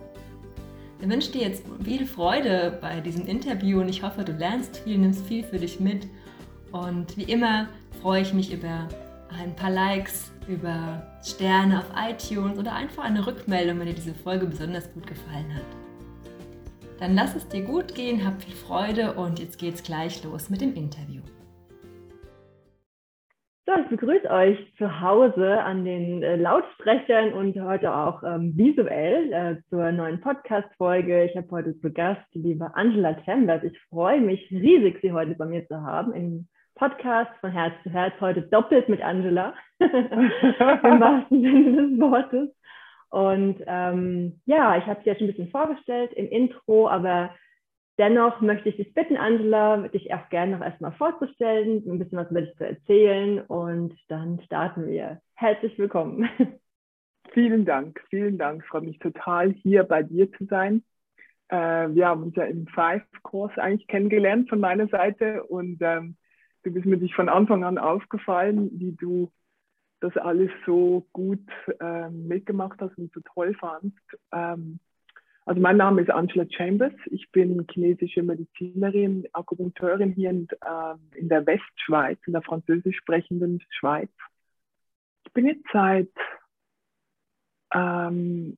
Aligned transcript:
Ich 1.00 1.09
wünsche 1.09 1.31
dir 1.31 1.42
jetzt 1.42 1.64
viel 1.84 2.05
Freude 2.05 2.81
bei 2.81 3.00
diesem 3.00 3.28
Interview 3.28 3.81
und 3.81 3.88
ich 3.88 4.03
hoffe, 4.03 4.25
du 4.25 4.33
lernst 4.33 4.78
viel, 4.78 4.98
nimmst 4.98 5.25
viel 5.25 5.44
für 5.44 5.61
dich 5.61 5.78
mit. 5.78 6.09
Und 6.72 7.16
wie 7.16 7.31
immer 7.31 7.69
freue 8.03 8.22
ich 8.22 8.34
mich 8.34 8.53
über 8.53 8.88
ein 9.41 9.55
paar 9.55 9.70
Likes, 9.70 10.33
über 10.48 11.03
Sterne 11.23 11.78
auf 11.78 11.91
iTunes 11.97 12.59
oder 12.59 12.75
einfach 12.75 13.05
eine 13.05 13.27
Rückmeldung, 13.27 13.81
wenn 13.81 13.87
dir 13.87 13.95
diese 13.95 14.14
Folge 14.14 14.47
besonders 14.47 14.92
gut 14.92 15.06
gefallen 15.06 15.55
hat. 15.55 15.64
Dann 17.00 17.14
lass 17.14 17.34
es 17.34 17.48
dir 17.48 17.62
gut 17.62 17.95
gehen, 17.95 18.25
hab 18.25 18.42
viel 18.42 18.55
Freude 18.55 19.15
und 19.15 19.39
jetzt 19.39 19.59
geht's 19.59 19.83
gleich 19.83 20.22
los 20.25 20.50
mit 20.50 20.61
dem 20.61 20.75
Interview. 20.75 21.22
So, 23.66 23.72
ich 23.81 23.88
begrüße 23.88 24.31
euch 24.31 24.59
zu 24.77 25.00
Hause 25.00 25.59
an 25.62 25.87
den 25.87 26.22
äh, 26.22 26.37
Lautsprechern 26.37 27.33
und 27.33 27.59
heute 27.62 27.94
auch 27.94 28.22
ähm, 28.22 28.53
visuell 28.54 29.33
äh, 29.33 29.56
zur 29.71 29.91
neuen 29.91 30.21
Podcast-Folge. 30.21 31.25
Ich 31.25 31.34
habe 31.34 31.50
heute 31.50 31.81
zu 31.81 31.91
Gast 31.91 32.21
die 32.34 32.41
liebe 32.41 32.75
Angela 32.75 33.16
Chambers. 33.25 33.62
Ich 33.65 33.78
freue 33.88 34.21
mich 34.21 34.50
riesig, 34.50 34.99
Sie 35.00 35.12
heute 35.12 35.34
bei 35.34 35.47
mir 35.47 35.66
zu 35.66 35.81
haben 35.81 36.12
im 36.12 36.47
Podcast 36.74 37.30
von 37.40 37.52
Herz 37.52 37.74
zu 37.82 37.90
Herz, 37.90 38.14
heute 38.20 38.42
doppelt 38.42 38.88
mit 38.88 39.00
Angela, 39.00 39.54
im 39.78 39.90
wahrsten 41.00 41.42
Sinne 41.42 41.88
des 41.88 42.00
Wortes. 42.00 42.50
Und 43.10 43.62
ähm, 43.66 44.40
ja, 44.44 44.76
ich 44.76 44.86
habe 44.86 45.00
sie 45.02 45.10
ja 45.10 45.14
schon 45.14 45.28
ein 45.28 45.30
bisschen 45.30 45.50
vorgestellt 45.50 46.12
im 46.14 46.28
Intro, 46.28 46.88
aber 46.88 47.34
dennoch 47.96 48.40
möchte 48.40 48.68
ich 48.68 48.76
dich 48.76 48.92
bitten, 48.92 49.16
Angela, 49.16 49.86
dich 49.88 50.12
auch 50.12 50.28
gerne 50.30 50.56
noch 50.56 50.64
erstmal 50.64 50.92
vorzustellen, 50.92 51.84
ein 51.86 51.98
bisschen 52.00 52.18
was 52.18 52.30
über 52.30 52.42
dich 52.42 52.56
zu 52.56 52.66
erzählen 52.66 53.41
und 53.42 53.94
dann 54.08 54.41
starten 54.44 54.88
wir. 54.88 55.20
Herzlich 55.34 55.78
willkommen. 55.78 56.28
Vielen 57.32 57.64
Dank, 57.64 58.00
vielen 58.10 58.38
Dank. 58.38 58.62
Ich 58.62 58.68
freue 58.68 58.82
mich 58.82 58.98
total, 59.00 59.50
hier 59.50 59.82
bei 59.82 60.04
dir 60.04 60.30
zu 60.32 60.44
sein. 60.44 60.84
Äh, 61.48 61.88
wir 61.91 62.06
haben 62.06 62.22
uns 62.22 62.36
ja 62.36 62.44
im 62.44 62.68
Five-Kurs 62.68 63.58
eigentlich 63.58 63.88
kennengelernt 63.88 64.48
von 64.48 64.60
meiner 64.60 64.86
Seite 64.86 65.42
und 65.42 65.78
ähm, 65.80 66.16
du 66.64 66.70
bist 66.70 66.86
mir 66.86 66.98
dich 66.98 67.14
von 67.14 67.28
Anfang 67.28 67.62
an 67.64 67.78
aufgefallen, 67.78 68.70
wie 68.72 68.92
du 68.92 69.30
das 70.00 70.16
alles 70.16 70.50
so 70.66 71.06
gut 71.12 71.47
äh, 71.80 72.10
mitgemacht 72.10 72.80
hast 72.80 72.98
und 72.98 73.12
so 73.12 73.20
toll 73.34 73.54
fandst. 73.54 74.02
Ähm, 74.32 74.80
also 75.47 75.60
mein 75.60 75.76
Name 75.76 76.03
ist 76.03 76.10
Angela 76.10 76.47
Chambers. 76.48 76.94
Ich 77.06 77.30
bin 77.30 77.66
chinesische 77.70 78.22
Medizinerin, 78.22 79.26
Akupunkteurin 79.32 80.12
hier 80.12 80.30
in, 80.30 80.48
äh, 80.48 81.19
in 81.19 81.28
der 81.28 81.47
Westschweiz, 81.47 82.19
in 82.26 82.32
der 82.32 82.42
französisch 82.42 82.97
sprechenden 82.97 83.62
Schweiz. 83.70 84.10
Ich 85.26 85.32
bin 85.32 85.47
jetzt 85.47 85.66
seit 85.72 86.10
ähm, 87.74 88.56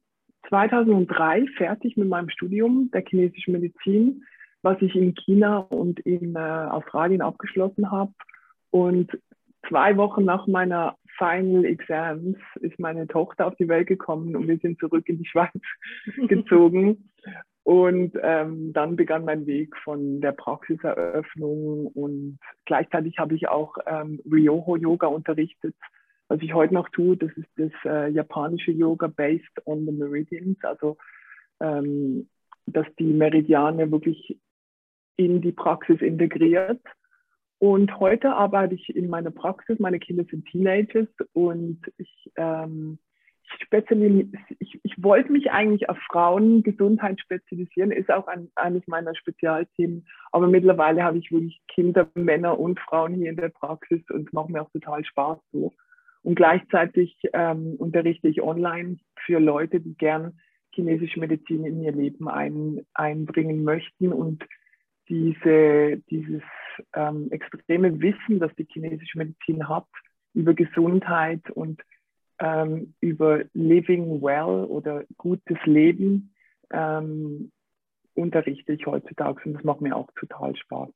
2003 0.49 1.47
fertig 1.57 1.97
mit 1.97 2.09
meinem 2.09 2.31
Studium 2.31 2.91
der 2.93 3.05
chinesischen 3.05 3.53
Medizin 3.53 4.25
was 4.63 4.81
ich 4.81 4.95
in 4.95 5.15
China 5.15 5.59
und 5.59 6.01
in 6.01 6.35
äh, 6.35 6.39
Australien 6.39 7.23
abgeschlossen 7.23 7.91
habe. 7.91 8.13
Und 8.71 9.11
zwei 9.69 9.97
Wochen 9.97 10.25
nach 10.25 10.47
meiner 10.47 10.97
Final 11.19 11.65
Exams 11.65 12.37
ist 12.61 12.79
meine 12.79 13.07
Tochter 13.07 13.47
auf 13.47 13.57
die 13.57 13.69
Welt 13.69 13.87
gekommen 13.87 14.37
und 14.37 14.49
wir 14.49 14.59
sind 14.59 14.79
zurück 14.79 15.09
in 15.09 15.19
die 15.19 15.27
Schweiz 15.27 15.53
gezogen. 16.29 17.11
Und 17.63 18.13
ähm, 18.23 18.73
dann 18.73 18.95
begann 18.95 19.25
mein 19.25 19.45
Weg 19.47 19.77
von 19.79 20.21
der 20.21 20.31
Praxiseröffnung 20.31 21.89
und 21.89 22.39
gleichzeitig 22.65 23.19
habe 23.19 23.35
ich 23.35 23.49
auch 23.49 23.77
ähm, 23.87 24.21
Ryoho 24.25 24.77
Yoga 24.77 25.09
unterrichtet. 25.09 25.75
Was 26.29 26.41
ich 26.43 26.55
heute 26.55 26.75
noch 26.75 26.89
tue, 26.91 27.17
das 27.17 27.33
ist 27.33 27.49
das 27.57 27.73
äh, 27.85 28.11
japanische 28.11 28.71
Yoga 28.71 29.09
based 29.09 29.67
on 29.67 29.85
the 29.85 29.91
meridians, 29.91 30.59
also 30.63 30.97
ähm, 31.59 32.29
dass 32.67 32.87
die 33.01 33.13
Meridiane 33.13 33.91
wirklich 33.91 34.39
in 35.17 35.41
die 35.41 35.53
Praxis 35.53 36.01
integriert. 36.01 36.81
Und 37.59 37.99
heute 37.99 38.35
arbeite 38.35 38.75
ich 38.75 38.95
in 38.95 39.09
meiner 39.09 39.31
Praxis. 39.31 39.79
Meine 39.79 39.99
Kinder 39.99 40.25
sind 40.31 40.47
Teenagers 40.47 41.09
und 41.33 41.81
ich, 41.97 42.31
ähm, 42.37 42.99
ich, 43.71 44.27
ich, 44.59 44.81
ich 44.83 45.03
wollte 45.03 45.33
mich 45.33 45.51
eigentlich 45.51 45.89
auf 45.89 45.99
Frauengesundheit 46.11 47.19
spezialisieren, 47.21 47.93
ist 47.93 48.11
auch 48.11 48.27
ein, 48.27 48.51
eines 48.57 48.87
meiner 48.87 49.15
Spezialthemen. 49.15 50.07
Aber 50.33 50.49
mittlerweile 50.49 51.03
habe 51.03 51.19
ich 51.19 51.31
wirklich 51.31 51.63
Kinder, 51.69 52.09
Männer 52.15 52.59
und 52.59 52.79
Frauen 52.81 53.15
hier 53.15 53.31
in 53.31 53.37
der 53.37 53.49
Praxis 53.49 54.03
und 54.11 54.27
es 54.27 54.33
macht 54.33 54.51
mir 54.51 54.61
auch 54.61 54.71
total 54.71 55.05
Spaß 55.05 55.39
so. 55.53 55.73
Und 56.23 56.35
gleichzeitig 56.35 57.17
ähm, 57.33 57.77
unterrichte 57.79 58.29
ich 58.29 58.43
online 58.43 58.99
für 59.25 59.39
Leute, 59.39 59.81
die 59.81 59.95
gern 59.97 60.39
chinesische 60.73 61.21
Medizin 61.21 61.65
in 61.65 61.81
ihr 61.83 61.93
Leben 61.93 62.29
ein, 62.29 62.85
einbringen 62.93 63.65
möchten 63.65 64.13
und 64.13 64.45
diese, 65.09 66.03
dieses 66.11 66.43
ähm, 66.95 67.31
extreme 67.31 68.01
Wissen, 68.01 68.39
das 68.41 68.55
die 68.57 68.67
chinesische 68.71 69.19
Medizin 69.19 69.69
hat 69.69 69.87
über 70.35 70.55
Gesundheit 70.55 71.49
und 71.51 71.83
ähm, 72.39 72.95
über 73.01 73.45
Living 73.55 74.21
Well 74.21 74.67
oder 74.67 75.05
gutes 75.17 75.59
Leben, 75.65 76.35
ähm, 76.71 77.51
unterrichte 78.15 78.73
ich 78.73 78.87
heutzutage 78.87 79.43
und 79.45 79.55
das 79.55 79.65
macht 79.65 79.81
mir 79.81 79.97
auch 79.97 80.09
total 80.19 80.55
Spaß. 80.57 80.91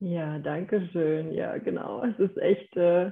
Ja, 0.00 0.38
danke 0.38 0.88
schön. 0.92 1.32
Ja, 1.32 1.58
genau. 1.58 2.02
Es 2.04 2.18
ist 2.18 2.36
echt, 2.38 2.76
äh, 2.76 3.08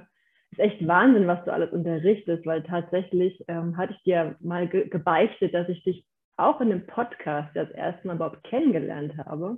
ist 0.51 0.59
echt 0.59 0.85
Wahnsinn, 0.85 1.27
was 1.27 1.43
du 1.45 1.53
alles 1.53 1.71
unterrichtest, 1.71 2.45
weil 2.45 2.63
tatsächlich 2.63 3.43
ähm, 3.47 3.77
hatte 3.77 3.93
ich 3.93 4.03
dir 4.03 4.35
mal 4.41 4.67
ge 4.67 4.89
gebeichtet, 4.89 5.53
dass 5.53 5.69
ich 5.69 5.83
dich 5.83 6.05
auch 6.37 6.61
in 6.61 6.71
einem 6.71 6.87
Podcast 6.87 7.49
das 7.55 7.69
erste 7.71 8.07
Mal 8.07 8.15
überhaupt 8.15 8.43
kennengelernt 8.43 9.17
habe. 9.17 9.57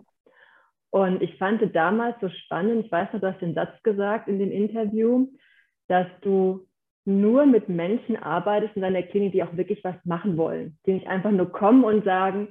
Und 0.90 1.22
ich 1.22 1.38
fand 1.38 1.62
damals 1.76 2.16
so 2.22 2.30
spannend, 2.30 2.86
ich 2.86 2.92
weiß 2.92 3.14
noch, 3.14 3.22
du 3.22 3.28
hast 3.32 3.42
den 3.42 3.56
Satz 3.56 3.82
gesagt 3.84 4.28
in 4.28 4.40
dem 4.40 4.52
Interview, 4.52 5.28
dass 5.88 6.08
du 6.22 6.68
nur 7.06 7.46
mit 7.46 7.68
Menschen 7.68 8.16
arbeitest 8.16 8.76
in 8.76 8.82
deiner 8.82 9.04
Klinik, 9.04 9.34
die 9.34 9.44
auch 9.44 9.58
wirklich 9.58 9.84
was 9.84 9.96
machen 10.06 10.38
wollen, 10.38 10.78
die 10.86 10.94
nicht 10.94 11.08
einfach 11.08 11.32
nur 11.32 11.52
kommen 11.52 11.84
und 11.84 12.06
sagen, 12.06 12.50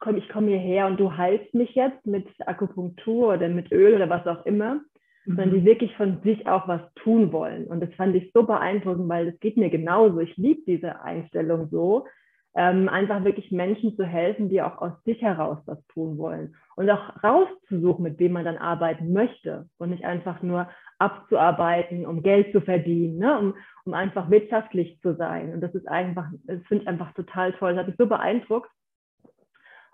komm, 0.00 0.16
ich 0.16 0.28
komme 0.28 0.48
hierher 0.48 0.86
und 0.86 0.98
du 0.98 1.16
heilst 1.16 1.54
mich 1.54 1.74
jetzt 1.74 2.04
mit 2.06 2.26
Akupunktur 2.46 3.34
oder 3.34 3.48
mit 3.48 3.70
Öl 3.70 3.94
oder 3.94 4.10
was 4.10 4.26
auch 4.26 4.44
immer, 4.46 4.76
mhm. 5.24 5.36
sondern 5.36 5.50
die 5.52 5.64
wirklich 5.64 5.94
von 5.96 6.20
sich 6.22 6.46
auch 6.46 6.66
was 6.66 6.80
tun 6.96 7.32
wollen. 7.32 7.66
Und 7.66 7.80
das 7.80 7.92
fand 7.94 8.16
ich 8.16 8.32
so 8.32 8.42
beeindruckend, 8.42 9.08
weil 9.08 9.30
das 9.30 9.40
geht 9.40 9.56
mir 9.56 9.70
genauso. 9.70 10.18
Ich 10.18 10.36
liebe 10.36 10.62
diese 10.66 11.00
Einstellung 11.02 11.68
so, 11.70 12.06
ähm, 12.54 12.88
einfach 12.88 13.24
wirklich 13.24 13.50
Menschen 13.50 13.96
zu 13.96 14.04
helfen, 14.04 14.48
die 14.50 14.60
auch 14.60 14.78
aus 14.78 14.92
sich 15.04 15.22
heraus 15.22 15.58
was 15.64 15.84
tun 15.86 16.18
wollen 16.18 16.54
und 16.76 16.90
auch 16.90 17.22
rauszusuchen, 17.22 18.02
mit 18.02 18.18
wem 18.18 18.32
man 18.32 18.44
dann 18.44 18.58
arbeiten 18.58 19.12
möchte 19.12 19.68
und 19.78 19.90
nicht 19.90 20.04
einfach 20.04 20.42
nur 20.42 20.68
abzuarbeiten, 20.98 22.04
um 22.04 22.22
Geld 22.22 22.52
zu 22.52 22.60
verdienen, 22.60 23.18
ne? 23.18 23.38
um, 23.38 23.54
um 23.84 23.94
einfach 23.94 24.30
wirtschaftlich 24.30 25.00
zu 25.00 25.14
sein. 25.16 25.54
Und 25.54 25.60
das 25.60 25.74
ist 25.74 25.88
einfach, 25.88 26.26
das 26.44 26.60
finde 26.68 26.82
ich 26.82 26.88
einfach 26.88 27.12
total 27.14 27.52
toll. 27.54 27.70
Das 27.70 27.80
hat 27.80 27.88
mich 27.88 27.96
so 27.96 28.06
beeindruckt. 28.06 28.70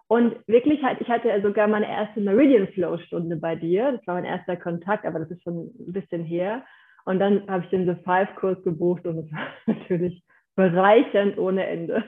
Und 0.08 0.37
wirklich 0.46 0.81
ich 1.00 1.08
hatte 1.08 1.43
sogar 1.43 1.69
meine 1.69 1.88
erste 1.88 2.20
Meridian 2.20 2.69
Flow 2.69 2.99
Stunde 2.99 3.37
bei 3.37 3.54
dir. 3.56 3.93
Das 3.93 4.06
war 4.06 4.14
mein 4.14 4.25
erster 4.25 4.56
Kontakt, 4.56 5.04
aber 5.04 5.19
das 5.20 5.31
ist 5.31 5.43
schon 5.43 5.70
ein 5.78 5.93
bisschen 5.93 6.25
her. 6.25 6.64
Und 7.04 7.20
dann 7.20 7.49
habe 7.49 7.64
ich 7.64 7.70
den 7.70 7.87
The 7.87 8.02
Five 8.04 8.34
Kurs 8.37 8.62
gebucht 8.64 9.06
und 9.06 9.19
es 9.19 9.32
war 9.32 9.46
natürlich 9.66 10.22
bereichernd 10.58 11.38
ohne 11.38 11.64
Ende. 11.64 12.02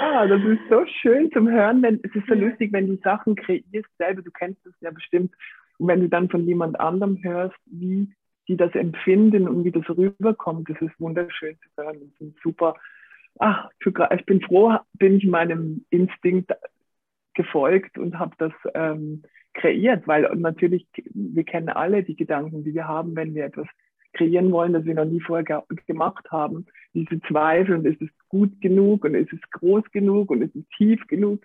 ah, 0.00 0.26
das 0.26 0.42
ist 0.42 0.68
so 0.68 0.84
schön 1.00 1.30
zum 1.30 1.48
Hören, 1.48 1.80
wenn 1.80 2.00
es 2.02 2.12
ist 2.12 2.26
so 2.26 2.34
lustig, 2.34 2.72
wenn 2.72 2.88
du 2.88 2.96
Sachen 3.04 3.36
kreierst 3.36 3.88
selber, 3.98 4.20
du 4.20 4.32
kennst 4.32 4.66
es 4.66 4.74
ja 4.80 4.90
bestimmt, 4.90 5.32
und 5.78 5.86
wenn 5.86 6.00
du 6.00 6.08
dann 6.08 6.28
von 6.28 6.44
jemand 6.44 6.80
anderem 6.80 7.22
hörst, 7.22 7.56
wie 7.66 8.12
die 8.48 8.56
das 8.56 8.74
empfinden 8.74 9.46
und 9.46 9.62
wie 9.62 9.70
das 9.70 9.88
rüberkommt, 9.88 10.68
das 10.68 10.80
ist 10.80 10.98
wunderschön 11.00 11.56
zu 11.56 11.82
hören. 11.82 12.12
Das 12.18 12.28
ist 12.28 12.42
super. 12.42 12.74
Ach, 13.38 13.68
ich 13.84 14.26
bin 14.26 14.40
froh, 14.40 14.76
bin 14.94 15.18
ich 15.18 15.26
meinem 15.26 15.84
Instinkt 15.90 16.52
gefolgt 17.34 17.96
und 17.96 18.18
habe 18.18 18.34
das 18.38 18.52
ähm, 18.74 19.22
kreiert, 19.54 20.08
weil 20.08 20.22
natürlich, 20.34 20.86
wir 21.12 21.44
kennen 21.44 21.68
alle 21.68 22.02
die 22.02 22.16
Gedanken, 22.16 22.64
die 22.64 22.74
wir 22.74 22.88
haben, 22.88 23.14
wenn 23.14 23.34
wir 23.34 23.44
etwas 23.44 23.68
kreieren 24.16 24.50
wollen, 24.52 24.72
das 24.72 24.84
wir 24.84 24.94
noch 24.94 25.04
nie 25.04 25.20
vorher 25.20 25.64
gemacht 25.86 26.30
haben. 26.30 26.66
Diese 26.94 27.20
Zweifel, 27.22 27.76
und 27.76 27.86
ist 27.86 28.00
es 28.00 28.08
gut 28.28 28.60
genug 28.60 29.04
und 29.04 29.14
ist 29.14 29.32
es 29.32 29.40
groß 29.52 29.84
genug 29.92 30.30
und 30.30 30.42
ist 30.42 30.56
es 30.56 30.64
tief 30.76 31.06
genug? 31.06 31.44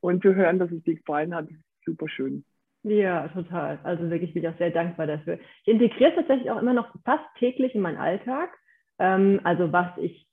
Und 0.00 0.22
zu 0.22 0.34
hören, 0.34 0.58
dass 0.58 0.70
es 0.70 0.82
dir 0.84 0.96
gefallen 0.96 1.34
hat, 1.34 1.48
ist 1.48 1.60
super 1.84 2.08
schön. 2.08 2.44
Ja, 2.82 3.26
total. 3.28 3.80
Also 3.82 4.10
wirklich 4.10 4.32
bin 4.32 4.44
ich 4.44 4.48
auch 4.48 4.58
sehr 4.58 4.70
dankbar 4.70 5.08
dafür. 5.08 5.38
Ich 5.64 5.72
integriere 5.72 6.10
es 6.10 6.16
tatsächlich 6.16 6.50
auch 6.50 6.62
immer 6.62 6.72
noch 6.72 6.94
fast 7.04 7.24
täglich 7.38 7.74
in 7.74 7.80
meinen 7.80 7.96
Alltag. 7.96 8.50
Ähm, 9.00 9.40
also 9.42 9.72
was 9.72 9.88
ich, 9.98 10.26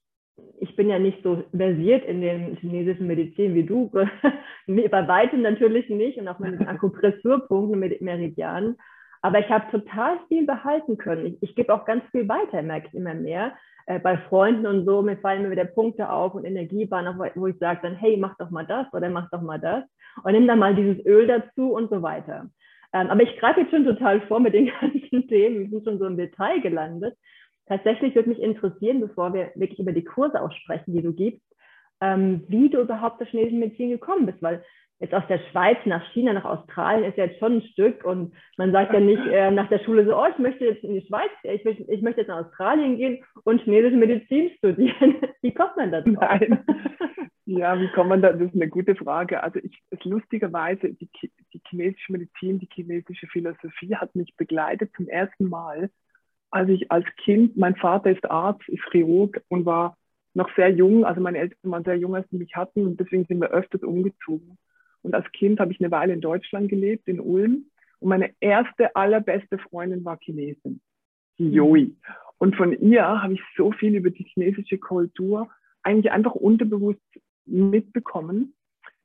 ich 0.60 0.76
bin 0.76 0.88
ja 0.88 1.00
nicht 1.00 1.24
so 1.24 1.44
versiert 1.52 2.06
in 2.06 2.22
den 2.22 2.56
chinesischen 2.58 3.08
Medizin 3.08 3.56
wie 3.56 3.64
du, 3.64 3.90
bei 4.68 5.08
weitem 5.08 5.42
natürlich 5.42 5.90
nicht 5.90 6.20
und 6.20 6.28
auch 6.28 6.38
mit 6.38 6.60
den 6.60 6.68
Akupressurpunkten, 6.68 7.80
mit 7.80 8.00
Meridianen. 8.02 8.78
Aber 9.24 9.40
ich 9.40 9.50
habe 9.50 9.72
total 9.72 10.20
viel 10.28 10.46
behalten 10.46 10.98
können. 10.98 11.26
Ich, 11.26 11.38
ich 11.42 11.56
gebe 11.56 11.74
auch 11.74 11.86
ganz 11.86 12.04
viel 12.12 12.28
weiter, 12.28 12.62
merke 12.62 12.90
ich 12.90 12.94
immer 12.94 13.14
mehr. 13.14 13.54
Äh, 13.86 14.00
bei 14.00 14.18
Freunden 14.18 14.68
und 14.68 14.86
so, 14.86 15.02
mir 15.02 15.18
fallen 15.18 15.44
mir 15.44 15.52
wieder 15.52 15.64
Punkte 15.64 16.10
auf 16.10 16.36
und 16.36 16.44
Energiebahnen, 16.44 17.18
wo 17.36 17.48
ich 17.48 17.58
sage 17.58 17.80
dann, 17.84 17.96
hey, 17.96 18.18
mach 18.18 18.38
doch 18.38 18.50
mal 18.50 18.66
das 18.66 18.86
oder 18.94 19.10
mach 19.10 19.30
doch 19.30 19.42
mal 19.42 19.60
das 19.60 19.86
und 20.24 20.34
nimm 20.34 20.46
dann 20.46 20.60
mal 20.60 20.76
dieses 20.76 21.06
Öl 21.06 21.26
dazu 21.26 21.72
und 21.72 21.90
so 21.90 22.02
weiter. 22.02 22.50
Ähm, 22.92 23.10
aber 23.10 23.24
ich 23.24 23.38
greife 23.38 23.62
jetzt 23.62 23.72
schon 23.72 23.86
total 23.86 24.20
vor 24.28 24.42
mit 24.42 24.54
den 24.54 24.70
ganzen 24.82 25.28
Themen. 25.30 25.60
Wir 25.60 25.70
sind 25.70 25.86
schon 25.86 26.00
so 26.00 26.06
im 26.06 26.18
Detail 26.18 26.60
gelandet. 26.60 27.16
Tatsächlich 27.68 28.14
würde 28.16 28.28
mich 28.30 28.42
interessieren, 28.42 29.00
bevor 29.00 29.34
wir 29.34 29.52
wirklich 29.56 29.80
über 29.80 29.94
die 29.94 30.04
Kurse 30.04 30.42
auch 30.42 30.52
sprechen, 30.52 30.94
die 30.94 31.02
du 31.02 31.14
gibst, 31.14 31.42
ähm, 32.02 32.44
wie 32.50 32.70
du 32.70 32.82
überhaupt 32.82 33.20
zur 33.20 33.28
chinesischen 33.28 33.60
Medizin 33.60 33.90
gekommen 33.90 34.26
bist, 34.26 34.42
weil 34.42 34.64
jetzt 35.04 35.14
aus 35.14 35.28
der 35.28 35.40
Schweiz 35.52 35.78
nach 35.86 36.04
China, 36.14 36.32
nach 36.32 36.46
Australien 36.46 37.04
ist 37.04 37.18
ja 37.18 37.26
jetzt 37.26 37.38
schon 37.40 37.58
ein 37.58 37.62
Stück 37.74 38.06
und 38.06 38.34
man 38.58 38.72
sagt 38.72 38.94
ja 38.94 39.02
nicht 39.02 39.22
äh, 39.28 39.52
nach 39.52 39.68
der 39.68 39.80
Schule 39.80 40.06
so, 40.06 40.16
oh, 40.16 40.26
ich 40.32 40.38
möchte 40.38 40.64
jetzt 40.64 40.84
in 40.84 40.94
die 40.94 41.06
Schweiz, 41.06 41.30
ich, 41.44 41.66
will, 41.66 41.86
ich 41.90 42.02
möchte 42.02 42.22
jetzt 42.22 42.30
nach 42.30 42.46
Australien 42.46 42.98
gehen 42.98 43.24
und 43.44 43.62
chinesische 43.62 43.98
Medizin 43.98 44.52
studieren. 44.58 45.18
Wie 45.42 45.54
kommt 45.54 45.76
man 45.76 45.92
dazu? 45.92 46.10
Nein. 46.10 46.64
Ja, 47.46 47.78
wie 47.78 47.90
kommt 47.90 48.08
man 48.08 48.22
da? 48.22 48.32
Das 48.32 48.42
ist 48.42 48.56
eine 48.56 48.70
gute 48.70 48.96
Frage. 48.96 49.44
Also 49.44 49.60
ich, 49.60 49.84
lustigerweise, 50.06 50.94
die, 50.94 51.10
die 51.54 51.62
chinesische 51.68 52.14
Medizin, 52.14 52.58
die 52.58 52.70
chinesische 52.74 53.28
Philosophie 53.28 53.96
hat 53.98 54.16
mich 54.16 54.34
begleitet 54.38 54.92
zum 54.96 55.10
ersten 55.10 55.50
Mal, 55.50 55.90
als 56.52 56.70
ich 56.70 56.90
als 56.90 57.06
Kind, 57.18 57.58
mein 57.58 57.76
Vater 57.76 58.12
ist 58.12 58.32
Arzt, 58.32 58.68
ist 58.70 58.82
Chirurg 58.92 59.42
und 59.50 59.66
war 59.66 59.98
noch 60.34 60.50
sehr 60.56 60.70
jung, 60.70 61.04
also 61.04 61.20
meine 61.20 61.40
Eltern 61.40 61.70
waren 61.70 61.84
sehr 61.84 61.98
jung, 61.98 62.16
als 62.16 62.30
sie 62.30 62.38
mich 62.38 62.56
hatten 62.56 62.88
und 62.88 63.00
deswegen 63.00 63.26
sind 63.26 63.42
wir 63.42 63.52
öfters 63.52 63.84
umgezogen. 63.84 64.58
Und 65.04 65.14
als 65.14 65.30
Kind 65.32 65.60
habe 65.60 65.72
ich 65.72 65.80
eine 65.80 65.92
Weile 65.92 66.14
in 66.14 66.22
Deutschland 66.22 66.70
gelebt, 66.70 67.08
in 67.08 67.20
Ulm. 67.20 67.66
Und 68.00 68.10
meine 68.10 68.32
erste, 68.40 68.96
allerbeste 68.96 69.58
Freundin 69.58 70.04
war 70.04 70.18
Chinesin, 70.20 70.82
die 71.38 71.44
mhm. 71.44 71.54
Yoi. 71.54 71.92
Und 72.38 72.56
von 72.56 72.74
ihr 72.74 73.06
habe 73.06 73.34
ich 73.34 73.42
so 73.56 73.72
viel 73.72 73.96
über 73.96 74.10
die 74.10 74.24
chinesische 74.24 74.78
Kultur 74.78 75.50
eigentlich 75.84 76.12
einfach 76.12 76.34
unterbewusst 76.34 77.02
mitbekommen. 77.46 78.54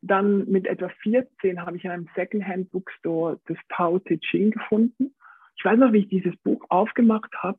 Dann 0.01 0.49
mit 0.49 0.67
etwa 0.67 0.89
14 1.03 1.61
habe 1.61 1.77
ich 1.77 1.85
in 1.85 1.91
einem 1.91 2.09
Secondhand 2.15 2.71
Bookstore 2.71 3.41
das 3.47 3.59
Tao 3.69 3.99
Te 3.99 4.19
Ching 4.19 4.53
gefunden. 4.53 5.15
Ich 5.57 5.65
weiß 5.65 5.79
noch, 5.79 5.93
wie 5.93 5.99
ich 5.99 6.09
dieses 6.09 6.37
Buch 6.39 6.65
aufgemacht 6.69 7.33
habe. 7.39 7.59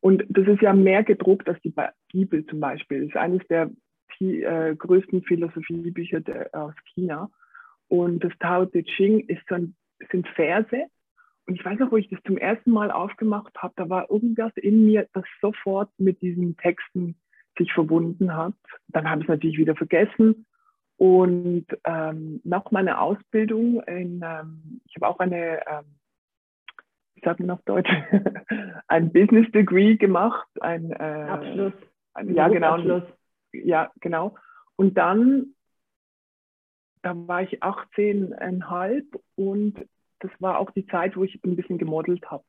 Und 0.00 0.24
das 0.28 0.46
ist 0.48 0.60
ja 0.60 0.72
mehr 0.72 1.04
gedruckt 1.04 1.48
als 1.48 1.60
die 1.62 1.72
Bibel 2.12 2.44
zum 2.46 2.60
Beispiel. 2.60 3.02
Das 3.02 3.08
ist 3.10 3.16
eines 3.16 3.46
der 3.48 3.70
die, 4.18 4.42
äh, 4.42 4.74
größten 4.76 5.22
Philosophiebücher 5.22 6.20
der, 6.20 6.50
aus 6.52 6.74
China. 6.92 7.30
Und 7.88 8.24
das 8.24 8.32
Tao 8.40 8.66
Te 8.66 8.84
Ching 8.84 9.20
ist 9.20 9.42
so 9.48 9.56
ein, 9.56 9.74
sind 10.10 10.26
Verse. 10.28 10.86
Und 11.46 11.54
ich 11.54 11.64
weiß 11.64 11.78
noch, 11.78 11.92
wo 11.92 11.96
ich 11.96 12.08
das 12.08 12.22
zum 12.24 12.38
ersten 12.38 12.70
Mal 12.70 12.90
aufgemacht 12.90 13.54
habe, 13.58 13.74
da 13.76 13.88
war 13.88 14.10
irgendwas 14.10 14.52
in 14.56 14.86
mir, 14.86 15.06
das 15.12 15.24
sofort 15.40 15.90
mit 15.98 16.22
diesen 16.22 16.56
Texten 16.56 17.16
sich 17.58 17.72
verbunden 17.72 18.34
hat. 18.34 18.54
Dann 18.88 19.08
habe 19.08 19.20
ich 19.20 19.26
es 19.26 19.28
natürlich 19.28 19.58
wieder 19.58 19.76
vergessen. 19.76 20.46
Und 20.96 21.66
ähm, 21.84 22.40
nach 22.44 22.70
meiner 22.70 23.00
Ausbildung, 23.00 23.82
in, 23.82 24.22
ähm, 24.24 24.80
ich 24.86 24.94
habe 24.96 25.08
auch 25.08 25.18
eine, 25.18 25.60
ähm, 25.66 25.84
wie 27.14 27.20
sagt 27.20 27.40
man 27.40 27.50
auf 27.50 27.62
Deutsch, 27.64 27.90
ein 28.88 29.12
Business 29.12 29.50
Degree 29.52 29.96
gemacht. 29.96 30.48
Ein, 30.60 30.92
äh, 30.92 31.26
Abschluss. 31.28 31.72
Ein, 32.14 32.34
ja, 32.34 32.48
genau. 32.48 32.74
Abschluss. 32.74 33.02
Ja, 33.52 33.92
genau. 34.00 34.36
Und 34.76 34.96
dann 34.96 35.53
da 37.04 37.14
war 37.28 37.42
ich 37.42 37.62
18,5 37.62 39.04
und 39.36 39.74
das 40.20 40.30
war 40.38 40.58
auch 40.58 40.70
die 40.70 40.86
Zeit, 40.86 41.16
wo 41.16 41.24
ich 41.24 41.38
ein 41.44 41.54
bisschen 41.54 41.76
gemodelt 41.76 42.30
habe. 42.30 42.44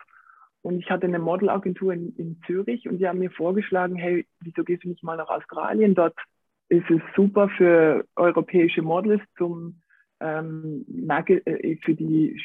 Und 0.62 0.80
ich 0.80 0.90
hatte 0.90 1.06
eine 1.06 1.20
Modelagentur 1.20 1.94
in, 1.94 2.16
in 2.16 2.42
Zürich 2.48 2.88
und 2.88 2.98
die 2.98 3.08
haben 3.08 3.20
mir 3.20 3.32
vorgeschlagen, 3.32 3.96
hey, 3.96 4.26
wieso 4.40 4.64
gehst 4.64 4.86
du 4.86 4.88
nicht 4.88 5.04
mal 5.04 5.18
nach 5.18 5.28
Australien? 5.28 5.94
Dort 5.94 6.16
ist 6.70 6.90
es 6.90 7.02
super 7.16 7.50
für 7.50 8.06
europäische 8.16 8.82
Models 8.82 9.22
zum 9.38 9.82
ähm, 10.22 10.86
äh, 10.88 11.76
für 11.84 11.94
die, 11.94 12.42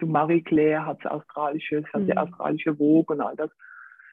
du, 0.00 0.06
Marie 0.06 0.42
Claire 0.42 0.84
hat 0.84 1.06
australisches, 1.06 1.84
hat 1.92 2.02
mhm. 2.02 2.06
die 2.06 2.16
australische 2.16 2.74
Vogue 2.74 3.14
und 3.14 3.22
all 3.22 3.36
das. 3.36 3.50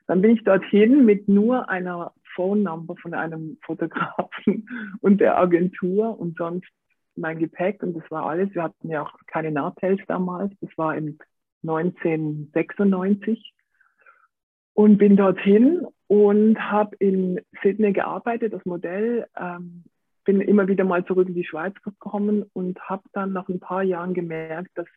Dann 0.06 0.22
bin 0.22 0.36
ich 0.36 0.44
dorthin 0.44 1.04
mit 1.04 1.28
nur 1.28 1.68
einer 1.68 2.14
Phone 2.36 2.62
Number 2.62 2.96
von 3.02 3.16
einem 3.16 3.58
Fotografen 3.66 4.70
und 5.02 5.20
der 5.20 5.38
Agentur 5.38 6.20
und 6.20 6.38
sonst 6.38 6.70
mein 7.16 7.40
Gepäck 7.40 7.84
und 7.84 7.94
das 7.96 8.10
war 8.10 8.26
alles. 8.26 8.54
Wir 8.54 8.64
hatten 8.64 8.90
ja 8.90 9.04
auch 9.04 9.14
keine 9.28 9.52
Nahtels 9.52 10.02
damals. 10.08 10.54
Das 10.62 10.70
war 10.78 10.96
im 10.96 11.18
1996 11.64 13.54
und 14.74 14.98
bin 14.98 15.16
dorthin 15.16 15.86
und 16.08 16.60
habe 16.60 16.96
in 16.98 17.40
Sydney 17.62 17.94
gearbeitet 17.94 18.54
als 18.54 18.66
Modell. 18.66 19.28
Ähm, 19.40 19.84
bin 20.26 20.42
immer 20.42 20.68
wieder 20.68 20.84
mal 20.86 21.06
zurück 21.06 21.28
in 21.28 21.36
die 21.36 21.46
Schweiz 21.46 21.74
gekommen 21.82 22.46
und 22.54 22.80
habe 22.82 23.04
dann 23.14 23.34
nach 23.34 23.50
ein 23.50 23.60
paar 23.60 23.84
Jahren 23.84 24.14
gemerkt, 24.14 24.72
dass 24.76 24.88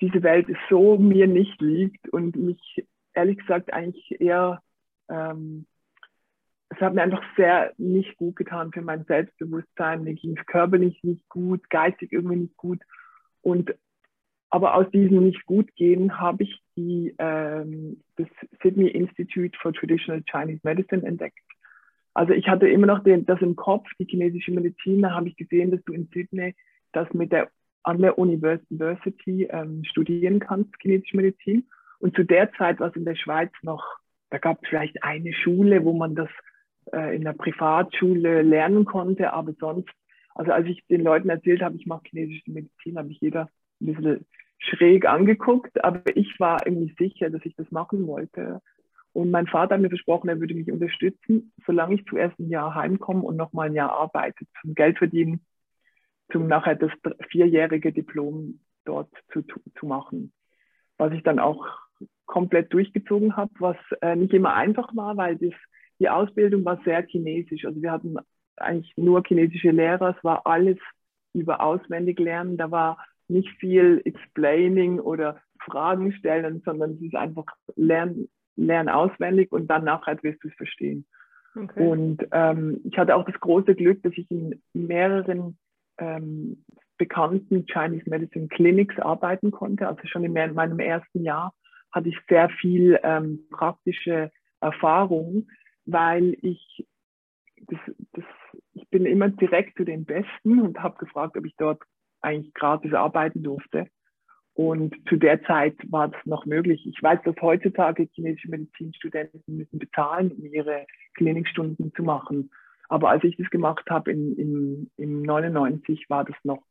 diese 0.00 0.22
Welt 0.22 0.46
so 0.68 0.98
mir 0.98 1.26
nicht 1.26 1.60
liegt 1.60 2.08
und 2.10 2.36
mich 2.36 2.86
ehrlich 3.14 3.38
gesagt 3.38 3.72
eigentlich 3.72 4.20
eher 4.20 4.62
ähm, 5.08 5.66
es 6.76 6.82
hat 6.82 6.94
mir 6.94 7.02
einfach 7.02 7.24
sehr 7.36 7.72
nicht 7.78 8.16
gut 8.16 8.36
getan 8.36 8.70
für 8.72 8.82
mein 8.82 9.04
Selbstbewusstsein. 9.04 10.04
Mir 10.04 10.14
ging 10.14 10.36
es 10.36 10.46
körperlich 10.46 11.02
nicht 11.02 11.28
gut, 11.28 11.68
geistig 11.70 12.12
irgendwie 12.12 12.36
nicht 12.36 12.56
gut. 12.56 12.80
Und 13.42 13.74
aber 14.50 14.74
aus 14.74 14.88
diesem 14.90 15.24
nicht 15.24 15.44
gut 15.44 15.74
gehen 15.74 16.18
habe 16.18 16.44
ich 16.44 16.62
die, 16.76 17.14
ähm, 17.18 18.02
das 18.16 18.28
Sydney 18.62 18.88
Institute 18.88 19.58
for 19.60 19.72
Traditional 19.72 20.22
Chinese 20.22 20.60
Medicine 20.62 21.04
entdeckt. 21.04 21.40
Also 22.14 22.32
ich 22.32 22.48
hatte 22.48 22.68
immer 22.68 22.86
noch 22.86 23.02
den, 23.02 23.26
das 23.26 23.40
im 23.42 23.56
Kopf, 23.56 23.88
die 23.98 24.06
chinesische 24.06 24.52
Medizin. 24.52 25.02
Da 25.02 25.10
habe 25.10 25.28
ich 25.28 25.36
gesehen, 25.36 25.70
dass 25.70 25.82
du 25.84 25.92
in 25.92 26.08
Sydney 26.12 26.54
das 26.92 27.12
mit 27.12 27.32
der 27.32 27.50
an 27.82 28.00
der 28.00 28.18
University 28.18 29.44
ähm, 29.50 29.84
studieren 29.84 30.40
kannst, 30.40 30.74
chinesische 30.80 31.16
Medizin. 31.16 31.68
Und 31.98 32.16
zu 32.16 32.24
der 32.24 32.52
Zeit 32.54 32.80
war 32.80 32.88
es 32.88 32.96
in 32.96 33.04
der 33.04 33.14
Schweiz 33.14 33.52
noch, 33.62 33.84
da 34.30 34.38
gab 34.38 34.62
es 34.62 34.68
vielleicht 34.68 35.04
eine 35.04 35.32
Schule, 35.32 35.84
wo 35.84 35.92
man 35.92 36.14
das 36.16 36.28
in 36.92 37.22
der 37.22 37.32
Privatschule 37.32 38.42
lernen 38.42 38.84
konnte, 38.84 39.32
aber 39.32 39.52
sonst, 39.58 39.90
also 40.34 40.52
als 40.52 40.66
ich 40.66 40.86
den 40.86 41.02
Leuten 41.02 41.28
erzählt 41.28 41.62
habe, 41.62 41.76
ich 41.76 41.86
mache 41.86 42.02
chinesische 42.08 42.50
Medizin, 42.50 42.98
habe 42.98 43.10
ich 43.10 43.20
jeder 43.20 43.48
ein 43.80 43.86
bisschen 43.86 44.26
schräg 44.58 45.06
angeguckt, 45.06 45.82
aber 45.84 46.02
ich 46.16 46.38
war 46.38 46.66
irgendwie 46.66 46.94
sicher, 46.98 47.30
dass 47.30 47.44
ich 47.44 47.54
das 47.56 47.70
machen 47.70 48.06
wollte. 48.06 48.60
Und 49.12 49.30
mein 49.30 49.46
Vater 49.46 49.74
hat 49.74 49.80
mir 49.80 49.88
versprochen, 49.88 50.28
er 50.28 50.40
würde 50.40 50.54
mich 50.54 50.70
unterstützen, 50.70 51.52
solange 51.66 51.94
ich 51.94 52.04
zuerst 52.06 52.38
ein 52.38 52.50
Jahr 52.50 52.74
heimkomme 52.74 53.22
und 53.22 53.36
nochmal 53.36 53.68
ein 53.68 53.74
Jahr 53.74 53.92
arbeite, 53.92 54.44
zum 54.60 54.74
Geld 54.74 54.98
verdienen, 54.98 55.40
zum 56.30 56.46
nachher 56.46 56.74
das 56.74 56.90
vierjährige 57.30 57.92
Diplom 57.92 58.60
dort 58.84 59.10
zu, 59.32 59.42
zu 59.42 59.86
machen. 59.86 60.32
Was 60.98 61.12
ich 61.12 61.22
dann 61.22 61.38
auch 61.38 61.66
komplett 62.26 62.72
durchgezogen 62.72 63.36
habe, 63.36 63.52
was 63.58 63.76
äh, 64.02 64.16
nicht 64.16 64.34
immer 64.34 64.54
einfach 64.54 64.94
war, 64.94 65.16
weil 65.16 65.36
das, 65.36 65.54
die 65.98 66.08
Ausbildung 66.08 66.64
war 66.64 66.80
sehr 66.84 67.02
chinesisch. 67.06 67.64
Also 67.64 67.80
wir 67.80 67.92
hatten 67.92 68.16
eigentlich 68.56 68.92
nur 68.96 69.22
chinesische 69.26 69.70
Lehrer, 69.70 70.14
es 70.16 70.24
war 70.24 70.46
alles 70.46 70.78
über 71.34 71.60
auswendig 71.60 72.18
lernen, 72.18 72.56
da 72.56 72.70
war 72.70 72.98
nicht 73.28 73.48
viel 73.58 74.00
Explaining 74.04 74.98
oder 75.00 75.40
Fragen 75.60 76.12
stellen, 76.12 76.62
sondern 76.64 76.92
es 76.92 77.02
ist 77.02 77.14
einfach 77.14 77.44
Lernen, 77.74 78.28
lernen 78.56 78.88
auswendig 78.88 79.52
und 79.52 79.68
dann 79.68 79.84
nachher 79.84 80.22
wirst 80.22 80.42
du 80.42 80.48
es 80.48 80.54
verstehen. 80.54 81.06
Okay. 81.54 81.86
Und 81.86 82.26
ähm, 82.32 82.80
ich 82.84 82.96
hatte 82.98 83.16
auch 83.16 83.24
das 83.24 83.38
große 83.40 83.74
Glück, 83.74 84.02
dass 84.02 84.12
ich 84.16 84.30
in 84.30 84.62
mehreren 84.74 85.58
ähm, 85.98 86.64
bekannten 86.98 87.66
Chinese 87.66 88.08
Medicine 88.08 88.48
Clinics 88.48 88.98
arbeiten 88.98 89.50
konnte. 89.50 89.88
Also 89.88 90.00
schon 90.06 90.24
in 90.24 90.32
meinem 90.32 90.78
ersten 90.78 91.24
Jahr 91.24 91.54
hatte 91.92 92.08
ich 92.10 92.18
sehr 92.28 92.48
viel 92.60 92.98
ähm, 93.02 93.40
praktische 93.50 94.30
Erfahrung, 94.60 95.48
weil 95.86 96.36
ich 96.42 96.86
das, 97.68 97.78
das, 98.12 98.24
ich 98.74 98.88
bin 98.90 99.06
immer 99.06 99.28
direkt 99.30 99.76
zu 99.76 99.84
den 99.84 100.04
Besten 100.04 100.60
und 100.60 100.82
habe 100.82 100.98
gefragt, 100.98 101.36
ob 101.36 101.46
ich 101.46 101.54
dort 101.56 101.82
eigentlich 102.20 102.52
gratis 102.54 102.92
arbeiten 102.92 103.42
durfte. 103.42 103.88
Und 104.54 104.94
zu 105.08 105.16
der 105.16 105.42
Zeit 105.44 105.76
war 105.90 106.08
das 106.08 106.20
noch 106.24 106.46
möglich. 106.46 106.86
Ich 106.86 107.02
weiß, 107.02 107.20
dass 107.24 107.36
heutzutage 107.42 108.08
chinesische 108.12 108.48
Medizinstudenten 108.48 109.42
müssen 109.46 109.78
bezahlen, 109.78 110.32
um 110.32 110.46
ihre 110.46 110.86
Klinikstunden 111.14 111.92
zu 111.94 112.02
machen. 112.02 112.50
Aber 112.88 113.10
als 113.10 113.22
ich 113.24 113.36
das 113.36 113.50
gemacht 113.50 113.84
habe 113.90 114.10
in, 114.10 114.34
in, 114.36 114.90
im 114.96 115.22
99, 115.22 116.08
war 116.08 116.24
das 116.24 116.36
noch 116.42 116.62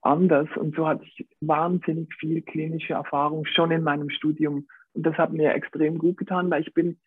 anders. 0.00 0.48
Und 0.56 0.74
so 0.74 0.86
hatte 0.86 1.04
ich 1.04 1.26
wahnsinnig 1.40 2.14
viel 2.14 2.40
klinische 2.40 2.94
Erfahrung 2.94 3.44
schon 3.44 3.70
in 3.72 3.82
meinem 3.82 4.08
Studium. 4.08 4.66
Und 4.94 5.04
das 5.04 5.16
hat 5.16 5.32
mir 5.32 5.54
extrem 5.54 5.98
gut 5.98 6.16
getan, 6.16 6.50
weil 6.50 6.62
ich 6.62 6.72
bin 6.72 6.98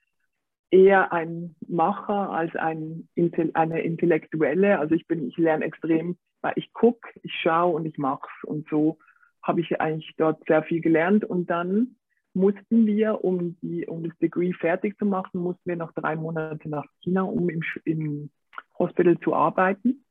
eher 0.72 1.14
ein 1.14 1.56
Macher 1.68 2.30
als 2.32 2.56
ein, 2.56 3.08
eine 3.54 3.82
Intellektuelle. 3.82 4.80
Also 4.80 4.96
ich 4.96 5.08
bin, 5.08 5.28
ich 5.28 5.38
lerne 5.38 5.66
extrem, 5.66 6.18
weil 6.42 6.54
ich 6.56 6.74
gucke, 6.74 7.10
ich 7.24 7.34
schaue 7.34 7.76
und 7.76 7.86
ich 7.86 7.98
mache 7.98 8.28
es. 8.28 8.50
Und 8.50 8.68
so 8.70 8.98
habe 9.42 9.62
ich 9.62 9.80
eigentlich 9.80 10.14
dort 10.18 10.44
sehr 10.48 10.64
viel 10.64 10.82
gelernt. 10.82 11.24
Und 11.24 11.50
dann 11.50 11.96
mussten 12.34 12.86
wir, 12.86 13.24
um, 13.24 13.58
die, 13.62 13.86
um 13.88 14.04
das 14.04 14.18
Degree 14.18 14.54
fertig 14.54 14.98
zu 14.98 15.06
machen, 15.06 15.40
mussten 15.40 15.70
wir 15.70 15.76
noch 15.76 15.94
drei 15.94 16.16
Monate 16.16 16.68
nach 16.70 16.86
China, 17.02 17.24
um 17.24 17.50
im, 17.50 17.64
im 17.86 18.30
Hospital 18.78 19.18
zu 19.20 19.34
arbeiten. 19.34 20.06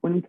Und 0.00 0.26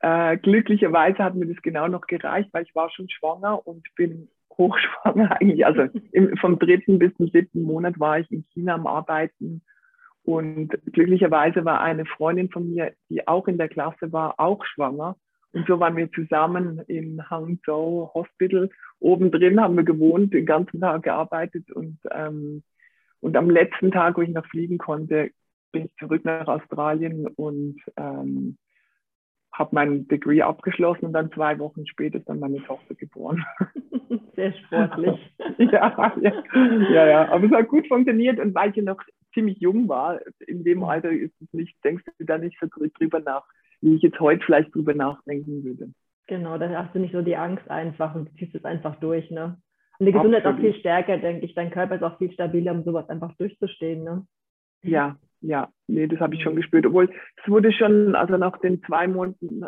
äh, 0.00 0.36
glücklicherweise 0.36 1.18
hat 1.18 1.34
mir 1.34 1.46
das 1.46 1.60
genau 1.62 1.88
noch 1.88 2.06
gereicht, 2.06 2.50
weil 2.52 2.64
ich 2.64 2.74
war 2.74 2.90
schon 2.90 3.08
schwanger 3.08 3.66
und 3.66 3.86
bin 3.96 4.28
hochschwanger 4.58 5.32
eigentlich. 5.40 5.66
Also 5.66 5.88
im, 6.12 6.36
vom 6.36 6.58
dritten 6.58 6.98
bis 6.98 7.14
zum 7.16 7.28
siebten 7.28 7.62
Monat 7.62 7.98
war 7.98 8.18
ich 8.18 8.30
in 8.30 8.44
China 8.52 8.74
am 8.74 8.86
Arbeiten. 8.86 9.62
Und 10.24 10.70
glücklicherweise 10.92 11.64
war 11.64 11.80
eine 11.80 12.06
Freundin 12.06 12.50
von 12.50 12.70
mir, 12.70 12.92
die 13.10 13.28
auch 13.28 13.46
in 13.46 13.58
der 13.58 13.68
Klasse 13.68 14.12
war, 14.12 14.40
auch 14.40 14.64
schwanger. 14.64 15.16
Und 15.52 15.66
so 15.68 15.78
waren 15.78 15.96
wir 15.96 16.10
zusammen 16.10 16.80
im 16.88 17.30
Hangzhou 17.30 18.10
Hospital. 18.14 18.70
Oben 18.98 19.30
drin 19.30 19.60
haben 19.60 19.76
wir 19.76 19.84
gewohnt, 19.84 20.32
den 20.32 20.46
ganzen 20.46 20.80
Tag 20.80 21.04
gearbeitet. 21.04 21.70
Und, 21.70 21.98
ähm, 22.10 22.62
und 23.20 23.36
am 23.36 23.50
letzten 23.50 23.92
Tag, 23.92 24.16
wo 24.16 24.22
ich 24.22 24.30
noch 24.30 24.46
fliegen 24.46 24.78
konnte, 24.78 25.30
bin 25.70 25.84
ich 25.84 25.94
zurück 25.98 26.24
nach 26.24 26.48
Australien 26.48 27.26
und 27.26 27.76
ähm, 27.96 28.56
habe 29.54 29.70
mein 29.72 30.08
Degree 30.08 30.42
abgeschlossen 30.42 31.06
und 31.06 31.12
dann 31.12 31.30
zwei 31.32 31.58
Wochen 31.58 31.86
später 31.86 32.18
ist 32.18 32.28
dann 32.28 32.40
meine 32.40 32.62
Tochter 32.64 32.94
geboren. 32.94 33.44
Sehr 34.36 34.52
sportlich. 34.52 35.18
ja, 35.58 36.12
ja, 36.20 36.32
ja, 36.90 37.06
ja, 37.06 37.28
aber 37.32 37.46
es 37.46 37.52
hat 37.52 37.68
gut 37.68 37.86
funktioniert 37.86 38.40
und 38.40 38.54
weil 38.54 38.70
ich 38.70 38.84
noch 38.84 39.00
ziemlich 39.32 39.58
jung 39.58 39.88
war, 39.88 40.20
in 40.46 40.64
dem 40.64 40.82
Alter 40.82 41.10
ist 41.10 41.34
es 41.40 41.52
nicht, 41.52 41.76
denkst 41.84 42.04
du 42.18 42.24
da 42.24 42.36
nicht 42.38 42.58
so 42.60 42.66
drüber 42.98 43.20
nach, 43.20 43.44
wie 43.80 43.94
ich 43.94 44.02
jetzt 44.02 44.18
heute 44.20 44.44
vielleicht 44.44 44.74
drüber 44.74 44.94
nachdenken 44.94 45.64
würde. 45.64 45.90
Genau, 46.26 46.58
da 46.58 46.68
hast 46.70 46.94
du 46.94 46.98
nicht 46.98 47.12
so 47.12 47.22
die 47.22 47.36
Angst 47.36 47.68
einfach 47.70 48.14
und 48.14 48.30
du 48.30 48.34
ziehst 48.36 48.54
es 48.54 48.64
einfach 48.64 48.96
durch, 48.96 49.30
ne? 49.30 49.58
Und 49.98 50.06
die 50.06 50.12
Gesundheit 50.12 50.44
Absolut. 50.44 50.58
ist 50.58 50.64
auch 50.64 50.72
viel 50.72 50.80
stärker, 50.80 51.18
denke 51.18 51.46
ich. 51.46 51.54
Dein 51.54 51.70
Körper 51.70 51.96
ist 51.96 52.02
auch 52.02 52.18
viel 52.18 52.32
stabiler, 52.32 52.72
um 52.72 52.82
sowas 52.82 53.08
einfach 53.08 53.36
durchzustehen, 53.36 54.02
ne? 54.02 54.26
Ja, 54.82 55.16
ja, 55.44 55.68
nee, 55.88 56.06
das 56.06 56.20
habe 56.20 56.34
ich 56.34 56.42
schon 56.42 56.56
gespürt. 56.56 56.86
Obwohl, 56.86 57.10
es 57.36 57.48
wurde 57.48 57.72
schon, 57.72 58.14
also 58.14 58.36
nach 58.36 58.58
den 58.58 58.82
zwei 58.84 59.06
Monaten, 59.06 59.64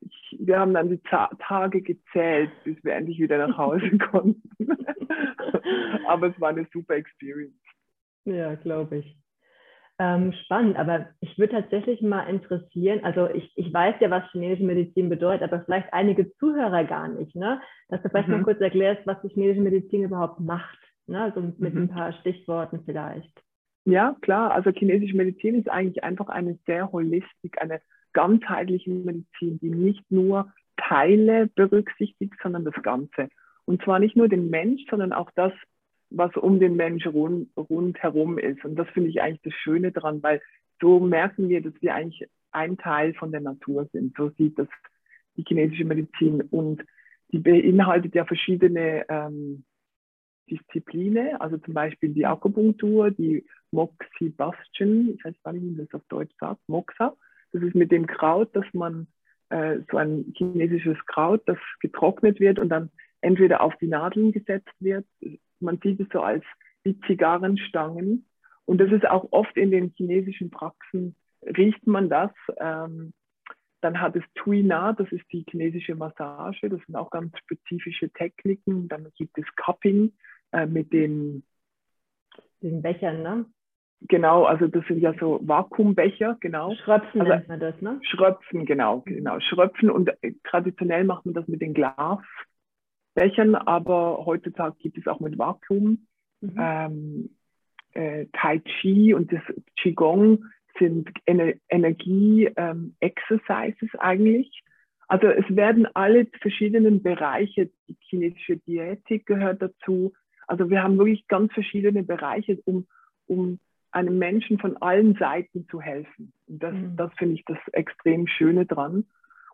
ich, 0.00 0.36
wir 0.38 0.58
haben 0.58 0.74
dann 0.74 0.90
die 0.90 1.00
Tage 1.02 1.82
gezählt, 1.82 2.50
bis 2.64 2.82
wir 2.84 2.94
endlich 2.94 3.18
wieder 3.18 3.46
nach 3.46 3.58
Hause 3.58 3.98
konnten. 4.10 4.42
aber 6.06 6.28
es 6.28 6.40
war 6.40 6.50
eine 6.50 6.66
super 6.72 6.94
Experience. 6.94 7.54
Ja, 8.24 8.54
glaube 8.54 8.98
ich. 8.98 9.18
Ähm, 9.98 10.32
spannend, 10.44 10.76
aber 10.76 11.06
ich 11.20 11.38
würde 11.38 11.54
tatsächlich 11.54 12.02
mal 12.02 12.24
interessieren, 12.24 13.04
also 13.04 13.28
ich, 13.30 13.52
ich 13.54 13.72
weiß 13.72 13.94
ja, 14.00 14.10
was 14.10 14.28
chinesische 14.32 14.64
Medizin 14.64 15.08
bedeutet, 15.08 15.44
aber 15.44 15.62
vielleicht 15.64 15.92
einige 15.92 16.34
Zuhörer 16.34 16.82
gar 16.82 17.06
nicht, 17.06 17.36
ne? 17.36 17.60
Dass 17.88 18.02
du 18.02 18.08
vielleicht 18.08 18.26
mhm. 18.26 18.38
mal 18.38 18.42
kurz 18.42 18.60
erklärst, 18.60 19.06
was 19.06 19.22
die 19.22 19.28
chinesische 19.28 19.62
Medizin 19.62 20.02
überhaupt 20.02 20.40
macht, 20.40 20.78
ne? 21.06 21.22
Also 21.22 21.40
mit 21.58 21.74
mhm. 21.74 21.82
ein 21.82 21.88
paar 21.88 22.12
Stichworten 22.12 22.82
vielleicht. 22.84 23.30
Ja, 23.84 24.16
klar. 24.22 24.52
Also 24.52 24.70
chinesische 24.70 25.16
Medizin 25.16 25.56
ist 25.56 25.68
eigentlich 25.68 26.02
einfach 26.02 26.28
eine 26.28 26.58
sehr 26.66 26.90
holistik, 26.90 27.60
eine 27.60 27.80
ganzheitliche 28.12 28.90
Medizin, 28.90 29.58
die 29.60 29.70
nicht 29.70 30.10
nur 30.10 30.52
Teile 30.76 31.48
berücksichtigt, 31.48 32.34
sondern 32.42 32.64
das 32.64 32.74
Ganze. 32.82 33.28
Und 33.66 33.82
zwar 33.82 33.98
nicht 33.98 34.16
nur 34.16 34.28
den 34.28 34.50
Mensch, 34.50 34.82
sondern 34.88 35.12
auch 35.12 35.30
das, 35.34 35.52
was 36.10 36.34
um 36.36 36.60
den 36.60 36.76
Mensch 36.76 37.06
rund, 37.06 37.48
rundherum 37.56 38.38
ist. 38.38 38.64
Und 38.64 38.76
das 38.76 38.88
finde 38.90 39.10
ich 39.10 39.20
eigentlich 39.20 39.42
das 39.42 39.54
Schöne 39.54 39.92
daran, 39.92 40.22
weil 40.22 40.40
so 40.80 41.00
merken 41.00 41.48
wir, 41.48 41.60
dass 41.62 41.74
wir 41.80 41.94
eigentlich 41.94 42.28
ein 42.52 42.78
Teil 42.78 43.14
von 43.14 43.32
der 43.32 43.40
Natur 43.40 43.88
sind. 43.92 44.16
So 44.16 44.30
sieht 44.30 44.58
das 44.58 44.68
die 45.36 45.44
chinesische 45.46 45.84
Medizin. 45.84 46.42
Und 46.42 46.82
die 47.32 47.38
beinhaltet 47.38 48.14
ja 48.14 48.24
verschiedene 48.24 49.04
ähm, 49.08 49.64
Disziplinen, 50.50 51.36
also 51.36 51.58
zum 51.58 51.74
Beispiel 51.74 52.10
die 52.10 52.26
Akupunktur, 52.26 53.10
die 53.10 53.46
Moxibustion, 53.70 55.14
ich 55.14 55.24
weiß 55.24 55.34
gar 55.42 55.52
nicht, 55.52 55.62
wie 55.62 55.70
man 55.70 55.86
das 55.86 55.94
auf 55.94 56.06
Deutsch 56.08 56.34
sagt, 56.38 56.60
Moxa. 56.68 57.14
Das 57.52 57.62
ist 57.62 57.74
mit 57.74 57.92
dem 57.92 58.06
Kraut, 58.06 58.54
dass 58.54 58.66
man 58.72 59.06
äh, 59.50 59.78
so 59.90 59.96
ein 59.96 60.32
chinesisches 60.36 60.98
Kraut, 61.06 61.42
das 61.46 61.58
getrocknet 61.80 62.40
wird 62.40 62.58
und 62.58 62.68
dann 62.68 62.90
entweder 63.20 63.62
auf 63.62 63.74
die 63.76 63.86
Nadeln 63.86 64.32
gesetzt 64.32 64.74
wird. 64.80 65.06
Man 65.60 65.78
sieht 65.82 66.00
es 66.00 66.08
so 66.12 66.20
als 66.20 66.44
wie 66.82 66.98
Zigarrenstangen. 67.06 68.26
Und 68.66 68.78
das 68.78 68.90
ist 68.92 69.06
auch 69.06 69.28
oft 69.30 69.56
in 69.56 69.70
den 69.70 69.92
chinesischen 69.96 70.50
Praxen, 70.50 71.16
riecht 71.42 71.86
man 71.86 72.08
das. 72.08 72.30
Ähm, 72.58 73.12
dann 73.80 74.00
hat 74.00 74.16
es 74.16 74.24
Tuina, 74.34 74.94
das 74.94 75.10
ist 75.12 75.24
die 75.30 75.44
chinesische 75.48 75.94
Massage. 75.94 76.70
Das 76.70 76.80
sind 76.86 76.96
auch 76.96 77.10
ganz 77.10 77.36
spezifische 77.38 78.10
Techniken. 78.10 78.88
Dann 78.88 79.08
gibt 79.16 79.36
es 79.36 79.44
Cupping 79.56 80.12
äh, 80.54 80.66
mit 80.66 80.92
den, 80.92 81.42
den 82.62 82.82
Bechern, 82.82 83.22
ne? 83.22 83.46
Genau, 84.06 84.44
also 84.44 84.66
das 84.66 84.84
sind 84.86 84.98
ja 84.98 85.14
so 85.18 85.40
Vakuumbecher, 85.42 86.36
genau. 86.40 86.74
Schröpfen 86.74 87.22
also, 87.22 87.32
nennt 87.32 87.48
man 87.48 87.60
das, 87.60 87.80
ne? 87.80 87.98
Schröpfen, 88.02 88.66
genau, 88.66 89.00
genau. 89.06 89.40
Schröpfen 89.40 89.90
und 89.90 90.10
äh, 90.22 90.34
traditionell 90.44 91.04
macht 91.04 91.24
man 91.24 91.34
das 91.34 91.48
mit 91.48 91.62
den 91.62 91.72
Glasbechern, 91.72 93.54
aber 93.54 94.26
heutzutage 94.26 94.76
gibt 94.78 94.98
es 94.98 95.06
auch 95.06 95.20
mit 95.20 95.38
Vakuum. 95.38 96.06
Mhm. 96.40 96.56
Ähm, 96.58 97.30
äh, 97.94 98.26
tai 98.32 98.58
Chi 98.58 99.14
und 99.14 99.32
das 99.32 99.40
Qigong 99.76 100.44
sind 100.78 101.08
Ener 101.24 101.54
Energie-Exercises 101.68 103.94
ähm, 103.94 104.00
eigentlich. 104.00 104.62
Also 105.06 105.28
es 105.28 105.44
werden 105.54 105.86
alle 105.94 106.26
verschiedenen 106.40 107.00
Bereiche, 107.02 107.70
die 107.88 107.96
chinesische 108.00 108.56
Diätik 108.58 109.24
gehört 109.26 109.62
dazu. 109.62 110.12
Also 110.46 110.70
wir 110.70 110.82
haben 110.82 110.98
wirklich 110.98 111.26
ganz 111.28 111.52
verschiedene 111.52 112.02
Bereiche, 112.02 112.58
um, 112.64 112.86
um 113.26 113.58
einem 113.90 114.18
Menschen 114.18 114.58
von 114.58 114.76
allen 114.78 115.14
Seiten 115.14 115.66
zu 115.68 115.80
helfen. 115.80 116.32
Und 116.46 116.62
das, 116.62 116.74
mhm. 116.74 116.96
das 116.96 117.12
finde 117.14 117.34
ich 117.34 117.44
das 117.44 117.58
extrem 117.72 118.26
Schöne 118.26 118.66
dran. 118.66 119.06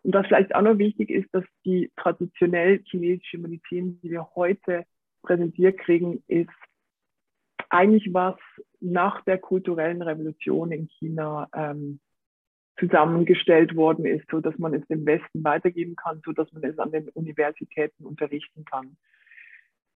Und 0.03 0.15
was 0.15 0.25
vielleicht 0.25 0.55
auch 0.55 0.63
noch 0.63 0.77
wichtig 0.79 1.09
ist, 1.09 1.29
dass 1.33 1.43
die 1.63 1.91
traditionell 1.95 2.81
chinesische 2.85 3.37
Medizin, 3.37 3.99
die 4.01 4.09
wir 4.09 4.27
heute 4.35 4.85
präsentiert 5.21 5.77
kriegen, 5.77 6.23
ist 6.27 6.49
eigentlich 7.69 8.11
was 8.13 8.35
nach 8.79 9.23
der 9.25 9.37
kulturellen 9.37 10.01
Revolution 10.01 10.71
in 10.71 10.87
China 10.87 11.47
ähm, 11.55 11.99
zusammengestellt 12.79 13.75
worden 13.75 14.05
ist, 14.05 14.25
so 14.31 14.41
dass 14.41 14.57
man 14.57 14.73
es 14.73 14.85
dem 14.87 15.05
Westen 15.05 15.43
weitergeben 15.43 15.95
kann, 15.95 16.21
so 16.25 16.31
dass 16.31 16.51
man 16.51 16.63
es 16.63 16.79
an 16.79 16.91
den 16.91 17.09
Universitäten 17.09 18.05
unterrichten 18.05 18.65
kann. 18.65 18.97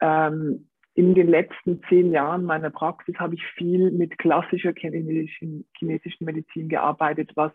Ähm, 0.01 0.69
in 0.95 1.15
den 1.15 1.29
letzten 1.29 1.83
zehn 1.89 2.13
Jahren 2.13 2.45
meiner 2.45 2.71
Praxis 2.71 3.17
habe 3.19 3.35
ich 3.35 3.45
viel 3.57 3.91
mit 3.91 4.17
klassischer 4.19 4.73
chinesischen, 4.77 5.67
chinesischen 5.77 6.25
Medizin 6.25 6.69
gearbeitet, 6.69 7.33
was 7.35 7.53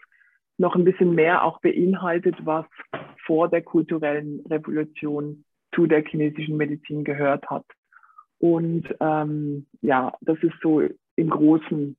noch 0.58 0.76
ein 0.76 0.84
bisschen 0.84 1.16
mehr 1.16 1.44
auch 1.46 1.62
beinhaltet, 1.62 2.36
was 2.46 2.66
vor 3.26 3.48
der 3.48 3.62
kulturellen 3.62 4.46
Revolution 4.50 5.46
zu 5.74 5.88
der 5.88 6.04
chinesischen 6.04 6.58
Medizin 6.58 7.06
gehört 7.06 7.50
hat. 7.50 7.66
Und 8.40 8.94
ähm, 9.00 9.68
ja, 9.82 10.14
das 10.22 10.38
ist 10.44 10.56
so 10.62 10.82
im 11.16 11.30
Großen 11.30 11.96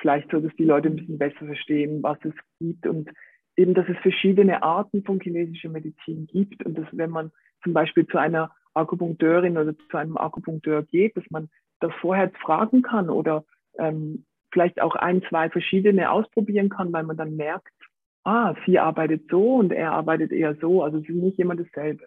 vielleicht 0.00 0.30
so, 0.30 0.40
dass 0.40 0.54
die 0.56 0.64
Leute 0.64 0.88
ein 0.88 0.96
bisschen 0.96 1.18
besser 1.18 1.46
verstehen, 1.46 2.02
was 2.02 2.18
es 2.24 2.34
gibt 2.58 2.86
und 2.86 3.10
eben, 3.56 3.74
dass 3.74 3.88
es 3.88 3.96
verschiedene 3.98 4.62
Arten 4.62 5.04
von 5.04 5.20
chinesischer 5.20 5.68
Medizin 5.68 6.26
gibt 6.26 6.64
und 6.66 6.76
dass 6.76 6.86
wenn 6.92 7.10
man 7.10 7.30
zum 7.62 7.72
Beispiel 7.72 8.06
zu 8.06 8.18
einer 8.18 8.52
Akupunkteurin 8.76 9.58
oder 9.58 9.74
zu 9.90 9.96
einem 9.96 10.16
Akupunkteur 10.16 10.82
geht, 10.82 11.16
dass 11.16 11.24
man 11.30 11.48
das 11.80 11.92
vorher 12.00 12.30
fragen 12.42 12.82
kann 12.82 13.10
oder 13.10 13.44
ähm, 13.78 14.24
vielleicht 14.52 14.80
auch 14.80 14.94
ein, 14.94 15.22
zwei 15.28 15.50
verschiedene 15.50 16.10
ausprobieren 16.10 16.68
kann, 16.68 16.92
weil 16.92 17.04
man 17.04 17.16
dann 17.16 17.36
merkt, 17.36 17.72
ah, 18.24 18.54
sie 18.64 18.78
arbeitet 18.78 19.24
so 19.30 19.56
und 19.56 19.72
er 19.72 19.92
arbeitet 19.92 20.32
eher 20.32 20.56
so. 20.56 20.82
Also 20.82 20.98
es 20.98 21.08
ist 21.08 21.14
nicht 21.14 21.38
immer 21.38 21.56
dasselbe. 21.56 22.06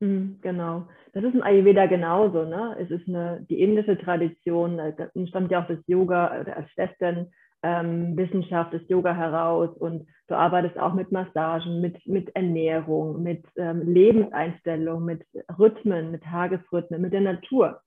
Mhm, 0.00 0.38
genau. 0.42 0.88
Das 1.12 1.24
ist 1.24 1.34
im 1.34 1.42
Ayurveda 1.42 1.86
genauso. 1.86 2.44
Ne? 2.44 2.76
Es 2.80 2.90
ist 2.90 3.08
eine, 3.08 3.44
die 3.48 3.60
indische 3.60 3.98
Tradition, 3.98 4.78
äh, 4.78 4.92
da 4.96 5.08
stammt 5.26 5.50
ja 5.50 5.62
auch 5.62 5.68
das 5.68 5.78
Yoga 5.86 6.40
oder 6.40 6.56
als 6.56 6.70
Schwestern 6.72 7.28
ähm, 7.62 8.16
Wissenschaft 8.16 8.72
des 8.72 8.88
Yoga 8.88 9.14
heraus 9.14 9.76
und 9.78 10.06
du 10.28 10.34
arbeitest 10.34 10.78
auch 10.78 10.94
mit 10.94 11.10
Massagen, 11.12 11.80
mit, 11.80 12.06
mit 12.06 12.34
Ernährung, 12.34 13.22
mit 13.22 13.44
ähm, 13.56 13.82
Lebenseinstellung, 13.82 15.04
mit 15.04 15.22
Rhythmen, 15.58 16.10
mit 16.10 16.22
Tagesrhythmen, 16.22 17.00
mit 17.00 17.12
der 17.12 17.22
Natur. 17.22 17.80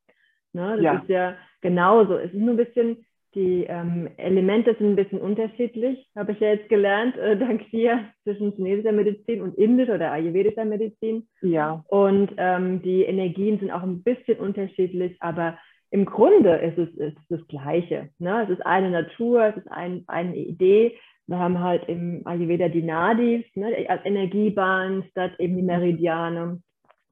Ne? 0.54 0.76
Das 0.76 0.82
ja. 0.82 0.94
ist 0.96 1.10
ja 1.10 1.36
genauso. 1.62 2.18
Es 2.18 2.34
ist 2.34 2.40
nur 2.40 2.52
ein 2.52 2.58
bisschen 2.58 3.06
die 3.34 3.66
ähm, 3.70 4.10
Elemente 4.18 4.76
sind 4.78 4.90
ein 4.90 4.96
bisschen 4.98 5.22
unterschiedlich, 5.22 6.06
habe 6.16 6.34
ich 6.34 6.40
ja 6.42 6.50
jetzt 6.50 6.68
gelernt, 6.68 7.18
äh, 7.18 7.38
dank 7.38 7.70
dir, 7.72 8.10
zwischen 8.24 8.52
chinesischer 8.54 8.92
Medizin 8.92 9.42
und 9.42 9.58
indischer 9.58 9.96
oder 9.96 10.12
ayurvedischer 10.12 10.66
Medizin. 10.66 11.28
Ja. 11.42 11.84
Und 11.88 12.32
ähm, 12.38 12.82
die 12.82 13.04
Energien 13.04 13.60
sind 13.60 13.72
auch 13.72 13.84
ein 13.84 14.04
bisschen 14.04 14.38
unterschiedlich, 14.38 15.16
aber 15.22 15.58
im 15.92 16.06
Grunde 16.06 16.56
ist 16.56 16.78
es, 16.78 16.90
ist 16.96 17.18
das 17.30 17.46
Gleiche. 17.48 18.10
Ne? 18.18 18.44
Es 18.44 18.50
ist 18.50 18.66
eine 18.66 18.90
Natur, 18.90 19.46
es 19.46 19.58
ist 19.58 19.70
ein, 19.70 20.04
eine 20.08 20.36
Idee. 20.36 20.98
Wir 21.28 21.38
haben 21.38 21.60
halt 21.60 21.88
im 21.88 22.22
Ayurveda 22.26 22.70
die 22.70 22.82
Nadis 22.82 23.46
ne, 23.56 23.86
als 23.88 24.04
Energiebahn 24.06 25.04
statt 25.12 25.34
eben 25.38 25.56
die 25.58 25.64
Meridiane, 25.64 26.62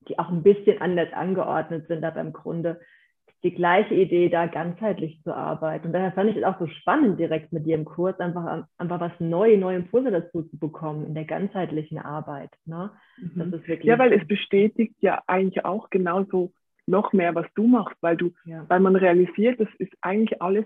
die 0.07 0.17
auch 0.17 0.29
ein 0.29 0.43
bisschen 0.43 0.81
anders 0.81 1.11
angeordnet 1.13 1.87
sind, 1.87 2.03
aber 2.03 2.21
im 2.21 2.33
Grunde 2.33 2.79
die 3.43 3.53
gleiche 3.53 3.95
Idee, 3.95 4.27
da 4.27 4.47
ganzheitlich 4.47 5.21
zu 5.23 5.33
arbeiten. 5.33 5.87
Und 5.87 5.93
daher 5.93 6.11
fand 6.11 6.29
ich 6.29 6.37
es 6.37 6.43
auch 6.43 6.59
so 6.59 6.67
spannend, 6.67 7.19
direkt 7.19 7.53
mit 7.53 7.65
dir 7.65 7.75
im 7.75 7.85
Kurs 7.85 8.19
einfach, 8.19 8.65
einfach 8.77 8.99
was 8.99 9.13
neue, 9.19 9.57
neue 9.57 9.77
Impulse 9.77 10.11
dazu 10.11 10.43
zu 10.43 10.59
bekommen 10.59 11.05
in 11.05 11.13
der 11.13 11.23
ganzheitlichen 11.23 11.99
Arbeit. 11.99 12.49
Ne? 12.65 12.91
Mhm. 13.17 13.61
ja, 13.83 13.97
weil 13.97 14.11
es 14.11 14.27
bestätigt 14.27 14.95
ja 14.99 15.21
eigentlich 15.27 15.63
auch 15.63 15.89
genauso 15.89 16.51
noch 16.89 17.13
mehr, 17.13 17.35
was 17.35 17.45
du 17.55 17.67
machst, 17.67 17.97
weil 18.01 18.17
du, 18.17 18.33
ja. 18.45 18.65
weil 18.67 18.79
man 18.79 18.95
realisiert, 18.95 19.59
das 19.59 19.69
ist 19.77 19.93
eigentlich 20.01 20.41
alles 20.41 20.65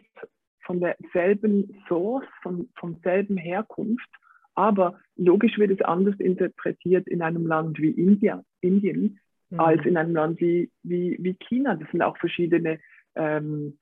von 0.65 0.79
derselben 0.79 1.75
Source, 1.87 2.25
von, 2.41 2.69
vom 2.75 2.95
selben 3.03 3.37
Herkunft, 3.37 4.09
aber 4.55 4.99
logisch 5.15 5.57
wird 5.57 5.71
es 5.71 5.81
anders 5.81 6.15
interpretiert 6.19 7.07
in 7.07 7.21
einem 7.21 7.45
Land 7.45 7.79
wie 7.79 7.91
India, 7.91 8.43
Indien, 8.61 9.19
mhm. 9.49 9.59
als 9.59 9.85
in 9.85 9.97
einem 9.97 10.13
Land 10.13 10.39
wie, 10.39 10.71
wie, 10.83 11.17
wie 11.19 11.35
China. 11.47 11.75
Das 11.75 11.89
sind 11.91 12.01
auch 12.01 12.17
verschiedene 12.17 12.79
ähm, 13.15 13.77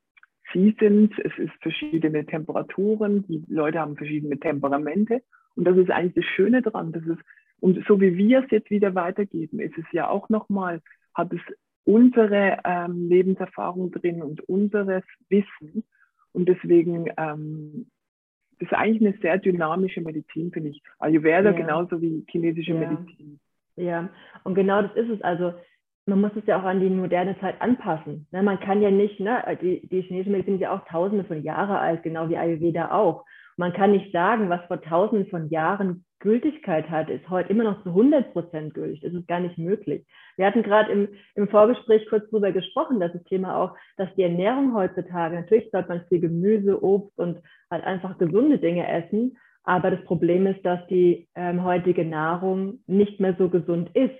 Seasons, 0.52 1.12
es 1.24 1.38
ist 1.38 1.54
verschiedene 1.62 2.26
Temperaturen, 2.26 3.26
die 3.28 3.44
Leute 3.48 3.80
haben 3.80 3.96
verschiedene 3.96 4.40
Temperamente. 4.40 5.22
Und 5.56 5.66
das 5.66 5.78
ist 5.78 5.92
eigentlich 5.92 6.26
das 6.26 6.34
Schöne 6.36 6.62
daran, 6.62 6.92
dass 6.92 7.04
es, 7.04 7.18
und 7.60 7.86
so 7.88 8.02
wie 8.02 8.18
wir 8.18 8.44
es 8.44 8.52
jetzt 8.52 8.72
wieder 8.72 8.96
weitergeben, 8.96 9.60
ist 9.60 9.78
es 9.78 9.86
ja 9.92 10.10
auch 10.10 10.30
nochmal, 10.30 10.82
hat 11.14 11.32
es 11.34 11.42
unsere 11.86 12.60
ähm, 12.64 13.10
Lebenserfahrung 13.10 13.92
drin 13.92 14.22
und 14.22 14.42
unseres 14.48 15.04
Wissen. 15.30 15.84
Und 16.34 16.48
deswegen 16.48 17.12
ähm, 17.18 17.88
ist 18.60 18.74
eigentlich 18.74 19.02
eine 19.02 19.18
sehr 19.22 19.38
dynamische 19.38 20.02
Medizin, 20.02 20.52
finde 20.52 20.70
ich. 20.70 20.82
Ayurveda 21.00 21.50
ja. 21.50 21.52
genauso 21.52 22.02
wie 22.02 22.24
chinesische 22.30 22.74
ja. 22.74 22.80
Medizin. 22.80 23.40
Ja, 23.76 24.10
und 24.44 24.56
genau 24.56 24.82
das 24.82 24.96
ist 24.96 25.10
es. 25.10 25.22
Also 25.22 25.54
man 26.06 26.22
muss 26.22 26.32
es 26.36 26.46
ja 26.46 26.60
auch 26.60 26.66
an 26.66 26.80
die 26.80 26.90
moderne 26.90 27.40
Zeit 27.40 27.60
anpassen. 27.62 28.28
Ne, 28.32 28.44
man 28.44 28.60
kann 28.60 28.82
ja 28.82 28.92
nicht, 28.92 29.20
ne, 29.20 29.44
die, 29.62 29.88
die 29.88 30.02
chinesische 30.02 30.32
Medizin 30.32 30.56
ist 30.56 30.62
ja 30.62 30.72
auch 30.72 30.86
tausende 30.88 31.24
von 31.24 31.42
Jahren 31.44 31.76
alt, 31.76 32.04
genau 32.04 32.30
wie 32.30 32.38
Ayurveda 32.38 32.92
auch. 32.92 33.26
Man 33.58 33.74
kann 33.74 33.92
nicht 33.92 34.12
sagen, 34.12 34.50
was 34.50 34.66
vor 34.68 34.82
tausenden 34.82 35.30
von 35.30 35.50
Jahren 35.50 36.06
Gültigkeit 36.22 36.90
hat, 36.90 37.10
ist 37.10 37.30
heute 37.30 37.50
immer 37.50 37.66
noch 37.66 37.84
zu 37.84 37.90
100 37.90 38.32
Prozent 38.32 38.74
gültig. 38.74 39.02
Das 39.02 39.14
ist 39.14 39.28
gar 39.28 39.42
nicht 39.42 39.58
möglich. 39.58 40.06
Wir 40.38 40.46
hatten 40.46 40.64
gerade 40.64 40.92
im, 40.92 41.10
im 41.36 41.50
Vorgespräch 41.50 42.08
kurz 42.10 42.30
darüber 42.30 42.52
gesprochen, 42.52 43.00
dass 43.00 43.12
das 43.12 43.24
Thema 43.26 43.58
auch, 43.58 43.76
dass 43.98 44.14
die 44.16 44.24
Ernährung 44.24 44.74
heutzutage, 44.74 45.36
natürlich 45.36 45.70
sollte 45.72 45.90
man 45.90 46.06
viel 46.08 46.22
Gemüse, 46.22 46.82
Obst 46.82 47.18
und 47.20 47.40
halt 47.70 47.84
einfach 47.84 48.18
gesunde 48.18 48.60
Dinge 48.60 48.88
essen, 48.88 49.38
aber 49.64 49.92
das 49.92 50.04
Problem 50.06 50.48
ist, 50.48 50.64
dass 50.66 50.86
die 50.88 51.28
ähm, 51.36 51.64
heutige 51.64 52.06
Nahrung 52.06 52.80
nicht 52.88 53.20
mehr 53.20 53.36
so 53.38 53.50
gesund 53.50 53.90
ist. 53.96 54.16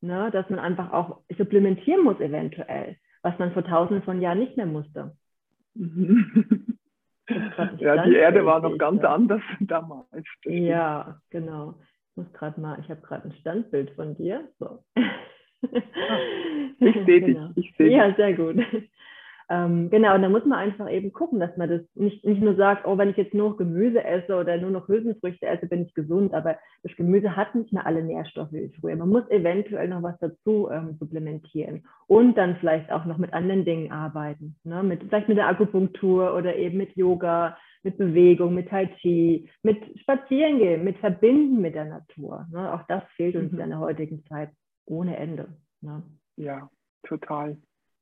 Ne? 0.00 0.30
Dass 0.32 0.48
man 0.50 0.58
einfach 0.58 0.92
auch 0.92 1.20
supplementieren 1.36 2.04
muss 2.04 2.20
eventuell, 2.20 2.96
was 3.22 3.38
man 3.38 3.52
vor 3.52 3.64
tausenden 3.64 4.04
von 4.04 4.20
Jahren 4.20 4.38
nicht 4.38 4.56
mehr 4.56 4.66
musste. 4.66 5.16
ja, 7.78 8.04
die 8.04 8.14
Erde 8.14 8.44
war 8.44 8.60
noch 8.60 8.76
ganz 8.78 9.02
ja. 9.02 9.14
anders 9.14 9.42
damals. 9.60 10.26
Ja, 10.44 11.20
genau. 11.30 11.74
Ich 12.10 12.16
muss 12.16 12.32
gerade 12.32 12.60
mal, 12.60 12.78
ich 12.80 12.90
habe 12.90 13.00
gerade 13.00 13.28
ein 13.28 13.32
Standbild 13.40 13.90
von 13.92 14.14
dir. 14.16 14.48
So. 14.58 14.82
ich 15.62 16.94
sehe 17.06 17.20
genau. 17.20 17.48
dich. 17.48 17.66
Ich 17.66 17.76
seh 17.76 17.88
ja, 17.88 18.08
dich. 18.08 18.16
sehr 18.16 18.34
gut. 18.34 18.56
Ähm, 19.52 19.90
genau, 19.90 20.14
und 20.14 20.22
da 20.22 20.28
muss 20.28 20.44
man 20.44 20.60
einfach 20.60 20.88
eben 20.88 21.12
gucken, 21.12 21.40
dass 21.40 21.56
man 21.56 21.68
das 21.68 21.80
nicht, 21.96 22.24
nicht 22.24 22.40
nur 22.40 22.54
sagt, 22.54 22.86
oh, 22.86 22.96
wenn 22.96 23.08
ich 23.10 23.16
jetzt 23.16 23.34
nur 23.34 23.50
noch 23.50 23.56
Gemüse 23.56 24.04
esse 24.04 24.36
oder 24.36 24.56
nur 24.58 24.70
noch 24.70 24.86
Hülsenfrüchte 24.86 25.44
esse, 25.44 25.66
bin 25.66 25.82
ich 25.82 25.92
gesund. 25.92 26.32
Aber 26.34 26.56
das 26.84 26.94
Gemüse 26.94 27.34
hat 27.34 27.56
nicht 27.56 27.72
mehr 27.72 27.84
alle 27.84 28.04
Nährstoffe 28.04 28.52
wie 28.52 28.72
früher. 28.80 28.94
Man 28.94 29.08
muss 29.08 29.28
eventuell 29.28 29.88
noch 29.88 30.04
was 30.04 30.16
dazu 30.20 30.68
ähm, 30.70 30.96
supplementieren 31.00 31.84
und 32.06 32.38
dann 32.38 32.58
vielleicht 32.60 32.92
auch 32.92 33.06
noch 33.06 33.18
mit 33.18 33.34
anderen 33.34 33.64
Dingen 33.64 33.90
arbeiten. 33.90 34.54
Ne? 34.62 34.84
Mit, 34.84 35.02
vielleicht 35.02 35.28
mit 35.28 35.36
der 35.36 35.48
Akupunktur 35.48 36.32
oder 36.36 36.54
eben 36.54 36.78
mit 36.78 36.96
Yoga, 36.96 37.58
mit 37.82 37.98
Bewegung, 37.98 38.54
mit 38.54 38.68
Tai 38.68 38.86
Chi, 39.00 39.50
mit 39.64 39.78
Spazierengehen, 39.98 40.84
mit 40.84 40.96
Verbinden 40.98 41.60
mit 41.60 41.74
der 41.74 41.86
Natur. 41.86 42.46
Ne? 42.52 42.72
Auch 42.72 42.86
das 42.86 43.02
fehlt 43.16 43.34
uns 43.34 43.50
mhm. 43.50 43.58
in 43.58 43.70
der 43.70 43.80
heutigen 43.80 44.24
Zeit 44.26 44.50
ohne 44.86 45.16
Ende. 45.16 45.48
Ne? 45.80 46.04
Ja, 46.36 46.70
total. 47.02 47.56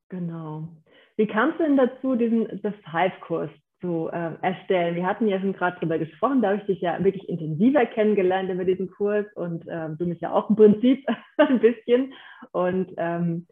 Genau. 0.09 0.69
Wie 1.17 1.27
kamst 1.27 1.59
du 1.59 1.65
denn 1.65 1.77
dazu, 1.77 2.15
diesen 2.15 2.47
The 2.63 2.73
Five-Kurs 2.91 3.51
zu 3.81 4.09
äh, 4.09 4.33
erstellen? 4.41 4.95
Wir 4.95 5.07
hatten 5.07 5.27
ja 5.29 5.41
schon 5.41 5.53
gerade 5.53 5.77
darüber 5.77 5.99
gesprochen, 5.99 6.41
da 6.41 6.49
habe 6.49 6.59
ich 6.59 6.67
dich 6.67 6.81
ja 6.81 7.03
wirklich 7.03 7.29
intensiver 7.29 7.85
kennengelernt 7.87 8.51
über 8.51 8.65
diesen 8.65 8.91
Kurs 8.91 9.27
und 9.35 9.65
ähm, 9.69 9.99
du 9.99 10.07
mich 10.07 10.21
ja 10.21 10.33
auch 10.33 10.49
im 10.49 10.57
Prinzip 10.57 11.05
ein 11.37 11.61
bisschen. 11.61 12.15
Und 12.53 12.93
ähm, 12.97 13.47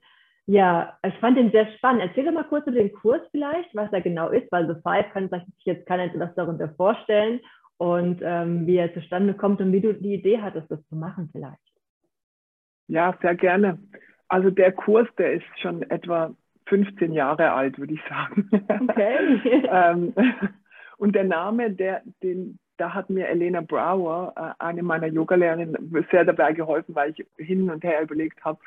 ja, 0.47 0.97
ich 1.05 1.15
fand 1.15 1.37
den 1.37 1.51
sehr 1.51 1.67
spannend. 1.73 2.03
Erzähl 2.03 2.25
doch 2.25 2.33
mal 2.33 2.45
kurz 2.45 2.67
über 2.67 2.77
den 2.77 2.93
Kurs 2.93 3.21
vielleicht, 3.33 3.75
was 3.75 3.93
er 3.93 4.01
genau 4.01 4.29
ist, 4.29 4.51
weil 4.53 4.67
The 4.67 4.81
Five 4.81 5.11
kann 5.13 5.29
sich 5.29 5.43
jetzt 5.65 5.87
keiner 5.87 6.05
etwas 6.05 6.35
darunter 6.37 6.69
vorstellen 6.77 7.41
und 7.79 8.21
ähm, 8.23 8.67
wie 8.67 8.77
er 8.77 8.95
zustande 8.95 9.35
kommt 9.35 9.61
und 9.61 9.73
wie 9.73 9.81
du 9.81 9.93
die 9.93 10.15
Idee 10.15 10.41
hattest, 10.41 10.71
das 10.71 10.87
zu 10.89 10.97
machen 10.97 11.29
vielleicht. 11.33 11.59
Ja, 12.87 13.19
sehr 13.21 13.35
gerne. 13.35 13.79
Also 14.29 14.51
der 14.51 14.73
Kurs, 14.73 15.09
der 15.19 15.33
ist 15.33 15.45
schon 15.61 15.83
etwa 15.83 16.35
15 16.67 17.13
Jahre 17.13 17.53
alt, 17.53 17.79
würde 17.79 17.95
ich 17.95 18.01
sagen. 18.09 18.49
Okay. 18.69 19.69
ähm, 19.71 20.15
und 20.99 21.15
der 21.15 21.25
Name, 21.25 21.71
der, 21.71 22.03
den, 22.23 22.59
da 22.77 22.93
hat 22.95 23.11
mir 23.11 23.29
Elena 23.29 23.61
Brower, 23.61 24.33
äh, 24.37 24.63
eine 24.63 24.83
meiner 24.83 25.07
Yogalehrerinnen, 25.07 26.05
sehr 26.11 26.25
dabei 26.25 26.53
geholfen, 26.53 26.95
weil 26.95 27.11
ich 27.11 27.27
hin 27.37 27.71
und 27.71 27.85
her 27.85 28.03
überlegt 28.03 28.45
habe. 28.45 28.59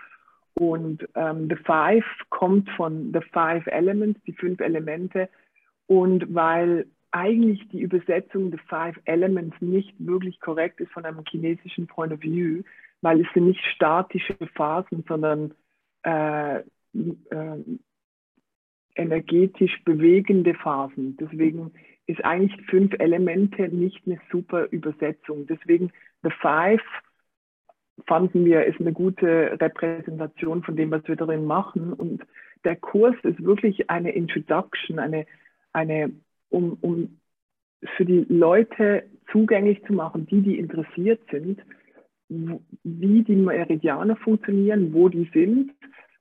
Und 0.53 1.07
ähm, 1.15 1.47
The 1.49 1.55
Five 1.55 2.05
kommt 2.29 2.69
von 2.71 3.11
The 3.13 3.21
Five 3.31 3.65
Elements, 3.67 4.19
die 4.25 4.33
fünf 4.33 4.59
Elemente. 4.59 5.29
Und 5.87 6.33
weil 6.33 6.85
eigentlich 7.11 7.67
die 7.69 7.81
Übersetzung 7.81 8.51
The 8.51 8.59
Five 8.67 8.99
Elements 9.05 9.55
nicht 9.61 9.93
wirklich 9.99 10.39
korrekt 10.39 10.79
ist 10.79 10.91
von 10.91 11.05
einem 11.05 11.23
chinesischen 11.27 11.87
Point 11.87 12.13
of 12.13 12.21
View, 12.21 12.61
weil 13.01 13.21
es 13.21 13.27
sind 13.33 13.47
nicht 13.47 13.63
statische 13.73 14.35
Phasen, 14.55 15.03
sondern 15.07 15.53
äh, 16.03 16.59
äh, 16.59 17.63
energetisch 18.99 19.81
bewegende 19.85 20.53
Phasen. 20.53 21.17
Deswegen 21.17 21.71
ist 22.07 22.23
eigentlich 22.23 22.59
fünf 22.67 22.93
Elemente 22.99 23.69
nicht 23.69 24.01
eine 24.05 24.19
super 24.31 24.67
Übersetzung. 24.71 25.47
Deswegen 25.47 25.91
The 26.23 26.31
Five 26.41 26.81
fanden 28.07 28.45
wir, 28.45 28.65
ist 28.65 28.79
eine 28.79 28.93
gute 28.93 29.57
Repräsentation 29.59 30.63
von 30.63 30.75
dem, 30.75 30.91
was 30.91 31.07
wir 31.07 31.15
darin 31.15 31.45
machen. 31.45 31.93
Und 31.93 32.23
der 32.63 32.75
Kurs 32.75 33.15
ist 33.23 33.43
wirklich 33.43 33.89
eine 33.89 34.11
Introduction, 34.11 34.99
eine, 34.99 35.25
eine 35.73 36.11
um, 36.49 36.77
um 36.81 37.19
für 37.95 38.05
die 38.05 38.25
Leute 38.27 39.03
zugänglich 39.31 39.83
zu 39.85 39.93
machen, 39.93 40.25
die, 40.25 40.41
die 40.41 40.57
interessiert 40.57 41.21
sind, 41.31 41.61
wie 42.27 43.23
die 43.23 43.35
Meridiane 43.35 44.15
funktionieren, 44.15 44.93
wo 44.93 45.09
die 45.09 45.29
sind 45.33 45.71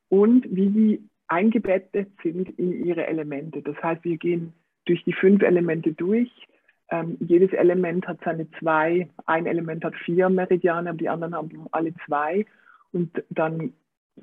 und 0.09 0.47
wie 0.55 0.69
sie 0.71 1.09
eingebettet 1.29 2.09
sind 2.23 2.49
in 2.59 2.85
ihre 2.85 3.07
Elemente. 3.07 3.63
Das 3.63 3.77
heißt, 3.83 4.05
wir 4.05 4.17
gehen 4.17 4.53
durch 4.87 5.05
die 5.05 5.13
fünf 5.13 5.43
Elemente 5.43 5.93
durch. 5.93 6.31
Ähm, 6.91 7.19
jedes 7.21 7.53
Element 7.53 8.09
hat 8.09 8.19
seine 8.25 8.51
zwei, 8.53 9.09
ein 9.27 9.47
Element 9.47 9.85
hat 9.85 9.95
vier 9.95 10.31
Meridiane, 10.31 10.95
die 10.95 11.09
anderen 11.09 11.35
haben 11.35 11.67
alle 11.71 11.95
zwei. 12.07 12.47
Und 12.93 13.23
dann 13.29 13.75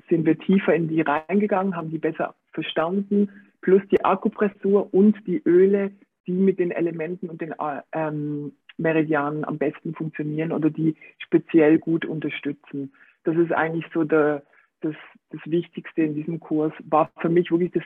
sind 0.08 0.26
wir 0.26 0.38
tiefer 0.38 0.74
in 0.74 0.88
die 0.88 1.00
reingegangen, 1.00 1.76
haben 1.76 1.90
die 1.90 1.98
besser 1.98 2.34
verstanden, 2.52 3.30
plus 3.60 3.82
die 3.90 4.04
Akupressur 4.04 4.92
und 4.92 5.16
die 5.26 5.40
Öle, 5.44 5.92
die 6.26 6.32
mit 6.32 6.58
den 6.58 6.72
Elementen 6.72 7.30
und 7.30 7.40
den 7.40 7.54
ähm, 7.92 8.52
Meridianen 8.78 9.44
am 9.44 9.58
besten 9.58 9.94
funktionieren 9.94 10.52
oder 10.52 10.70
die 10.70 10.96
speziell 11.18 11.78
gut 11.78 12.04
unterstützen. 12.04 12.92
Das 13.24 13.36
ist 13.36 13.52
eigentlich 13.52 13.86
so 13.94 14.04
der, 14.04 14.42
das, 14.80 14.94
das 15.30 15.40
Wichtigste 15.44 16.02
in 16.02 16.14
diesem 16.14 16.40
Kurs. 16.40 16.72
War 16.84 17.10
für 17.20 17.28
mich 17.28 17.50
wirklich 17.50 17.72
das 17.72 17.82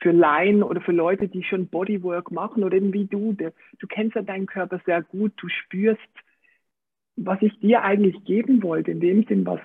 für 0.00 0.12
Laien 0.12 0.62
oder 0.62 0.80
für 0.80 0.92
Leute, 0.92 1.28
die 1.28 1.42
schon 1.42 1.68
Bodywork 1.68 2.30
machen 2.30 2.62
oder 2.64 2.76
eben 2.76 2.92
wie 2.92 3.06
du, 3.06 3.32
der, 3.32 3.52
du 3.78 3.86
kennst 3.86 4.16
ja 4.16 4.22
deinen 4.22 4.46
Körper 4.46 4.80
sehr 4.84 5.02
gut, 5.02 5.32
du 5.36 5.48
spürst, 5.48 6.00
was 7.16 7.40
ich 7.42 7.58
dir 7.60 7.82
eigentlich 7.82 8.24
geben 8.24 8.62
wollte. 8.62 8.90
In 8.90 9.00
dem 9.00 9.24
Sinn, 9.24 9.46
was 9.46 9.60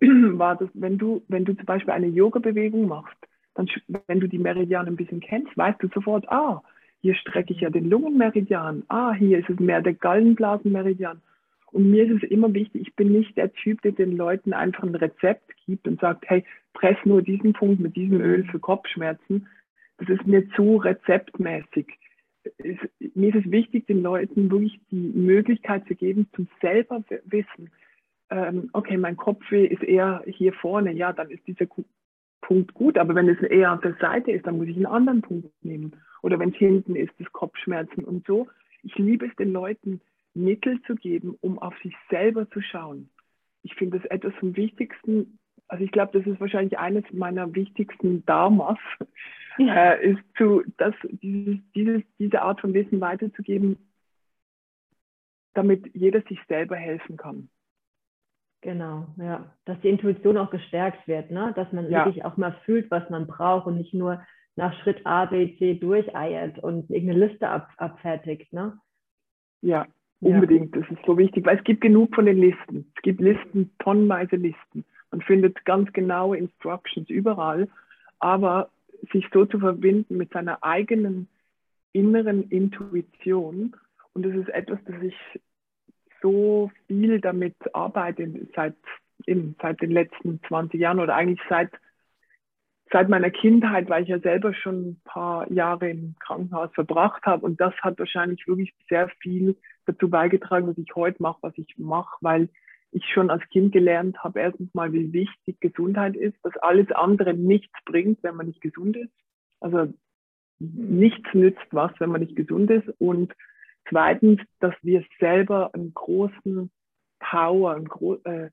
war 0.00 0.56
das, 0.56 0.68
wenn 0.74 0.98
du, 0.98 1.22
wenn 1.28 1.44
du 1.44 1.54
zum 1.54 1.66
Beispiel 1.66 1.92
eine 1.92 2.06
Yoga-Bewegung 2.06 2.86
machst, 2.86 3.16
dann, 3.54 3.68
wenn 4.06 4.20
du 4.20 4.28
die 4.28 4.38
Meridiane 4.38 4.88
ein 4.88 4.96
bisschen 4.96 5.20
kennst, 5.20 5.56
weißt 5.56 5.82
du 5.82 5.88
sofort, 5.88 6.28
ah, 6.30 6.62
hier 7.00 7.14
strecke 7.14 7.52
ich 7.52 7.60
ja 7.60 7.70
den 7.70 7.90
Lungenmeridian. 7.90 8.84
Ah, 8.88 9.12
hier 9.12 9.40
ist 9.40 9.50
es 9.50 9.58
mehr 9.58 9.82
der 9.82 9.94
Gallenblasenmeridian. 9.94 11.20
Und 11.72 11.90
mir 11.90 12.04
ist 12.04 12.22
es 12.22 12.30
immer 12.30 12.52
wichtig, 12.52 12.82
ich 12.82 12.94
bin 12.94 13.12
nicht 13.12 13.36
der 13.36 13.52
Typ, 13.52 13.80
der 13.82 13.92
den 13.92 14.16
Leuten 14.16 14.52
einfach 14.52 14.82
ein 14.82 14.94
Rezept 14.94 15.50
gibt 15.66 15.88
und 15.88 16.00
sagt, 16.00 16.28
hey, 16.28 16.44
press 16.74 16.96
nur 17.04 17.22
diesen 17.22 17.54
Punkt 17.54 17.80
mit 17.80 17.96
diesem 17.96 18.20
Öl 18.20 18.44
für 18.44 18.58
Kopfschmerzen. 18.58 19.48
Das 19.98 20.08
ist 20.08 20.26
mir 20.26 20.48
zu 20.50 20.76
rezeptmäßig. 20.76 21.86
Es, 22.58 22.76
mir 23.14 23.34
ist 23.34 23.46
es 23.46 23.50
wichtig, 23.50 23.86
den 23.86 24.02
Leuten 24.02 24.50
wirklich 24.50 24.80
die 24.90 25.12
Möglichkeit 25.14 25.86
zu 25.86 25.94
geben, 25.94 26.28
zum 26.34 26.48
selber 26.60 27.02
wissen, 27.24 27.70
ähm, 28.30 28.70
okay, 28.72 28.96
mein 28.96 29.16
Kopfweh 29.16 29.66
ist 29.66 29.82
eher 29.82 30.22
hier 30.26 30.52
vorne, 30.54 30.92
ja, 30.92 31.12
dann 31.12 31.30
ist 31.30 31.46
dieser 31.46 31.66
Punkt 32.40 32.74
gut, 32.74 32.98
aber 32.98 33.14
wenn 33.14 33.28
es 33.28 33.40
eher 33.42 33.72
auf 33.74 33.80
der 33.80 33.94
Seite 34.00 34.32
ist, 34.32 34.46
dann 34.46 34.56
muss 34.56 34.68
ich 34.68 34.76
einen 34.76 34.86
anderen 34.86 35.22
Punkt 35.22 35.50
nehmen 35.62 35.96
oder 36.22 36.38
wenn 36.38 36.50
es 36.50 36.56
hinten 36.56 36.96
ist, 36.96 37.12
das 37.18 37.30
Kopfschmerzen 37.32 38.04
und 38.04 38.26
so. 38.26 38.48
Ich 38.82 38.96
liebe 38.96 39.26
es, 39.26 39.36
den 39.36 39.52
Leuten 39.52 40.00
Mittel 40.34 40.80
zu 40.82 40.94
geben, 40.94 41.36
um 41.40 41.58
auf 41.58 41.74
sich 41.82 41.94
selber 42.10 42.48
zu 42.50 42.60
schauen. 42.60 43.10
Ich 43.62 43.74
finde 43.74 43.98
das 43.98 44.10
etwas 44.10 44.34
vom 44.36 44.56
Wichtigsten. 44.56 45.38
Also 45.68 45.84
ich 45.84 45.92
glaube, 45.92 46.18
das 46.18 46.26
ist 46.26 46.40
wahrscheinlich 46.40 46.78
eines 46.78 47.04
meiner 47.12 47.54
wichtigsten 47.54 48.24
Dharmas, 48.26 48.78
ja. 49.58 49.92
äh, 49.92 50.12
ist 50.12 50.22
zu, 50.36 50.62
das, 50.76 50.94
dieses, 51.10 51.60
dieses, 51.74 52.02
diese 52.18 52.42
Art 52.42 52.60
von 52.60 52.74
Wissen 52.74 53.00
weiterzugeben, 53.00 53.76
damit 55.54 55.94
jeder 55.94 56.22
sich 56.22 56.38
selber 56.48 56.76
helfen 56.76 57.16
kann. 57.16 57.48
Genau, 58.62 59.08
ja. 59.16 59.52
Dass 59.64 59.80
die 59.80 59.88
Intuition 59.88 60.38
auch 60.38 60.50
gestärkt 60.50 61.06
wird, 61.08 61.30
ne? 61.30 61.52
dass 61.56 61.72
man 61.72 61.90
ja. 61.90 62.04
wirklich 62.04 62.24
auch 62.24 62.36
mal 62.36 62.56
fühlt, 62.64 62.90
was 62.90 63.08
man 63.10 63.26
braucht 63.26 63.66
und 63.66 63.76
nicht 63.76 63.92
nur 63.92 64.24
nach 64.54 64.72
Schritt 64.82 65.04
A, 65.04 65.24
B, 65.24 65.56
C 65.58 65.74
durcheiert 65.74 66.58
und 66.58 66.90
irgendeine 66.90 67.26
Liste 67.26 67.48
ab, 67.48 67.70
abfertigt, 67.76 68.52
ne? 68.52 68.78
Ja, 69.62 69.86
unbedingt. 70.22 70.74
Das 70.74 70.88
ist 70.90 71.04
so 71.04 71.18
wichtig, 71.18 71.44
weil 71.44 71.58
es 71.58 71.64
gibt 71.64 71.80
genug 71.80 72.14
von 72.14 72.26
den 72.26 72.38
Listen. 72.38 72.90
Es 72.96 73.02
gibt 73.02 73.20
Listen, 73.20 73.70
tonnenweise 73.78 74.36
Listen. 74.36 74.84
Man 75.10 75.20
findet 75.20 75.64
ganz 75.64 75.92
genaue 75.92 76.38
Instructions 76.38 77.10
überall. 77.10 77.68
Aber 78.18 78.70
sich 79.12 79.26
so 79.32 79.44
zu 79.44 79.58
verbinden 79.58 80.16
mit 80.16 80.32
seiner 80.32 80.62
eigenen 80.62 81.28
inneren 81.92 82.48
Intuition, 82.48 83.76
und 84.14 84.24
das 84.24 84.34
ist 84.34 84.48
etwas, 84.48 84.78
das 84.86 85.02
ich 85.02 85.16
so 86.22 86.70
viel 86.86 87.20
damit 87.20 87.56
arbeite 87.74 88.46
seit, 88.54 88.76
eben, 89.26 89.56
seit 89.60 89.80
den 89.80 89.90
letzten 89.90 90.40
20 90.46 90.80
Jahren 90.80 91.00
oder 91.00 91.16
eigentlich 91.16 91.40
seit 91.48 91.70
seit 92.92 93.08
meiner 93.08 93.30
Kindheit, 93.30 93.88
weil 93.88 94.02
ich 94.02 94.10
ja 94.10 94.18
selber 94.18 94.54
schon 94.54 94.90
ein 94.90 95.00
paar 95.04 95.50
Jahre 95.50 95.90
im 95.90 96.14
Krankenhaus 96.20 96.70
verbracht 96.74 97.24
habe. 97.24 97.44
Und 97.44 97.60
das 97.60 97.74
hat 97.80 97.98
wahrscheinlich 97.98 98.46
wirklich 98.46 98.74
sehr 98.88 99.08
viel 99.20 99.56
dazu 99.86 100.10
beigetragen, 100.10 100.66
dass 100.66 100.78
ich 100.78 100.94
heute 100.94 101.22
mache, 101.22 101.38
was 101.40 101.56
ich 101.56 101.74
mache, 101.78 102.16
weil 102.20 102.48
ich 102.92 103.04
schon 103.06 103.30
als 103.30 103.42
Kind 103.48 103.72
gelernt 103.72 104.22
habe, 104.22 104.40
erstens 104.40 104.72
mal, 104.74 104.92
wie 104.92 105.12
wichtig 105.14 105.58
Gesundheit 105.60 106.14
ist, 106.14 106.36
dass 106.42 106.54
alles 106.58 106.90
andere 106.92 107.32
nichts 107.32 107.72
bringt, 107.86 108.22
wenn 108.22 108.36
man 108.36 108.46
nicht 108.46 108.60
gesund 108.60 108.96
ist. 108.96 109.12
Also 109.60 109.92
nichts 110.58 111.32
nützt 111.32 111.66
was, 111.70 111.92
wenn 111.98 112.10
man 112.10 112.20
nicht 112.20 112.36
gesund 112.36 112.70
ist. 112.70 112.88
Und 112.98 113.32
zweitens, 113.88 114.40
dass 114.60 114.74
wir 114.82 115.02
selber 115.18 115.74
einen 115.74 115.94
großen 115.94 116.70
Power, 117.18 117.74
einen 117.74 117.88
gro 117.88 118.16
äh, 118.24 118.50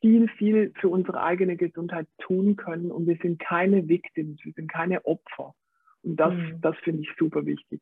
viel, 0.00 0.28
viel 0.28 0.72
für 0.80 0.88
unsere 0.88 1.22
eigene 1.22 1.56
Gesundheit 1.56 2.06
tun 2.18 2.56
können 2.56 2.90
und 2.90 3.06
wir 3.06 3.16
sind 3.16 3.38
keine 3.38 3.88
Victims, 3.88 4.44
wir 4.44 4.52
sind 4.52 4.70
keine 4.70 5.04
Opfer. 5.04 5.54
Und 6.02 6.16
das, 6.16 6.32
mhm. 6.32 6.60
das 6.60 6.76
finde 6.78 7.02
ich 7.02 7.10
super 7.18 7.44
wichtig. 7.44 7.80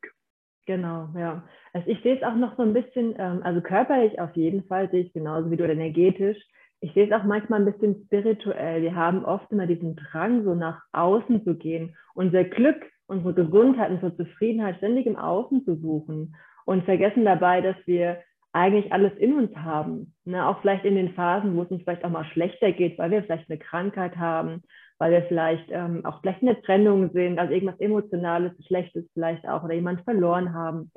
Genau, 0.67 1.09
ja. 1.17 1.45
Also 1.73 1.89
ich 1.89 2.03
sehe 2.03 2.17
es 2.17 2.23
auch 2.23 2.35
noch 2.35 2.57
so 2.57 2.63
ein 2.63 2.75
bisschen, 2.75 3.15
ähm, 3.19 3.41
also 3.43 3.61
körperlich 3.63 4.21
auf 4.21 4.37
jeden 4.37 4.65
Fall 4.65 4.91
sehe 4.91 5.01
ich 5.01 5.13
genauso 5.13 5.51
wie 5.51 5.57
du 5.57 5.65
energetisch. 5.65 6.37
Ich 6.81 6.93
sehe 6.93 7.07
es 7.07 7.13
auch 7.13 7.25
manchmal 7.25 7.61
ein 7.61 7.73
bisschen 7.73 8.05
spirituell. 8.05 8.83
Wir 8.83 8.95
haben 8.95 9.25
oft 9.25 9.51
immer 9.51 9.67
diesen 9.67 9.97
Drang, 9.97 10.45
so 10.45 10.55
nach 10.55 10.83
außen 10.93 11.43
zu 11.45 11.57
gehen, 11.57 11.97
unser 12.15 12.45
Glück, 12.45 12.85
unsere 13.07 13.35
Gesundheit, 13.35 13.91
unsere 13.91 14.15
Zufriedenheit 14.17 14.77
ständig 14.77 15.07
im 15.07 15.17
Außen 15.17 15.65
zu 15.65 15.77
suchen 15.77 16.37
und 16.67 16.85
vergessen 16.85 17.25
dabei, 17.25 17.63
dass 17.63 17.77
wir 17.87 18.19
eigentlich 18.53 18.93
alles 18.93 19.13
in 19.19 19.35
uns 19.35 19.55
haben. 19.57 20.15
Ne? 20.25 20.47
Auch 20.47 20.61
vielleicht 20.61 20.85
in 20.85 20.97
den 20.97 21.15
Phasen, 21.15 21.57
wo 21.57 21.63
es 21.63 21.71
uns 21.71 21.83
vielleicht 21.83 22.05
auch 22.05 22.11
mal 22.11 22.25
schlechter 22.25 22.73
geht, 22.73 22.99
weil 22.99 23.11
wir 23.11 23.23
vielleicht 23.23 23.51
eine 23.51 23.59
Krankheit 23.59 24.17
haben, 24.17 24.63
weil 24.99 25.13
wir 25.13 25.23
vielleicht 25.23 25.67
ähm, 25.71 26.05
auch 26.05 26.21
vielleicht 26.21 26.43
eine 26.43 26.61
Trennung 26.63 27.11
sind, 27.13 27.39
also 27.39 27.53
irgendwas 27.53 27.81
Emotionales, 27.81 28.53
Schlechtes 28.67 29.05
vielleicht 29.13 29.47
auch 29.49 29.65
oder 29.65 29.75
jemand 29.75 30.03
verloren 30.03 30.55
haben. 30.55 30.91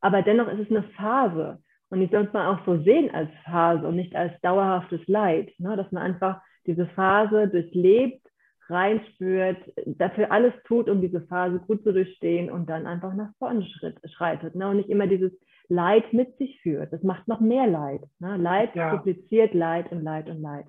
Aber 0.00 0.22
dennoch 0.22 0.48
ist 0.48 0.60
es 0.60 0.70
eine 0.70 0.82
Phase 0.96 1.58
und 1.90 2.00
die 2.00 2.08
sollte 2.08 2.32
man 2.32 2.46
auch 2.46 2.64
so 2.66 2.82
sehen 2.82 3.10
als 3.14 3.30
Phase 3.44 3.86
und 3.86 3.96
nicht 3.96 4.14
als 4.14 4.38
dauerhaftes 4.42 5.06
Leid, 5.06 5.50
ne? 5.58 5.76
dass 5.76 5.90
man 5.92 6.02
einfach 6.02 6.40
diese 6.66 6.86
Phase 6.88 7.48
durchlebt, 7.48 8.22
reinspürt, 8.68 9.56
dafür 9.86 10.30
alles 10.30 10.52
tut, 10.64 10.90
um 10.90 11.00
diese 11.00 11.22
Phase 11.22 11.58
gut 11.60 11.82
zu 11.82 11.92
durchstehen 11.92 12.50
und 12.50 12.68
dann 12.68 12.86
einfach 12.86 13.14
nach 13.14 13.30
vorne 13.38 13.66
schreitet. 14.04 14.54
Ne? 14.54 14.68
Und 14.68 14.76
nicht 14.76 14.90
immer 14.90 15.06
dieses 15.06 15.32
Leid 15.68 16.12
mit 16.12 16.36
sich 16.38 16.60
führt. 16.62 16.92
Das 16.92 17.02
macht 17.02 17.28
noch 17.28 17.40
mehr 17.40 17.66
Leid. 17.66 18.02
Ne? 18.18 18.36
Leid 18.36 18.74
ja. 18.74 18.96
dupliziert 18.96 19.54
Leid 19.54 19.90
und 19.92 20.02
Leid 20.02 20.28
und 20.28 20.40
Leid. 20.40 20.66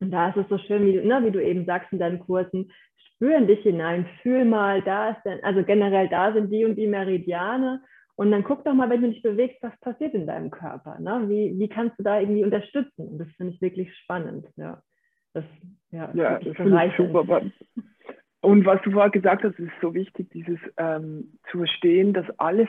Und 0.00 0.10
da 0.10 0.30
ist 0.30 0.36
es 0.36 0.48
so 0.48 0.58
schön, 0.58 0.84
wie, 0.86 0.96
ne, 0.96 1.24
wie 1.24 1.30
du 1.30 1.42
eben 1.42 1.64
sagst 1.64 1.92
in 1.92 1.98
deinen 1.98 2.18
Kursen, 2.18 2.70
spüren 3.14 3.46
dich 3.46 3.60
hinein, 3.60 4.06
fühl 4.22 4.44
mal, 4.44 4.82
da 4.82 5.10
ist 5.10 5.22
denn, 5.24 5.42
also 5.44 5.62
generell 5.62 6.08
da 6.08 6.32
sind 6.32 6.50
die 6.50 6.64
und 6.64 6.76
die 6.76 6.86
Meridiane. 6.86 7.82
Und 8.16 8.30
dann 8.30 8.44
guck 8.44 8.64
doch 8.64 8.74
mal, 8.74 8.90
wenn 8.90 9.02
du 9.02 9.10
dich 9.10 9.22
bewegst, 9.22 9.62
was 9.62 9.78
passiert 9.80 10.14
in 10.14 10.26
deinem 10.26 10.50
Körper. 10.50 10.98
Ne? 11.00 11.28
Wie, 11.28 11.58
wie 11.58 11.68
kannst 11.68 11.98
du 11.98 12.02
da 12.02 12.20
irgendwie 12.20 12.44
unterstützen? 12.44 13.08
Und 13.08 13.18
das 13.18 13.28
finde 13.36 13.54
ich 13.54 13.60
wirklich 13.60 13.96
spannend. 13.96 14.46
Ja, 14.56 14.82
das, 15.32 15.44
ja, 15.90 16.10
ja 16.14 16.38
das 16.38 16.56
finde 16.56 16.86
ich 16.86 16.96
super. 16.96 17.42
Und 18.40 18.66
was 18.66 18.80
du 18.82 18.90
vorher 18.90 19.10
gesagt 19.10 19.42
hast, 19.42 19.58
ist 19.58 19.72
so 19.80 19.94
wichtig, 19.94 20.28
dieses 20.30 20.58
ähm, 20.76 21.38
zu 21.50 21.58
verstehen, 21.58 22.12
dass 22.12 22.26
alles 22.38 22.68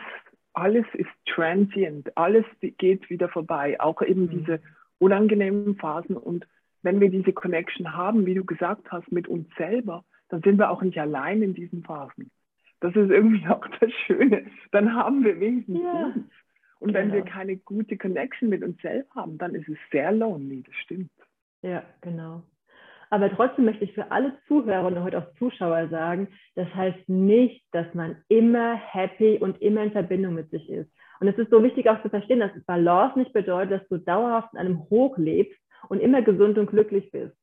alles 0.56 0.86
ist 0.94 1.10
transient, 1.26 2.16
alles 2.18 2.46
geht 2.60 3.10
wieder 3.10 3.30
vorbei, 3.30 3.80
auch 3.80 4.02
eben 4.02 4.24
mhm. 4.24 4.30
diese 4.30 4.62
unangenehmen 4.98 5.76
Phasen. 5.76 6.18
Und 6.18 6.48
wenn 6.82 7.00
wir 7.00 7.10
diese 7.10 7.34
Connection 7.34 7.94
haben, 7.94 8.26
wie 8.26 8.36
du 8.36 8.46
gesagt 8.46 8.92
hast, 8.92 9.12
mit 9.12 9.28
uns 9.28 9.48
selber, 9.58 10.04
dann 10.30 10.42
sind 10.42 10.58
wir 10.58 10.72
auch 10.72 10.82
nicht 10.82 11.00
allein 11.00 11.42
in 11.42 11.54
diesen 11.54 11.84
Phasen. 11.84 12.32
Das 12.80 12.96
ist 12.96 13.10
irgendwie 13.10 13.48
auch 13.50 13.66
das 13.80 13.92
Schöne. 14.06 14.46
Dann 14.72 14.94
haben 14.94 15.24
wir 15.24 15.40
wenigstens 15.40 15.82
ja. 15.82 16.06
uns. 16.16 16.32
Und 16.80 16.94
wenn 16.94 17.10
genau. 17.10 17.24
wir 17.26 17.32
keine 17.32 17.58
gute 17.58 17.98
Connection 17.98 18.50
mit 18.50 18.64
uns 18.64 18.80
selber 18.82 19.16
haben, 19.16 19.38
dann 19.38 19.56
ist 19.56 19.68
es 19.70 19.78
sehr 19.92 20.12
lonely, 20.12 20.64
das 20.64 20.76
stimmt. 20.76 21.10
Ja, 21.62 21.84
genau. 22.02 22.44
Aber 23.16 23.32
trotzdem 23.32 23.64
möchte 23.64 23.86
ich 23.86 23.94
für 23.94 24.12
alle 24.12 24.34
Zuhörer 24.46 24.88
und 24.88 25.02
heute 25.02 25.20
auch 25.20 25.34
Zuschauer 25.40 25.88
sagen, 25.88 26.28
das 26.56 26.68
heißt 26.76 27.08
nicht, 27.08 27.64
dass 27.72 27.86
man 27.94 28.18
immer 28.28 28.76
happy 28.76 29.38
und 29.40 29.62
immer 29.62 29.84
in 29.84 29.94
Verbindung 29.94 30.34
mit 30.34 30.50
sich 30.50 30.70
ist. 30.70 30.92
Und 31.22 31.30
es 31.30 31.38
ist 31.38 31.50
so 31.50 31.64
wichtig 31.64 31.90
auch 31.90 32.02
zu 32.02 32.10
verstehen, 32.10 32.42
dass 32.42 32.52
Balance 32.66 33.18
nicht 33.18 33.32
bedeutet, 33.32 33.72
dass 33.72 33.88
du 33.88 34.00
dauerhaft 34.00 34.52
in 34.52 34.60
einem 34.60 34.82
Hoch 34.90 35.18
lebst 35.18 35.58
und 35.88 36.02
immer 36.02 36.24
gesund 36.24 36.58
und 36.58 36.70
glücklich 36.70 37.10
bist. 37.10 37.34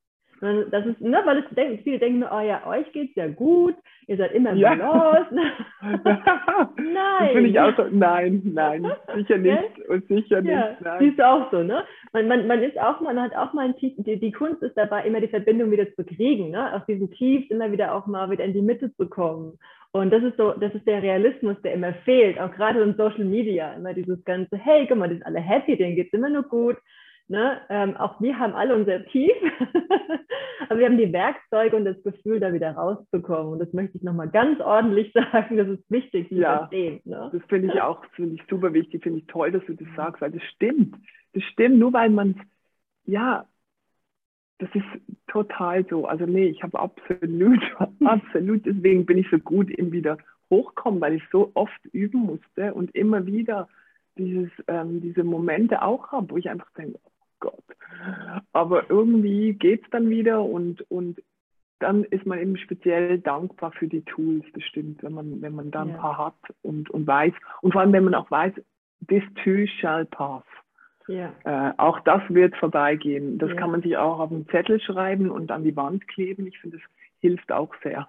Das 0.42 0.84
ist, 0.84 1.00
ne, 1.00 1.22
weil 1.24 1.38
es, 1.38 1.82
viele 1.84 2.00
denken, 2.00 2.24
oh 2.24 2.40
ja, 2.40 2.66
euch 2.66 2.90
geht's 2.92 3.14
ja 3.14 3.28
gut, 3.28 3.76
ihr 4.08 4.16
seid 4.18 4.32
immer 4.32 4.52
ja. 4.52 4.74
Balance. 4.74 5.32
nein. 5.80 7.34
Das 7.34 7.44
ich 7.44 7.60
auch 7.60 7.76
so, 7.76 7.84
nein, 7.90 8.42
nein, 8.44 8.92
sicher 9.14 9.38
nicht 9.38 9.88
und 9.88 10.06
sicher 10.08 10.42
ja, 10.42 10.70
nicht. 10.70 10.80
Nein. 10.80 10.98
Siehst 10.98 11.18
du 11.18 11.26
auch 11.26 11.50
so, 11.50 11.62
ne? 11.62 11.84
Man, 12.12 12.28
man, 12.28 12.46
man 12.46 12.62
ist 12.62 12.78
auch, 12.78 13.00
man 13.00 13.20
hat 13.20 13.34
auch 13.34 13.54
mal 13.54 13.64
ein 13.66 13.76
Tief, 13.76 13.94
die, 13.96 14.20
die 14.20 14.32
Kunst 14.32 14.62
ist 14.62 14.76
dabei, 14.76 15.06
immer 15.06 15.20
die 15.20 15.28
Verbindung 15.28 15.70
wieder 15.70 15.86
zu 15.94 16.04
kriegen, 16.04 16.50
ne? 16.50 16.74
Aus 16.74 16.84
diesem 16.86 17.10
Tief 17.10 17.50
immer 17.50 17.72
wieder 17.72 17.94
auch 17.94 18.06
mal 18.06 18.30
wieder 18.30 18.44
in 18.44 18.52
die 18.52 18.60
Mitte 18.60 18.94
zu 18.96 19.08
kommen. 19.08 19.58
Und 19.92 20.10
das 20.10 20.22
ist 20.22 20.36
so, 20.36 20.52
das 20.52 20.74
ist 20.74 20.86
der 20.86 21.02
Realismus, 21.02 21.56
der 21.62 21.72
immer 21.74 21.94
fehlt, 22.04 22.38
auch 22.38 22.52
gerade 22.52 22.82
in 22.82 22.96
Social 22.96 23.24
Media, 23.24 23.72
immer 23.74 23.94
dieses 23.94 24.22
ganze, 24.24 24.56
hey, 24.56 24.86
guck 24.86 24.98
mal, 24.98 25.08
die 25.08 25.16
sind 25.16 25.26
alle 25.26 25.40
happy, 25.40 25.76
denen 25.76 25.96
geht's 25.96 26.12
immer 26.12 26.30
nur 26.30 26.44
gut. 26.44 26.76
Ne? 27.32 27.62
Ähm, 27.70 27.96
auch 27.96 28.20
wir 28.20 28.38
haben 28.38 28.52
alle 28.52 28.74
unser 28.74 29.06
Tief, 29.06 29.32
aber 30.68 30.78
wir 30.78 30.84
haben 30.84 30.98
die 30.98 31.14
Werkzeuge 31.14 31.74
und 31.74 31.86
das 31.86 31.96
Gefühl, 32.02 32.40
da 32.40 32.52
wieder 32.52 32.72
rauszukommen. 32.72 33.54
Und 33.54 33.58
das 33.58 33.72
möchte 33.72 33.96
ich 33.96 34.02
nochmal 34.02 34.28
ganz 34.28 34.60
ordentlich 34.60 35.10
sagen, 35.14 35.56
das 35.56 35.66
ist 35.66 35.90
wichtig 35.90 36.28
zu 36.28 36.34
ja, 36.34 36.58
verstehen. 36.58 37.00
Ne? 37.06 37.30
Das 37.32 37.40
finde 37.48 37.72
ich 37.72 37.80
auch 37.80 38.04
finde 38.16 38.34
ich 38.34 38.42
super 38.50 38.74
wichtig, 38.74 39.02
finde 39.02 39.20
ich 39.20 39.26
toll, 39.28 39.50
dass 39.50 39.64
du 39.64 39.72
das 39.72 39.88
sagst, 39.96 40.20
weil 40.20 40.30
das 40.30 40.42
stimmt. 40.42 40.94
Das 41.32 41.42
stimmt, 41.44 41.78
nur 41.78 41.94
weil 41.94 42.10
man, 42.10 42.38
ja, 43.06 43.46
das 44.58 44.68
ist 44.74 44.84
total 45.26 45.86
so. 45.88 46.04
Also 46.04 46.26
nee, 46.26 46.48
ich 46.48 46.62
habe 46.62 46.78
absolut, 46.78 47.62
absolut, 48.04 48.66
deswegen 48.66 49.06
bin 49.06 49.16
ich 49.16 49.30
so 49.30 49.38
gut 49.38 49.70
im 49.70 49.90
wieder 49.90 50.18
hochkommen, 50.50 51.00
weil 51.00 51.14
ich 51.14 51.22
so 51.32 51.50
oft 51.54 51.82
üben 51.92 52.26
musste 52.26 52.74
und 52.74 52.94
immer 52.94 53.24
wieder 53.24 53.70
dieses, 54.18 54.50
ähm, 54.68 55.00
diese 55.00 55.24
Momente 55.24 55.80
auch 55.80 56.12
habe, 56.12 56.28
wo 56.28 56.36
ich 56.36 56.50
einfach 56.50 56.70
denke, 56.76 56.98
Gott. 57.42 57.64
Aber 58.52 58.88
irgendwie 58.88 59.52
geht 59.52 59.84
es 59.84 59.90
dann 59.90 60.08
wieder 60.08 60.42
und, 60.42 60.88
und 60.90 61.20
dann 61.80 62.04
ist 62.04 62.24
man 62.24 62.38
eben 62.38 62.56
speziell 62.56 63.18
dankbar 63.18 63.72
für 63.72 63.88
die 63.88 64.02
Tools, 64.02 64.44
das 64.54 64.62
stimmt, 64.62 65.02
wenn 65.02 65.12
man, 65.12 65.42
wenn 65.42 65.54
man 65.54 65.70
da 65.70 65.82
ein 65.82 65.88
ja. 65.90 65.96
paar 65.96 66.18
hat 66.18 66.54
und, 66.62 66.88
und 66.90 67.06
weiß. 67.06 67.34
Und 67.60 67.72
vor 67.72 67.80
allem, 67.80 67.92
wenn 67.92 68.04
man 68.04 68.14
auch 68.14 68.30
weiß, 68.30 68.54
this 69.08 69.24
too 69.42 69.66
shall 69.80 70.04
pass. 70.06 70.44
Ja. 71.08 71.32
Äh, 71.44 71.72
auch 71.78 71.98
das 72.00 72.22
wird 72.28 72.56
vorbeigehen. 72.56 73.38
Das 73.38 73.50
ja. 73.50 73.56
kann 73.56 73.72
man 73.72 73.82
sich 73.82 73.96
auch 73.96 74.20
auf 74.20 74.30
einen 74.30 74.48
Zettel 74.48 74.80
schreiben 74.80 75.30
und 75.30 75.50
an 75.50 75.64
die 75.64 75.76
Wand 75.76 76.06
kleben. 76.06 76.46
Ich 76.46 76.60
finde, 76.60 76.78
das 76.78 76.86
hilft 77.20 77.50
auch 77.50 77.74
sehr. 77.82 78.06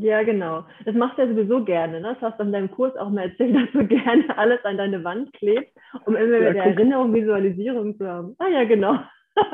Ja, 0.00 0.22
genau. 0.22 0.64
Das 0.86 0.94
machst 0.94 1.18
du 1.18 1.22
ja 1.22 1.28
sowieso 1.28 1.62
gerne. 1.62 2.00
Ne? 2.00 2.16
Das 2.18 2.30
hast 2.30 2.40
du 2.40 2.44
in 2.44 2.52
deinem 2.52 2.70
Kurs 2.70 2.96
auch 2.96 3.10
mal 3.10 3.28
erzählt, 3.28 3.54
dass 3.56 3.70
du 3.72 3.86
gerne 3.86 4.36
alles 4.36 4.64
an 4.64 4.78
deine 4.78 5.04
Wand 5.04 5.32
klebst, 5.34 5.76
um 6.06 6.16
immer 6.16 6.38
wieder 6.38 6.54
ja, 6.54 6.64
Erinnerung, 6.64 7.14
Visualisierung 7.14 7.96
zu 7.98 8.06
haben. 8.06 8.34
Ah 8.38 8.48
ja, 8.48 8.64
genau. 8.64 8.98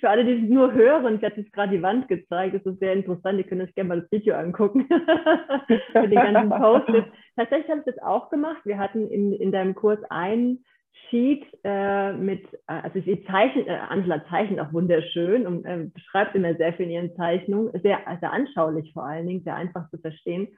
Für 0.00 0.10
alle, 0.10 0.24
die 0.24 0.44
es 0.44 0.50
nur 0.50 0.72
hören, 0.72 1.16
ich 1.16 1.24
hatte 1.24 1.40
jetzt 1.40 1.52
gerade 1.52 1.76
die 1.76 1.82
Wand 1.82 2.08
gezeigt, 2.08 2.54
das 2.54 2.64
ist 2.64 2.78
sehr 2.78 2.92
interessant, 2.92 3.38
ihr 3.38 3.44
könnt 3.44 3.62
euch 3.62 3.74
gerne 3.74 3.88
mal 3.88 4.00
das 4.00 4.12
Video 4.12 4.36
angucken. 4.36 4.86
Für 5.92 6.08
die 6.08 6.14
ganzen 6.14 6.50
Posts. 6.50 6.92
Tatsächlich 7.34 7.70
habe 7.70 7.80
ich 7.80 7.94
das 7.94 8.02
auch 8.02 8.30
gemacht. 8.30 8.60
Wir 8.64 8.78
hatten 8.78 9.08
in, 9.08 9.32
in 9.32 9.50
deinem 9.50 9.74
Kurs 9.74 9.98
einen 10.10 10.64
Sheet 11.08 11.44
äh, 11.64 12.12
mit, 12.12 12.44
äh, 12.66 12.80
also 12.82 13.00
sie 13.00 13.24
zeichnet, 13.24 13.66
äh, 13.66 13.78
Angela 13.88 14.24
zeichnet 14.28 14.60
auch 14.60 14.72
wunderschön 14.72 15.46
und 15.46 15.64
äh, 15.64 15.88
beschreibt 15.92 16.34
immer 16.34 16.54
sehr 16.54 16.72
viel 16.74 16.86
in 16.86 16.92
ihren 16.92 17.16
Zeichnungen, 17.16 17.70
sehr, 17.82 18.00
sehr 18.20 18.32
anschaulich 18.32 18.92
vor 18.92 19.04
allen 19.04 19.26
Dingen, 19.26 19.44
sehr 19.44 19.56
einfach 19.56 19.88
zu 19.90 19.98
verstehen. 19.98 20.48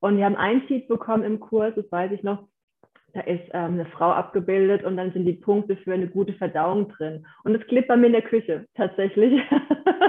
Und 0.00 0.18
wir 0.18 0.24
haben 0.24 0.36
ein 0.36 0.62
Sheet 0.68 0.88
bekommen 0.88 1.24
im 1.24 1.40
Kurs, 1.40 1.74
das 1.74 1.90
weiß 1.90 2.12
ich 2.12 2.22
noch, 2.22 2.46
da 3.16 3.22
ist 3.22 3.48
ähm, 3.54 3.72
eine 3.72 3.86
Frau 3.86 4.10
abgebildet 4.10 4.84
und 4.84 4.98
dann 4.98 5.10
sind 5.12 5.24
die 5.24 5.32
Punkte 5.32 5.74
für 5.76 5.94
eine 5.94 6.06
gute 6.06 6.34
Verdauung 6.34 6.88
drin. 6.88 7.26
Und 7.44 7.54
es 7.54 7.66
klebt 7.66 7.88
bei 7.88 7.96
mir 7.96 8.08
in 8.08 8.12
der 8.12 8.20
Küche, 8.20 8.66
tatsächlich. 8.74 9.40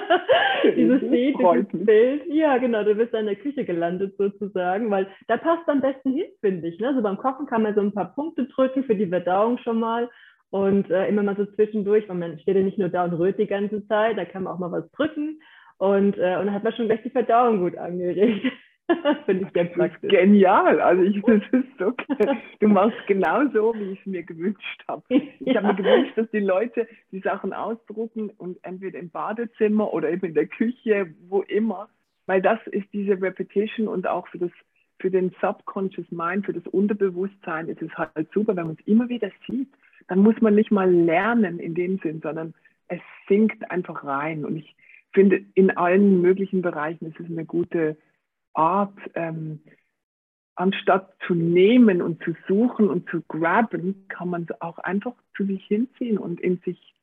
dieses 0.76 1.00
Bild, 1.00 1.38
dieses 1.39 1.86
Bild. 1.86 2.24
Ja, 2.28 2.58
genau, 2.58 2.84
du 2.84 2.96
bist 2.96 3.13
in 3.13 3.28
der 3.28 3.38
Küche 3.38 3.63
gelandet 3.63 4.17
sozusagen, 4.17 4.91
weil 4.91 5.08
da 5.30 5.38
passt 5.38 5.70
am 5.70 5.80
besten 5.80 6.12
hin, 6.12 6.26
finde 6.41 6.67
ich. 6.67 6.82
Ne? 6.82 6.89
Also 6.89 7.02
beim 7.02 7.15
Kochen 7.15 7.46
kann 7.46 7.63
man 7.63 7.76
so 7.76 7.80
ein 7.82 7.93
paar 7.93 8.13
Punkte 8.13 8.46
drücken 8.48 8.84
für 8.84 8.96
die 8.96 9.08
Verdauung 9.08 9.58
schon 9.60 9.80
mal. 9.80 10.10
Und 10.50 10.89
äh, 10.89 11.08
immer 11.08 11.24
mal 11.24 11.38
so 11.38 11.46
zwischendurch, 11.46 12.10
weil 12.10 12.17
man 12.17 12.39
steht 12.39 12.58
ja 12.58 12.62
nicht 12.62 12.78
nur 12.78 12.89
da 12.89 13.06
und 13.06 13.13
rührt 13.13 13.39
die 13.39 13.48
ganze 13.48 13.88
Zeit, 13.88 14.17
da 14.17 14.26
kann 14.26 14.43
man 14.43 14.54
auch 14.54 14.60
mal 14.60 14.72
was 14.72 14.91
drücken. 14.91 15.39
Und, 15.78 16.17
äh, 16.17 16.36
und 16.38 16.48
dann 16.48 16.54
hat 16.54 16.65
man 16.65 16.74
schon 16.74 16.88
gleich 16.88 17.04
die 17.04 17.10
Verdauung 17.10 17.60
gut 17.60 17.78
angeregt. 17.78 18.46
Finde 19.26 19.45
ich 19.45 19.54
sehr 19.54 19.65
praktisch. 19.65 20.10
Genial. 20.10 20.80
Also 20.80 21.04
ich, 21.04 21.21
das 21.21 21.41
ist 21.52 21.82
okay. 21.82 22.38
Du 22.60 22.67
machst 22.67 22.97
genau 23.08 23.47
so, 23.54 23.73
wie 23.76 23.91
ich 23.91 24.00
es 24.00 24.06
mir 24.06 24.23
gewünscht 24.23 24.84
habe. 24.88 25.04
Ich 25.10 25.39
ja. 25.39 25.56
habe 25.56 25.67
mir 25.67 25.76
gewünscht, 25.76 26.17
dass 26.17 26.30
die 26.32 26.39
Leute 26.39 26.88
die 27.12 27.19
Sachen 27.19 27.54
ausdrucken 27.54 28.30
und 28.38 28.58
entweder 28.63 29.00
im 29.00 29.10
Badezimmer 29.10 29.93
oder 29.93 30.10
eben 30.10 30.28
in 30.28 30.34
der 30.34 30.47
Küche, 30.47 31.13
wo 31.28 31.41
immer, 31.41 31.89
weil 32.26 32.41
das 32.41 32.60
ist 32.67 32.88
diese 32.93 33.21
Repetition 33.21 33.88
und 33.88 34.08
auch 34.08 34.28
für 34.28 34.38
das 34.38 34.52
für 35.00 35.12
den 35.12 35.32
Subconscious 35.41 36.10
Mind, 36.10 36.45
für 36.45 36.54
das 36.54 36.65
Unterbewusstsein 36.67 37.67
ist 37.67 37.82
es 37.84 37.91
halt 37.95 38.28
super, 38.34 38.56
wenn 38.56 38.65
man 38.65 38.78
es 38.80 38.88
immer 38.88 39.10
wieder 39.10 39.30
sieht. 39.47 39.69
Dann 40.08 40.19
muss 40.19 40.39
man 40.41 40.56
nicht 40.56 40.71
mal 40.71 40.91
lernen 40.91 41.60
in 41.60 41.76
dem 41.76 42.00
Sinn, 42.00 42.19
sondern 42.21 42.56
es 42.88 43.02
sinkt 43.28 43.69
einfach 43.69 44.04
rein. 44.04 44.43
Und 44.43 44.58
ich 44.58 44.76
finde, 45.13 45.41
in 45.54 45.76
allen 45.78 46.21
möglichen 46.21 46.63
Bereichen 46.63 47.06
ist 47.06 47.19
es 47.19 47.28
eine 47.28 47.45
gute 47.45 47.97
Art, 48.58 48.98
ähm, 49.13 49.62
anstatt 50.56 51.13
zu 51.28 51.36
nehmen 51.36 52.02
und 52.02 52.24
zu 52.24 52.36
suchen 52.48 52.89
und 52.89 53.10
zu 53.10 53.22
grabben, 53.28 54.08
kann 54.10 54.30
man 54.30 54.48
es 54.50 54.62
auch 54.62 54.80
einfach 54.80 55.13
zu 55.36 55.46
sich 55.46 55.63
hinziehen 55.65 56.17
und 56.17 56.41
in 56.41 56.58
sich 56.65 56.96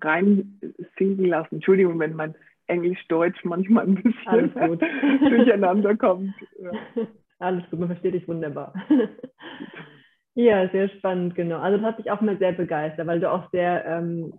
rein 0.00 0.60
sinken 0.98 1.24
lassen. 1.24 1.56
Entschuldigung, 1.56 1.98
wenn 1.98 2.14
mein 2.14 2.34
Englisch-Deutsch 2.66 3.44
manchmal 3.44 3.86
ein 3.86 3.94
bisschen 3.94 4.50
durcheinander 5.20 5.96
kommt. 5.96 6.34
Ja. 6.60 6.72
Alles 7.38 7.68
gut, 7.70 7.80
man 7.80 7.88
versteht 7.88 8.14
dich 8.14 8.28
wunderbar. 8.28 8.72
ja, 10.34 10.68
sehr 10.68 10.88
spannend, 10.90 11.34
genau. 11.34 11.58
Also 11.58 11.78
das 11.78 11.86
hat 11.86 11.98
mich 11.98 12.10
auch 12.10 12.20
mal 12.20 12.38
sehr 12.38 12.52
begeistert, 12.52 13.06
weil 13.06 13.18
du 13.18 13.30
auch 13.30 13.50
sehr 13.50 13.84
ähm, 13.84 14.34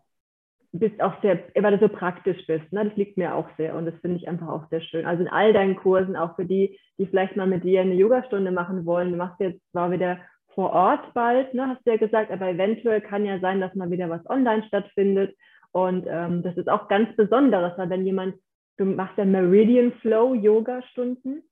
bist 0.80 1.02
auch 1.02 1.14
sehr, 1.22 1.40
weil 1.56 1.78
du 1.78 1.88
so 1.88 1.94
praktisch 1.94 2.46
bist. 2.48 2.72
Ne? 2.74 2.86
Das 2.86 2.96
liegt 2.96 3.18
mir 3.18 3.36
auch 3.36 3.48
sehr 3.58 3.76
und 3.76 3.86
das 3.86 3.96
finde 4.02 4.18
ich 4.18 4.28
einfach 4.28 4.48
auch 4.48 4.68
sehr 4.70 4.82
schön. 4.82 5.06
Also 5.06 5.24
in 5.24 5.30
all 5.30 5.54
deinen 5.54 5.76
Kursen, 5.76 6.16
auch 6.16 6.36
für 6.36 6.46
die, 6.46 6.80
die 6.98 7.06
vielleicht 7.06 7.36
mal 7.36 7.48
mit 7.48 7.64
dir 7.64 7.82
eine 7.82 7.94
Yogastunde 7.94 8.52
machen 8.52 8.86
wollen, 8.86 9.12
du 9.12 9.18
machst 9.18 9.40
jetzt 9.40 9.62
zwar 9.72 9.92
wieder 9.92 10.18
vor 10.56 10.72
Ort 10.72 11.14
bald, 11.14 11.54
ne, 11.54 11.68
hast 11.70 11.86
du 11.86 11.92
ja 11.92 11.98
gesagt, 11.98 12.32
aber 12.32 12.50
eventuell 12.50 13.02
kann 13.02 13.26
ja 13.26 13.40
sein, 13.40 13.62
dass 13.62 13.74
mal 13.76 13.92
wieder 13.92 14.10
was 14.10 14.28
online 14.30 14.64
stattfindet. 14.64 15.36
Und 15.72 16.06
ähm, 16.08 16.44
das 16.44 16.56
ist 16.58 16.70
auch 16.70 16.88
ganz 16.88 17.16
Besonderes, 17.16 17.74
weil 17.78 17.90
wenn 17.90 18.06
jemand, 18.06 18.36
du 18.78 18.86
machst 18.86 19.18
ja 19.18 19.26
Meridian 19.26 19.92
Flow 20.02 20.34
Yoga-Stunden 20.36 21.44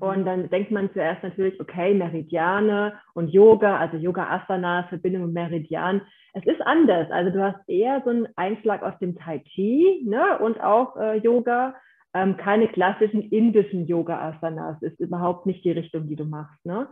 und 0.00 0.20
mhm. 0.20 0.24
dann 0.24 0.50
denkt 0.50 0.70
man 0.70 0.92
zuerst 0.92 1.22
natürlich, 1.22 1.60
okay, 1.60 1.94
Meridiane 1.94 2.94
und 3.14 3.28
Yoga, 3.28 3.78
also 3.78 3.96
Yoga 3.96 4.28
Asana, 4.28 4.84
Verbindung 4.88 5.26
mit 5.26 5.34
Meridian. 5.34 6.02
Es 6.34 6.44
ist 6.46 6.62
anders. 6.62 7.10
Also 7.10 7.30
du 7.30 7.42
hast 7.42 7.68
eher 7.68 8.00
so 8.04 8.10
einen 8.10 8.28
Einschlag 8.36 8.82
aus 8.82 8.98
dem 9.00 9.16
Tai 9.16 9.38
Chi 9.40 10.02
ne? 10.06 10.38
und 10.38 10.60
auch 10.60 10.96
äh, 10.96 11.18
Yoga. 11.18 11.74
Ähm, 12.14 12.36
keine 12.36 12.68
klassischen 12.68 13.22
indischen 13.22 13.86
Yoga 13.86 14.30
Asanas. 14.30 14.80
Ist 14.82 15.00
überhaupt 15.00 15.46
nicht 15.46 15.64
die 15.64 15.72
Richtung, 15.72 16.08
die 16.08 16.16
du 16.16 16.24
machst. 16.24 16.64
Ne? 16.64 16.86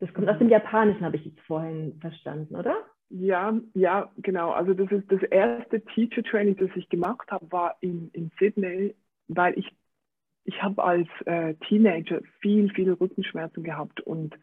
Das 0.00 0.12
kommt 0.12 0.28
aus 0.28 0.38
dem 0.38 0.50
Japanischen, 0.50 1.04
habe 1.04 1.16
ich 1.16 1.24
jetzt 1.24 1.40
vorhin 1.40 1.98
verstanden, 2.00 2.54
oder? 2.54 2.76
Ja, 3.10 3.58
ja, 3.74 4.10
genau. 4.18 4.50
Also 4.50 4.74
das 4.74 4.90
ist 4.92 5.10
das 5.10 5.22
erste 5.22 5.80
Teacher 5.86 6.22
Training, 6.22 6.56
das 6.56 6.68
ich 6.74 6.88
gemacht 6.90 7.30
habe, 7.30 7.50
war 7.50 7.76
in, 7.80 8.10
in 8.12 8.30
Sydney, 8.38 8.94
weil 9.28 9.58
ich 9.58 9.66
ich 10.48 10.62
habe 10.62 10.82
als 10.82 11.08
äh, 11.26 11.54
Teenager 11.68 12.20
viel, 12.40 12.70
viel 12.70 12.90
Rückenschmerzen 12.92 13.62
gehabt 13.62 14.00
und 14.00 14.34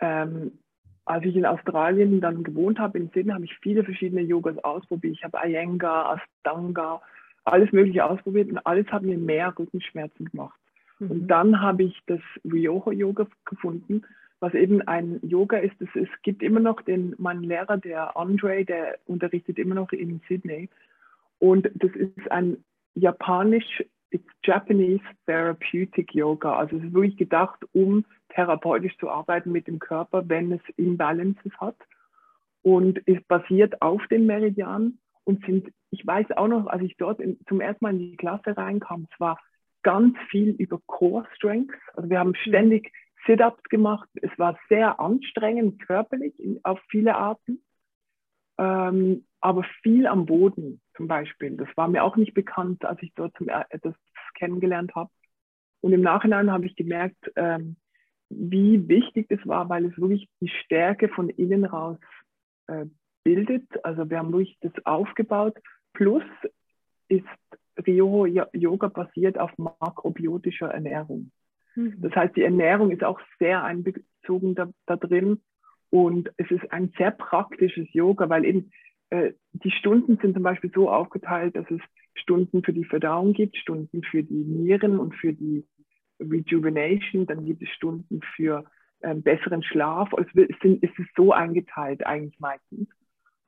ähm, 0.00 0.58
als 1.04 1.24
ich 1.24 1.36
in 1.36 1.46
Australien 1.46 2.20
dann 2.20 2.42
gewohnt 2.42 2.80
habe, 2.80 2.98
in 2.98 3.10
Sydney, 3.10 3.32
habe 3.32 3.44
ich 3.44 3.56
viele 3.62 3.84
verschiedene 3.84 4.22
Yogas 4.22 4.58
ausprobiert. 4.64 5.14
Ich 5.14 5.22
habe 5.22 5.38
Iyengar, 5.38 6.18
Astanga, 6.18 7.00
alles 7.44 7.70
Mögliche 7.70 8.04
ausprobiert 8.04 8.50
und 8.50 8.58
alles 8.66 8.88
hat 8.88 9.04
mir 9.04 9.16
mehr 9.16 9.56
Rückenschmerzen 9.56 10.26
gemacht. 10.26 10.58
Mhm. 10.98 11.10
Und 11.12 11.28
dann 11.28 11.60
habe 11.60 11.84
ich 11.84 11.96
das 12.08 12.20
Ryoho 12.44 12.90
Yoga 12.90 13.28
gefunden, 13.44 14.02
was 14.40 14.52
eben 14.54 14.82
ein 14.82 15.20
Yoga 15.22 15.58
ist. 15.58 15.80
Es, 15.80 15.88
es 15.94 16.08
gibt 16.24 16.42
immer 16.42 16.58
noch 16.58 16.82
den, 16.82 17.14
mein 17.18 17.44
Lehrer, 17.44 17.76
der 17.76 18.16
Andre, 18.16 18.64
der 18.64 18.98
unterrichtet 19.06 19.60
immer 19.60 19.76
noch 19.76 19.92
in 19.92 20.20
Sydney. 20.26 20.68
Und 21.38 21.70
das 21.74 21.92
ist 21.92 22.32
ein 22.32 22.64
japanisch 22.94 23.84
it's 24.16 24.28
Japanese 24.42 25.02
Therapeutic 25.26 26.14
Yoga. 26.14 26.56
Also 26.56 26.76
es 26.76 26.84
ist 26.84 26.94
wirklich 26.94 27.16
gedacht, 27.16 27.58
um 27.72 28.04
therapeutisch 28.30 28.96
zu 28.98 29.08
arbeiten 29.08 29.52
mit 29.52 29.66
dem 29.66 29.78
Körper, 29.78 30.28
wenn 30.28 30.52
es 30.52 30.60
Imbalances 30.76 31.52
hat. 31.58 31.76
Und 32.62 33.00
es 33.06 33.22
basiert 33.24 33.80
auf 33.80 34.02
den 34.08 34.26
Meridian 34.26 34.98
und 35.24 35.44
sind, 35.44 35.72
ich 35.90 36.06
weiß 36.06 36.32
auch 36.36 36.48
noch, 36.48 36.66
als 36.66 36.82
ich 36.82 36.96
dort 36.96 37.20
in, 37.20 37.38
zum 37.48 37.60
ersten 37.60 37.84
Mal 37.84 37.92
in 37.92 37.98
die 37.98 38.16
Klasse 38.16 38.56
reinkam, 38.56 39.06
es 39.12 39.20
war 39.20 39.38
ganz 39.82 40.16
viel 40.30 40.50
über 40.50 40.80
Core 40.86 41.26
Strength. 41.36 41.74
Also 41.94 42.10
wir 42.10 42.18
haben 42.18 42.34
ständig 42.34 42.92
Sit-ups 43.26 43.62
gemacht. 43.64 44.08
Es 44.20 44.36
war 44.38 44.58
sehr 44.68 44.98
anstrengend 44.98 45.80
körperlich 45.86 46.38
in, 46.40 46.60
auf 46.64 46.80
viele 46.88 47.14
Arten, 47.14 47.62
ähm, 48.58 49.24
aber 49.40 49.64
viel 49.82 50.06
am 50.06 50.26
Boden 50.26 50.80
zum 50.96 51.08
Beispiel. 51.08 51.56
Das 51.56 51.68
war 51.76 51.88
mir 51.88 52.02
auch 52.02 52.16
nicht 52.16 52.34
bekannt, 52.34 52.84
als 52.84 53.02
ich 53.02 53.12
dort 53.14 53.36
zum, 53.36 53.48
äh, 53.48 53.64
das 53.82 53.94
kennengelernt 54.34 54.94
habe. 54.94 55.10
Und 55.80 55.92
im 55.92 56.00
Nachhinein 56.00 56.50
habe 56.50 56.66
ich 56.66 56.74
gemerkt, 56.74 57.30
ähm, 57.36 57.76
wie 58.28 58.88
wichtig 58.88 59.28
das 59.28 59.38
war, 59.46 59.68
weil 59.68 59.84
es 59.86 59.96
wirklich 59.98 60.28
die 60.40 60.48
Stärke 60.48 61.08
von 61.08 61.28
innen 61.28 61.64
raus 61.64 61.98
äh, 62.66 62.86
bildet. 63.22 63.84
Also 63.84 64.08
wir 64.10 64.18
haben 64.18 64.32
wirklich 64.32 64.58
das 64.60 64.72
aufgebaut. 64.84 65.56
Plus 65.92 66.24
ist 67.08 67.24
Rio 67.86 68.26
Yoga 68.26 68.88
basiert 68.88 69.38
auf 69.38 69.50
makrobiotischer 69.58 70.68
Ernährung. 70.68 71.30
Mhm. 71.74 72.00
Das 72.00 72.14
heißt, 72.14 72.36
die 72.36 72.42
Ernährung 72.42 72.90
ist 72.90 73.04
auch 73.04 73.20
sehr 73.38 73.62
einbezogen 73.62 74.54
da, 74.54 74.68
da, 74.86 74.96
drin 74.96 75.42
und 75.96 76.30
es 76.36 76.50
ist 76.50 76.70
ein 76.72 76.92
sehr 76.98 77.10
praktisches 77.10 77.90
Yoga, 77.94 78.28
weil 78.28 78.44
eben 78.44 78.70
äh, 79.08 79.32
die 79.52 79.70
Stunden 79.70 80.18
sind 80.18 80.34
zum 80.34 80.42
Beispiel 80.42 80.70
so 80.74 80.90
aufgeteilt, 80.90 81.56
dass 81.56 81.64
es 81.70 81.80
Stunden 82.14 82.62
für 82.62 82.74
die 82.74 82.84
Verdauung 82.84 83.32
gibt, 83.32 83.56
Stunden 83.56 84.02
für 84.02 84.22
die 84.22 84.44
Nieren 84.44 84.98
und 84.98 85.14
für 85.14 85.32
die 85.32 85.64
Rejuvenation, 86.20 87.26
dann 87.26 87.46
gibt 87.46 87.62
es 87.62 87.70
Stunden 87.70 88.20
für 88.34 88.64
ähm, 89.02 89.22
besseren 89.22 89.62
Schlaf. 89.62 90.10
Es, 90.18 90.26
sind, 90.60 90.84
es 90.84 90.90
ist 90.98 91.08
so 91.16 91.32
eingeteilt 91.32 92.04
eigentlich 92.04 92.38
meistens. 92.40 92.90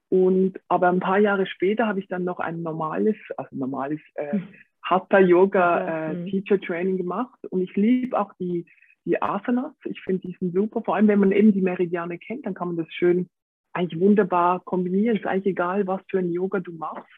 Und 0.08 0.58
aber 0.68 0.88
ein 0.88 1.00
paar 1.00 1.18
Jahre 1.18 1.46
später 1.46 1.87
habe 1.87 2.00
ich 2.00 2.08
dann 2.08 2.24
noch 2.24 2.38
ein 2.38 2.62
normales, 2.62 3.16
also 3.37 3.54
normales 3.54 4.00
äh, 4.14 4.38
Hatha 4.82 5.18
Yoga 5.18 6.12
äh, 6.12 6.14
mhm. 6.14 6.26
Teacher 6.28 6.58
Training 6.58 6.96
gemacht. 6.96 7.38
Und 7.50 7.61
ich 7.61 7.76
liebe 7.76 8.18
auch 8.18 8.32
die, 8.40 8.64
die 9.04 9.20
Asanas. 9.20 9.74
Ich 9.84 10.00
finde 10.02 10.26
die 10.26 10.37
sind 10.38 10.52
super. 10.52 10.82
Vor 10.82 10.96
allem, 10.96 11.08
wenn 11.08 11.20
man 11.20 11.32
eben 11.32 11.52
die 11.52 11.62
Meridiane 11.62 12.18
kennt, 12.18 12.46
dann 12.46 12.54
kann 12.54 12.68
man 12.68 12.76
das 12.76 12.92
schön 12.92 13.28
eigentlich 13.72 14.00
wunderbar 14.00 14.61
kombinieren. 14.61 15.16
Es 15.16 15.22
ist 15.22 15.28
eigentlich 15.28 15.52
egal, 15.52 15.87
was 15.87 16.00
für 16.08 16.18
ein 16.18 16.30
Yoga 16.30 16.61
du 16.61 16.72
machst. 16.72 17.08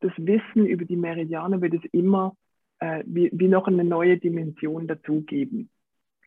Das 0.00 0.12
Wissen 0.16 0.66
über 0.66 0.84
die 0.84 0.96
Meridiane 0.96 1.60
wird 1.60 1.74
es 1.74 1.84
immer 1.92 2.36
äh, 2.80 3.02
wie, 3.06 3.30
wie 3.32 3.48
noch 3.48 3.66
eine 3.66 3.84
neue 3.84 4.18
Dimension 4.18 4.86
dazugeben. 4.86 5.70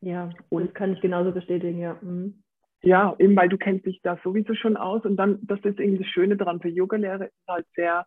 Ja, 0.02 0.30
und 0.50 0.68
das 0.68 0.74
kann 0.74 0.94
ich 0.94 1.02
genauso 1.02 1.32
bestätigen, 1.32 1.80
ja. 1.80 1.98
Mhm. 2.02 2.44
Ja, 2.84 3.16
eben 3.18 3.36
weil 3.36 3.50
du 3.50 3.58
kennst 3.58 3.86
dich 3.86 4.02
da 4.04 4.20
sowieso 4.24 4.54
schon 4.54 4.78
aus 4.78 5.04
und 5.04 5.18
dann, 5.18 5.40
das 5.42 5.60
ist 5.62 5.80
irgendwie 5.80 6.04
das 6.04 6.12
Schöne 6.12 6.38
daran 6.38 6.62
für 6.62 6.70
Yogalehre, 6.70 7.26
ist 7.26 7.48
halt 7.48 7.66
sehr 7.76 8.06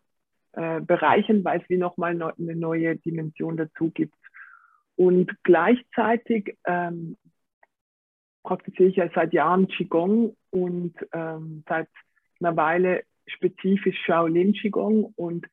äh, 0.53 0.81
bereichernd, 0.81 1.45
weil 1.45 1.61
es 1.61 1.69
wie 1.69 1.77
nochmal 1.77 2.15
ne, 2.15 2.33
eine 2.39 2.55
neue 2.55 2.97
Dimension 2.97 3.57
dazu 3.57 3.91
gibt. 3.91 4.15
Und 5.01 5.33
gleichzeitig 5.45 6.59
ähm, 6.67 7.17
praktiziere 8.43 8.91
ich 8.91 8.97
ja 8.97 9.09
seit 9.15 9.33
Jahren 9.33 9.67
Qigong 9.67 10.37
und 10.51 10.93
ähm, 11.15 11.65
seit 11.67 11.89
einer 12.39 12.55
Weile 12.55 13.05
spezifisch 13.27 13.97
Shaolin 14.05 14.53
Qigong 14.53 15.11
und 15.17 15.47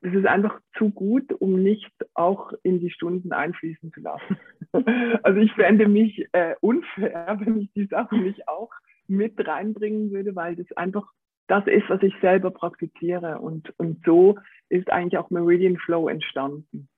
das 0.00 0.14
ist 0.14 0.24
einfach 0.24 0.58
zu 0.78 0.88
gut, 0.88 1.34
um 1.34 1.62
nicht 1.62 1.92
auch 2.14 2.54
in 2.62 2.80
die 2.80 2.88
Stunden 2.88 3.32
einfließen 3.32 3.92
zu 3.92 4.00
lassen. 4.00 4.38
also 5.22 5.38
ich 5.38 5.52
fände 5.52 5.86
mich 5.86 6.26
äh, 6.32 6.54
unfair, 6.62 7.36
wenn 7.44 7.60
ich 7.60 7.72
die 7.74 7.84
Sachen 7.84 8.22
nicht 8.22 8.48
auch 8.48 8.70
mit 9.06 9.46
reinbringen 9.46 10.12
würde, 10.12 10.34
weil 10.34 10.56
das 10.56 10.72
einfach 10.78 11.12
das 11.46 11.66
ist, 11.66 11.90
was 11.90 12.02
ich 12.02 12.14
selber 12.22 12.50
praktiziere. 12.50 13.38
Und, 13.38 13.78
und 13.78 14.02
so 14.06 14.38
ist 14.70 14.88
eigentlich 14.88 15.18
auch 15.18 15.28
Meridian 15.28 15.76
Flow 15.76 16.08
entstanden. 16.08 16.88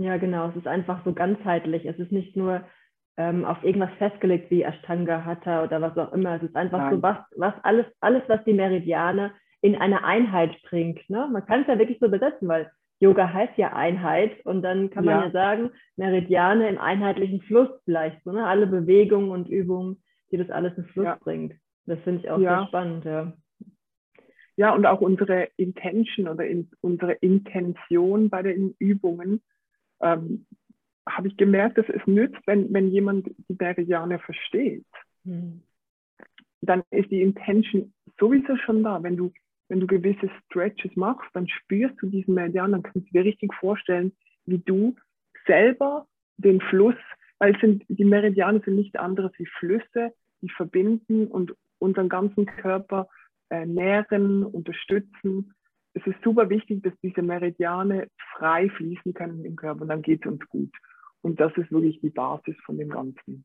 Ja, 0.00 0.16
genau. 0.16 0.48
Es 0.48 0.56
ist 0.56 0.66
einfach 0.66 1.04
so 1.04 1.12
ganzheitlich. 1.12 1.84
Es 1.84 1.98
ist 1.98 2.10
nicht 2.10 2.34
nur 2.34 2.62
ähm, 3.18 3.44
auf 3.44 3.62
irgendwas 3.62 3.92
festgelegt 3.98 4.50
wie 4.50 4.62
Ashtanga, 4.62 5.26
Hatha 5.26 5.62
oder 5.62 5.82
was 5.82 5.96
auch 5.98 6.14
immer. 6.14 6.36
Es 6.36 6.42
ist 6.42 6.56
einfach 6.56 6.78
Nein. 6.78 6.94
so 6.94 7.02
was, 7.02 7.18
was 7.36 7.54
alles, 7.64 7.84
alles, 8.00 8.22
was 8.26 8.42
die 8.44 8.54
Meridiane 8.54 9.32
in 9.60 9.76
eine 9.76 10.02
Einheit 10.02 10.56
bringt. 10.62 10.98
Ne? 11.10 11.28
Man 11.30 11.44
kann 11.44 11.62
es 11.62 11.66
ja 11.66 11.78
wirklich 11.78 11.98
so 12.00 12.08
besetzen, 12.08 12.48
weil 12.48 12.70
Yoga 12.98 13.30
heißt 13.30 13.58
ja 13.58 13.74
Einheit 13.74 14.32
und 14.46 14.62
dann 14.62 14.88
kann 14.88 15.04
man 15.04 15.18
ja, 15.18 15.24
ja 15.26 15.30
sagen, 15.32 15.70
Meridiane 15.96 16.70
im 16.70 16.78
einheitlichen 16.78 17.42
Fluss 17.42 17.68
vielleicht, 17.84 18.24
so, 18.24 18.32
ne? 18.32 18.46
alle 18.46 18.66
Bewegungen 18.66 19.30
und 19.30 19.50
Übungen, 19.50 20.02
die 20.32 20.38
das 20.38 20.48
alles 20.48 20.78
in 20.78 20.86
Fluss 20.86 21.04
ja. 21.04 21.18
bringt. 21.22 21.52
Das 21.84 21.98
finde 22.00 22.20
ich 22.20 22.30
auch 22.30 22.38
ja. 22.38 22.60
sehr 22.60 22.68
spannend, 22.68 23.04
ja. 23.04 23.34
Ja, 24.56 24.74
und 24.74 24.86
auch 24.86 25.02
unsere 25.02 25.48
Intention 25.56 26.26
oder 26.26 26.46
in, 26.46 26.70
unsere 26.80 27.12
Intention 27.12 28.30
bei 28.30 28.42
den 28.42 28.74
Übungen 28.78 29.42
ähm, 30.02 30.46
habe 31.08 31.28
ich 31.28 31.36
gemerkt, 31.36 31.78
dass 31.78 31.88
es 31.88 32.06
nützt, 32.06 32.40
wenn, 32.46 32.72
wenn 32.72 32.88
jemand 32.88 33.28
die 33.48 33.56
Meridiane 33.58 34.18
versteht. 34.18 34.86
Hm. 35.24 35.62
Dann 36.60 36.82
ist 36.90 37.10
die 37.10 37.22
Intention 37.22 37.92
sowieso 38.18 38.56
schon 38.56 38.82
da. 38.82 39.02
Wenn 39.02 39.16
du 39.16 39.32
wenn 39.70 39.80
du 39.80 39.86
gewisse 39.86 40.28
Stretches 40.44 40.94
machst, 40.96 41.30
dann 41.32 41.48
spürst 41.48 41.94
du 42.02 42.08
diesen 42.08 42.34
Meridian, 42.34 42.72
dann 42.72 42.82
kannst 42.82 43.08
du 43.08 43.12
dir 43.12 43.24
richtig 43.24 43.54
vorstellen, 43.54 44.12
wie 44.44 44.58
du 44.58 44.96
selber 45.46 46.06
den 46.36 46.60
Fluss, 46.60 46.96
weil 47.38 47.58
sind, 47.60 47.84
die 47.88 48.04
Meridiane 48.04 48.60
sind 48.64 48.74
nicht 48.74 48.98
anderes 48.98 49.30
wie 49.38 49.46
Flüsse, 49.46 50.12
die 50.42 50.48
verbinden 50.48 51.28
und 51.28 51.54
unseren 51.78 52.08
ganzen 52.08 52.46
Körper 52.46 53.08
äh, 53.48 53.64
nähren, 53.64 54.44
unterstützen. 54.44 55.54
Es 55.94 56.06
ist 56.06 56.22
super 56.22 56.48
wichtig, 56.50 56.82
dass 56.82 56.92
diese 57.02 57.22
Meridiane 57.22 58.08
frei 58.36 58.68
fließen 58.70 59.12
können 59.12 59.44
im 59.44 59.56
Körper 59.56 59.82
und 59.82 59.88
dann 59.88 60.02
geht 60.02 60.24
es 60.24 60.30
uns 60.30 60.46
gut. 60.48 60.72
Und 61.22 61.40
das 61.40 61.52
ist 61.56 61.70
wirklich 61.72 62.00
die 62.00 62.10
Basis 62.10 62.56
von 62.64 62.78
dem 62.78 62.88
Ganzen. 62.88 63.44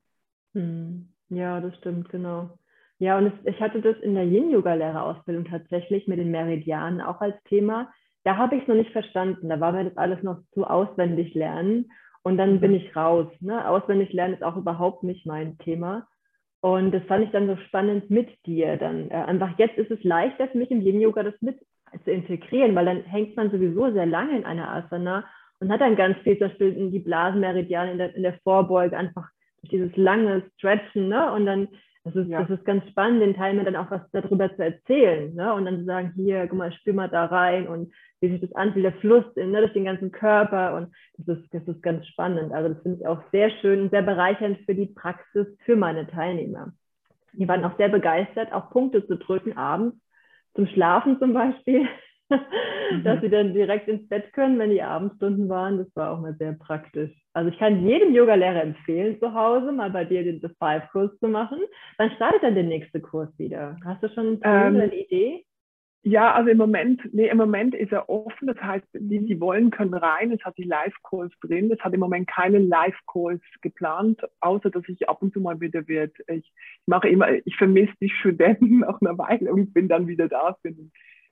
Hm. 0.54 1.10
Ja, 1.30 1.60
das 1.60 1.76
stimmt, 1.78 2.10
genau. 2.10 2.58
Ja, 3.00 3.18
und 3.18 3.28
es, 3.28 3.34
ich 3.46 3.60
hatte 3.60 3.82
das 3.82 3.98
in 3.98 4.16
der 4.16 4.26
Yin-Yoga-Lehrerausbildung 4.26 5.46
tatsächlich 5.46 6.08
mit 6.08 6.20
den 6.20 6.32
Meridianen 6.32 7.02
auch 7.02 7.20
als 7.20 7.36
Thema. 7.46 7.92
Da 8.24 8.38
habe 8.38 8.56
ich 8.56 8.62
es 8.62 8.68
noch 8.68 8.76
nicht 8.76 8.92
verstanden. 8.92 9.50
Da 9.50 9.60
war 9.60 9.74
mir 9.74 9.86
das 9.86 9.98
alles 9.98 10.24
noch 10.24 10.40
zu 10.54 10.64
auswendig 10.66 11.34
lernen. 11.34 11.92
Und 12.24 12.38
dann 12.38 12.54
mhm. 12.56 12.60
bin 12.62 12.74
ich 12.74 12.96
raus. 12.96 13.28
Ne? 13.42 13.68
Auswendig 13.68 14.14
lernen 14.14 14.36
ist 14.36 14.44
auch 14.44 14.56
überhaupt 14.56 15.04
nicht 15.04 15.26
mein 15.26 15.58
Thema. 15.58 16.08
Und 16.62 16.92
das 16.92 17.04
fand 17.04 17.26
ich 17.26 17.32
dann 17.32 17.48
so 17.48 17.58
spannend 17.58 18.10
mit 18.10 18.30
dir. 18.46 18.78
Dann 18.78 19.12
äh, 19.12 19.14
einfach 19.14 19.60
jetzt 19.60 19.78
ist 19.78 19.92
es 19.92 20.04
leichter 20.04 20.48
für 20.48 20.58
mich 20.58 20.72
im 20.72 20.82
Yin-Yoga 20.82 21.24
das 21.24 21.40
mit 21.42 21.60
zu 22.04 22.12
integrieren, 22.12 22.76
weil 22.76 22.86
dann 22.86 23.04
hängt 23.04 23.36
man 23.36 23.52
sowieso 23.52 23.92
sehr 23.92 24.06
lange 24.06 24.38
in 24.38 24.46
einer 24.46 24.70
Asana 24.70 25.26
und 25.60 25.72
hat 25.72 25.82
dann 25.82 25.96
ganz 25.96 26.18
viel 26.20 26.38
zum 26.38 26.50
Beispiel 26.50 26.92
die 26.92 27.00
Blasenmeridiane 27.00 27.92
in 27.92 27.98
der, 27.98 28.16
in 28.16 28.24
der 28.24 28.40
Vorbeuge 28.44 28.98
einfach 28.98 29.28
durch 29.62 29.72
dieses 29.72 29.96
lange 29.96 30.44
Stretchen. 30.58 31.10
Ne? 31.10 31.32
Und 31.32 31.46
dann 31.46 31.68
das 32.06 32.16
ist, 32.16 32.30
ja. 32.30 32.44
das 32.44 32.60
ist 32.60 32.66
ganz 32.66 32.88
spannend, 32.90 33.22
den 33.24 33.36
Teilnehmern 33.36 33.66
dann 33.66 33.84
auch 33.84 33.90
was 33.90 34.02
darüber 34.12 34.56
zu 34.56 34.64
erzählen. 34.64 35.34
Ne? 35.34 35.52
Und 35.52 35.66
dann 35.66 35.80
zu 35.80 35.86
sagen, 35.86 36.14
hier, 36.16 36.46
guck 36.48 36.60
mal, 36.60 36.72
spür 36.72 36.94
mal 36.94 37.10
da 37.10 37.26
rein 37.26 37.68
und 37.68 37.92
wie 38.22 38.30
sich 38.30 38.42
das 38.42 38.54
anfühlt, 38.54 38.86
der 38.86 38.94
Fluss 38.94 39.26
ne, 39.36 39.60
durch 39.60 39.74
den 39.74 39.86
ganzen 39.86 40.12
Körper. 40.12 40.76
Und 40.76 40.94
das 41.18 41.40
ist, 41.40 41.52
das 41.52 41.68
ist 41.68 41.82
ganz 41.82 42.06
spannend. 42.06 42.54
Also 42.54 42.74
das 42.76 42.84
finde 42.84 43.00
ich 43.00 43.08
auch 43.08 43.22
sehr 43.32 43.50
schön 43.50 43.82
und 43.82 43.90
sehr 43.90 44.04
bereichernd 44.04 44.60
für 44.68 44.76
die 44.76 44.86
Praxis 44.86 45.48
für 45.66 45.76
meine 45.76 46.06
Teilnehmer. 46.06 46.74
Die 47.34 47.48
waren 47.48 47.66
auch 47.66 47.76
sehr 47.78 47.90
begeistert, 47.90 48.54
auch 48.54 48.70
Punkte 48.70 49.06
zu 49.08 49.18
drücken 49.18 49.58
abends, 49.58 49.98
zum 50.56 50.68
Schlafen 50.68 51.20
zum 51.20 51.34
Beispiel. 51.34 51.88
dass 53.04 53.22
sie 53.22 53.30
dann 53.30 53.54
direkt 53.54 53.88
ins 53.88 54.08
Bett 54.10 54.34
können, 54.34 54.58
wenn 54.58 54.72
die 54.72 54.82
Abendstunden 54.82 55.48
waren. 55.50 55.78
Das 55.78 55.88
war 55.96 56.12
auch 56.12 56.20
mal 56.20 56.36
sehr 56.38 56.54
praktisch. 56.54 57.12
Also 57.34 57.52
ich 57.52 57.60
kann 57.60 57.86
jedem 57.86 58.14
Yoga-Lehrer 58.14 58.64
empfehlen, 58.64 59.20
zu 59.20 59.34
Hause 59.34 59.72
mal 59.72 59.92
bei 59.92 60.06
dir 60.06 60.24
den 60.24 60.42
The 60.42 60.50
Five-Kurs 60.60 61.18
zu 61.20 61.28
machen. 61.28 61.60
Wann 61.98 62.12
startet 62.12 62.44
dann 62.44 62.56
der 62.56 62.64
nächste 62.64 63.00
Kurs 63.00 63.30
wieder? 63.38 63.78
Hast 63.86 64.02
du 64.04 64.10
schon 64.10 64.40
ähm, 64.44 64.76
eine 64.76 64.96
Idee? 64.96 65.46
Ja, 66.08 66.36
also 66.36 66.52
im 66.52 66.58
Moment, 66.58 67.02
nee, 67.14 67.30
im 67.30 67.38
Moment 67.38 67.74
ist 67.74 67.92
er 67.92 68.08
offen. 68.10 68.46
Das 68.46 68.62
heißt, 68.62 68.86
die, 68.94 69.26
die 69.26 69.40
wollen, 69.40 69.72
können 69.72 69.96
rein. 69.96 70.32
Es 70.32 70.44
hat 70.44 70.56
die 70.56 70.64
Live-Calls 70.64 71.34
drin. 71.42 71.72
Es 71.72 71.80
hat 71.80 71.96
im 71.96 72.00
Moment 72.00 72.28
keine 72.28 72.60
Live-Calls 72.60 73.42
geplant, 73.62 74.22
außer 74.40 74.70
dass 74.70 74.84
ich 74.88 75.10
ab 75.10 75.24
und 75.24 75.34
zu 75.34 75.42
mal 75.42 75.60
wieder 75.60 75.88
wird. 75.88 76.16
Ich, 76.28 76.54
mache 76.86 77.10
immer, 77.10 77.32
ich 77.32 77.56
vermisse 77.56 77.94
die 78.00 78.12
Studenten 78.12 78.80
nach 78.82 79.02
einer 79.02 79.18
Weile 79.18 79.52
und 79.52 79.74
bin 79.74 79.88
dann 79.88 80.08
wieder 80.08 80.28
da 80.28 80.56
für 80.62 80.76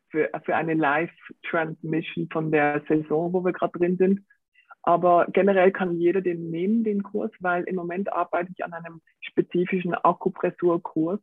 für, 0.10 0.30
für 0.44 0.56
eine 0.56 0.74
Live-Transmission 0.74 2.30
von 2.32 2.52
der 2.52 2.84
Saison, 2.88 3.32
wo 3.32 3.46
wir 3.46 3.54
gerade 3.54 3.78
drin 3.78 3.98
sind. 3.98 4.22
Aber 4.82 5.28
generell 5.34 5.72
kann 5.72 6.00
jeder 6.00 6.22
den 6.22 6.50
nehmen, 6.50 6.84
den 6.84 7.04
Kurs, 7.04 7.32
weil 7.40 7.64
im 7.66 7.76
Moment 7.76 8.12
arbeite 8.12 8.52
ich 8.56 8.64
an 8.66 8.74
einem 8.74 9.02
spezifischen 9.22 9.94
Akupressurkurs, 9.94 11.20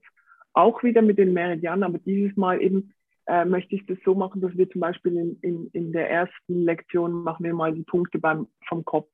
auch 0.53 0.83
wieder 0.85 1.03
mit 1.03 1.19
den 1.19 1.33
Meridianen, 1.33 1.85
aber 1.85 1.99
dieses 1.99 2.37
Mal 2.37 2.63
eben 2.63 2.93
äh, 3.27 3.45
möchte 3.45 3.75
ich 3.75 3.87
das 3.87 3.99
so 4.05 4.15
machen, 4.15 4.41
dass 4.41 4.57
wir 4.57 4.69
zum 4.71 4.81
Beispiel 4.81 5.17
in, 5.17 5.39
in, 5.41 5.67
in 5.73 5.93
der 5.93 6.11
ersten 6.11 6.65
Lektion 6.65 7.13
machen 7.13 7.45
wir 7.45 7.55
mal 7.55 7.73
die 7.73 7.83
Punkte 7.83 8.19
beim, 8.19 8.49
vom 8.69 8.85
Kopf, 8.85 9.13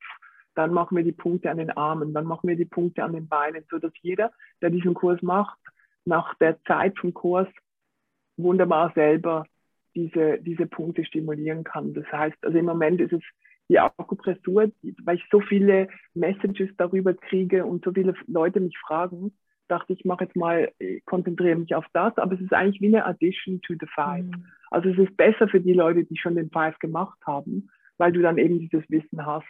dann 0.55 0.73
machen 0.73 0.97
wir 0.97 1.05
die 1.05 1.13
Punkte 1.13 1.51
an 1.51 1.59
den 1.59 1.71
Armen, 1.71 2.15
dann 2.15 2.25
machen 2.25 2.49
wir 2.49 2.57
die 2.57 2.65
Punkte 2.65 3.05
an 3.05 3.13
den 3.13 3.29
Beinen, 3.29 3.65
so 3.71 3.79
dass 3.79 3.93
jeder, 4.01 4.33
der 4.63 4.71
diesen 4.71 4.95
Kurs 4.95 5.21
macht, 5.23 5.59
nach 6.05 6.35
der 6.37 6.63
Zeit 6.65 6.99
vom 6.99 7.13
Kurs 7.13 7.49
wunderbar 8.37 8.93
selber 8.95 9.47
diese, 9.95 10.39
diese 10.39 10.67
Punkte 10.67 11.05
stimulieren 11.05 11.65
kann. 11.65 11.95
Das 11.95 12.07
heißt, 12.13 12.37
also 12.43 12.59
im 12.59 12.67
Moment 12.67 13.01
ist 13.01 13.13
es 13.13 13.23
die 13.69 13.79
Akupressur, 13.79 14.71
weil 15.05 15.17
ich 15.17 15.25
so 15.31 15.41
viele 15.41 15.89
Messages 16.15 16.71
darüber 16.77 17.15
kriege 17.15 17.65
und 17.65 17.85
so 17.85 17.93
viele 17.93 18.15
Leute 18.27 18.61
mich 18.61 18.79
fragen, 18.79 19.33
dachte 19.69 19.93
ich, 19.93 20.05
mache 20.05 20.25
jetzt 20.25 20.37
mal, 20.37 20.73
konzentriere 21.05 21.57
mich 21.57 21.75
auf 21.75 21.87
das, 21.93 22.17
aber 22.19 22.35
es 22.35 22.41
ist 22.41 22.53
eigentlich 22.53 22.81
wie 22.81 22.89
eine 22.89 23.05
Addition 23.05 23.61
to 23.63 23.75
the 23.75 23.87
Five. 23.95 24.25
Mhm. 24.25 24.47
Also 24.71 24.91
es 24.91 24.99
ist 24.99 25.17
besser 25.17 25.49
für 25.49 25.61
die 25.61 25.73
Leute, 25.73 26.05
die 26.05 26.17
schon 26.17 26.37
den 26.37 26.51
Five 26.51 26.79
gemacht 26.79 27.19
haben, 27.27 27.71
weil 27.99 28.13
du 28.13 28.23
dann 28.23 28.39
eben 28.39 28.59
dieses 28.59 28.89
Wissen 28.91 29.25
hast. 29.25 29.47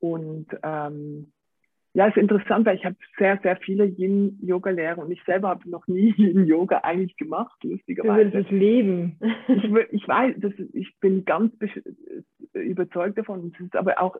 Und 0.00 0.46
ähm, 0.62 1.32
ja, 1.94 2.06
ist 2.06 2.16
interessant, 2.16 2.64
weil 2.64 2.76
ich 2.76 2.84
habe 2.84 2.96
sehr, 3.18 3.38
sehr 3.42 3.56
viele 3.58 3.84
Yin-Yoga-Lehrer 3.84 4.98
und 4.98 5.10
ich 5.10 5.22
selber 5.24 5.50
habe 5.50 5.68
noch 5.68 5.86
nie 5.86 6.12
Yin-Yoga 6.16 6.78
eigentlich 6.78 7.16
gemacht, 7.16 7.62
lustigerweise. 7.62 8.30
Du 8.30 8.34
willst 8.34 8.50
es 8.50 8.58
leben. 8.58 9.18
ich, 9.48 9.64
ich 9.90 10.08
weiß, 10.08 10.36
das, 10.38 10.52
ich 10.72 10.98
bin 11.00 11.24
ganz 11.24 11.52
überzeugt 12.54 13.18
davon. 13.18 13.52
Es 13.54 13.66
ist 13.66 13.76
aber 13.76 14.00
auch 14.00 14.16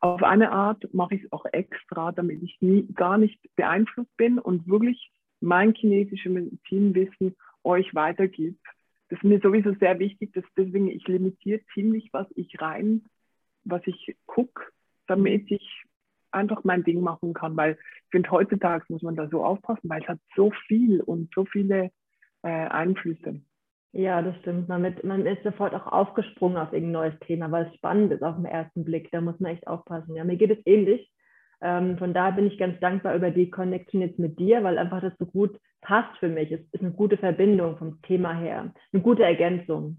auf 0.00 0.22
eine 0.22 0.50
Art 0.50 0.92
mache 0.94 1.14
ich 1.14 1.24
es 1.24 1.32
auch 1.32 1.44
extra, 1.52 2.12
damit 2.12 2.42
ich 2.42 2.56
nie, 2.60 2.86
gar 2.94 3.18
nicht 3.18 3.38
beeinflusst 3.56 4.16
bin 4.16 4.38
und 4.38 4.66
wirklich 4.66 5.12
mein 5.40 5.74
chinesisches 5.74 6.32
Medizinwissen 6.32 7.36
euch 7.64 7.94
weitergibt. 7.94 8.64
Das 9.08 9.18
ist 9.18 9.24
mir 9.24 9.40
sowieso 9.40 9.74
sehr 9.74 9.98
wichtig, 9.98 10.32
dass 10.32 10.44
deswegen 10.56 10.88
ich 10.88 11.06
limitiere 11.06 11.60
ziemlich, 11.74 12.08
was 12.12 12.26
ich 12.34 12.60
rein, 12.60 13.04
was 13.64 13.82
ich 13.86 14.16
gucke, 14.26 14.64
damit 15.06 15.50
ich 15.50 15.84
einfach 16.30 16.64
mein 16.64 16.84
Ding 16.84 17.00
machen 17.00 17.34
kann, 17.34 17.56
weil 17.56 17.72
ich 17.72 18.10
finde, 18.10 18.30
heutzutage 18.30 18.84
muss 18.88 19.02
man 19.02 19.16
da 19.16 19.28
so 19.28 19.44
aufpassen, 19.44 19.88
weil 19.88 20.02
es 20.02 20.08
hat 20.08 20.20
so 20.36 20.50
viel 20.68 21.00
und 21.00 21.32
so 21.34 21.44
viele 21.44 21.90
äh, 22.42 22.48
Einflüsse. 22.48 23.40
Ja, 23.92 24.22
das 24.22 24.36
stimmt. 24.38 24.68
Man, 24.68 24.82
mit, 24.82 25.02
man 25.02 25.26
ist 25.26 25.42
sofort 25.42 25.74
auch 25.74 25.86
aufgesprungen 25.86 26.58
auf 26.58 26.72
irgendein 26.72 26.92
neues 26.92 27.18
Thema, 27.20 27.50
weil 27.50 27.66
es 27.66 27.74
spannend 27.74 28.12
ist 28.12 28.22
auf 28.22 28.36
den 28.36 28.44
ersten 28.44 28.84
Blick. 28.84 29.10
Da 29.10 29.20
muss 29.20 29.38
man 29.40 29.52
echt 29.52 29.66
aufpassen. 29.66 30.14
Ja, 30.14 30.24
mir 30.24 30.36
geht 30.36 30.50
es 30.50 30.64
ähnlich. 30.64 31.10
Ähm, 31.60 31.98
von 31.98 32.14
daher 32.14 32.32
bin 32.32 32.46
ich 32.46 32.58
ganz 32.58 32.78
dankbar 32.80 33.14
über 33.16 33.30
die 33.30 33.50
Connection 33.50 34.00
jetzt 34.00 34.18
mit 34.18 34.38
dir, 34.38 34.62
weil 34.62 34.78
einfach 34.78 35.00
das 35.00 35.12
so 35.18 35.26
gut 35.26 35.58
passt 35.80 36.16
für 36.18 36.28
mich. 36.28 36.52
Es 36.52 36.60
ist 36.72 36.82
eine 36.82 36.92
gute 36.92 37.16
Verbindung 37.16 37.76
vom 37.78 38.00
Thema 38.02 38.32
her, 38.34 38.72
eine 38.92 39.02
gute 39.02 39.24
Ergänzung. 39.24 39.96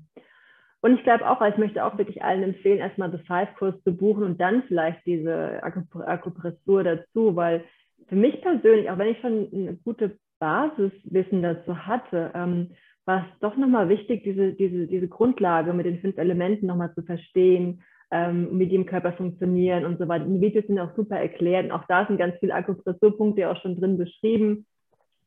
Und 0.82 0.96
ich 0.96 1.04
glaube 1.04 1.30
auch, 1.30 1.42
ich 1.42 1.58
möchte 1.58 1.86
auch 1.86 1.98
wirklich 1.98 2.24
allen 2.24 2.44
empfehlen, 2.44 2.80
erstmal 2.80 3.12
The 3.12 3.24
Five-Kurs 3.28 3.84
zu 3.84 3.96
buchen 3.96 4.24
und 4.24 4.42
dann 4.42 4.64
vielleicht 4.64 5.06
diese 5.06 5.62
Akupressur 5.64 6.84
dazu, 6.84 7.36
weil 7.36 7.64
für 8.08 8.16
mich 8.16 8.42
persönlich, 8.42 8.90
auch 8.90 8.98
wenn 8.98 9.10
ich 9.10 9.20
schon 9.20 9.48
eine 9.54 9.76
gute 9.84 10.18
Basiswissen 10.40 11.44
dazu 11.44 11.86
hatte, 11.86 12.32
ähm, 12.34 12.72
war 13.06 13.26
es 13.26 13.40
doch 13.40 13.58
nochmal 13.58 13.90
wichtig, 13.90 14.24
diese, 14.24 14.54
diese, 14.54 14.88
diese 14.88 15.08
Grundlage 15.08 15.74
mit 15.74 15.86
den 15.86 16.00
fünf 16.00 16.18
Elementen 16.18 16.68
nochmal 16.68 16.94
zu 16.94 17.02
verstehen, 17.02 17.84
ähm, 18.12 18.60
wie 18.60 18.68
die 18.68 18.76
im 18.76 18.86
Körper 18.86 19.14
funktionieren 19.14 19.86
und 19.86 19.98
so 19.98 20.08
weiter. 20.08 20.26
Die 20.26 20.42
Videos 20.42 20.68
sind 20.68 20.80
auch 20.80 20.96
super 20.96 21.18
erklärt 21.18 21.66
und 21.66 21.72
auch 21.72 21.86
da 21.88 22.06
sind 22.06 22.18
ganz 22.18 22.36
viele 22.40 22.54
Akupressurpunkte 22.54 23.50
auch 23.50 23.60
schon 23.62 23.80
drin 23.80 23.98
beschrieben 23.98 24.66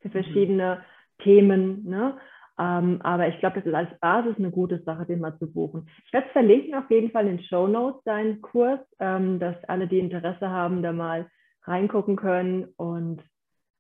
für 0.01 0.09
mhm. 0.09 0.13
verschiedene 0.13 0.77
mhm. 0.77 1.23
Themen. 1.25 1.85
Ne? 1.85 2.17
Ähm, 2.59 3.01
aber 3.03 3.29
ich 3.29 3.39
glaube, 3.41 3.57
das 3.57 3.67
ist 3.67 3.75
als 3.75 3.99
Basis 4.01 4.37
eine 4.39 4.51
gute 4.51 4.81
Sache, 4.83 5.07
den 5.07 5.21
mal 5.21 5.37
zu 5.39 5.53
buchen. 5.53 5.89
Ich 6.07 6.13
werde 6.13 6.27
es 6.29 6.33
verlinken 6.33 6.75
auf 6.75 6.89
jeden 6.91 7.11
Fall 7.11 7.27
in 7.27 7.39
den 7.39 7.45
Show 7.47 7.67
Notes, 7.67 8.03
deinen 8.05 8.41
Kurs, 8.43 8.81
ähm, 9.01 9.41
dass 9.41 9.57
alle, 9.65 9.89
die 9.89 9.99
Interesse 9.99 10.51
haben, 10.51 10.83
da 10.83 10.93
mal 10.93 11.27
reingucken 11.65 12.17
können 12.17 12.69
und 12.77 13.23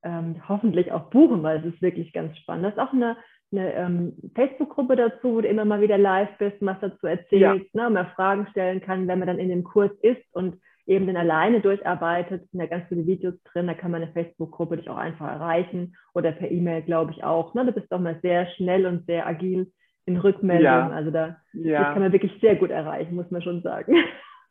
ähm, 0.02 0.36
hoffentlich 0.48 0.92
auch 0.92 1.10
buchen, 1.10 1.42
weil 1.42 1.58
es 1.58 1.74
ist 1.74 1.82
wirklich 1.82 2.12
ganz 2.12 2.36
spannend. 2.38 2.64
Das 2.64 2.74
ist 2.74 2.80
auch 2.80 2.92
eine, 2.92 3.16
eine 3.56 3.74
ähm, 3.74 4.12
Facebook-Gruppe 4.34 4.96
dazu, 4.96 5.34
wo 5.34 5.40
du 5.40 5.48
immer 5.48 5.64
mal 5.64 5.80
wieder 5.80 5.98
live 5.98 6.36
bist, 6.38 6.56
was 6.60 6.78
dazu 6.80 7.06
erzählst, 7.06 7.74
ja. 7.74 7.88
ne, 7.88 7.90
man 7.90 8.06
Fragen 8.08 8.46
stellen 8.50 8.80
kann, 8.80 9.06
wenn 9.08 9.18
man 9.18 9.28
dann 9.28 9.38
in 9.38 9.48
dem 9.48 9.64
Kurs 9.64 9.92
ist 10.02 10.22
und 10.32 10.56
eben 10.86 11.06
dann 11.06 11.16
alleine 11.16 11.60
durcharbeitet, 11.60 12.48
sind 12.50 12.60
da 12.60 12.66
ganz 12.66 12.86
viele 12.88 13.06
Videos 13.06 13.34
drin, 13.44 13.66
da 13.66 13.74
kann 13.74 13.90
man 13.90 14.02
eine 14.02 14.12
Facebook-Gruppe 14.12 14.76
dich 14.76 14.90
auch 14.90 14.98
einfach 14.98 15.28
erreichen 15.28 15.96
oder 16.12 16.32
per 16.32 16.50
E-Mail, 16.50 16.82
glaube 16.82 17.12
ich, 17.12 17.24
auch. 17.24 17.54
Ne? 17.54 17.64
Du 17.64 17.72
bist 17.72 17.90
auch 17.92 18.00
mal 18.00 18.18
sehr 18.22 18.46
schnell 18.56 18.86
und 18.86 19.06
sehr 19.06 19.26
agil 19.26 19.72
in 20.06 20.18
Rückmeldungen. 20.18 20.64
Ja. 20.64 20.90
Also 20.90 21.10
da 21.10 21.36
ja. 21.54 21.84
das 21.84 21.92
kann 21.92 22.02
man 22.02 22.12
wirklich 22.12 22.32
sehr 22.40 22.56
gut 22.56 22.70
erreichen, 22.70 23.14
muss 23.14 23.30
man 23.30 23.42
schon 23.42 23.62
sagen. 23.62 23.94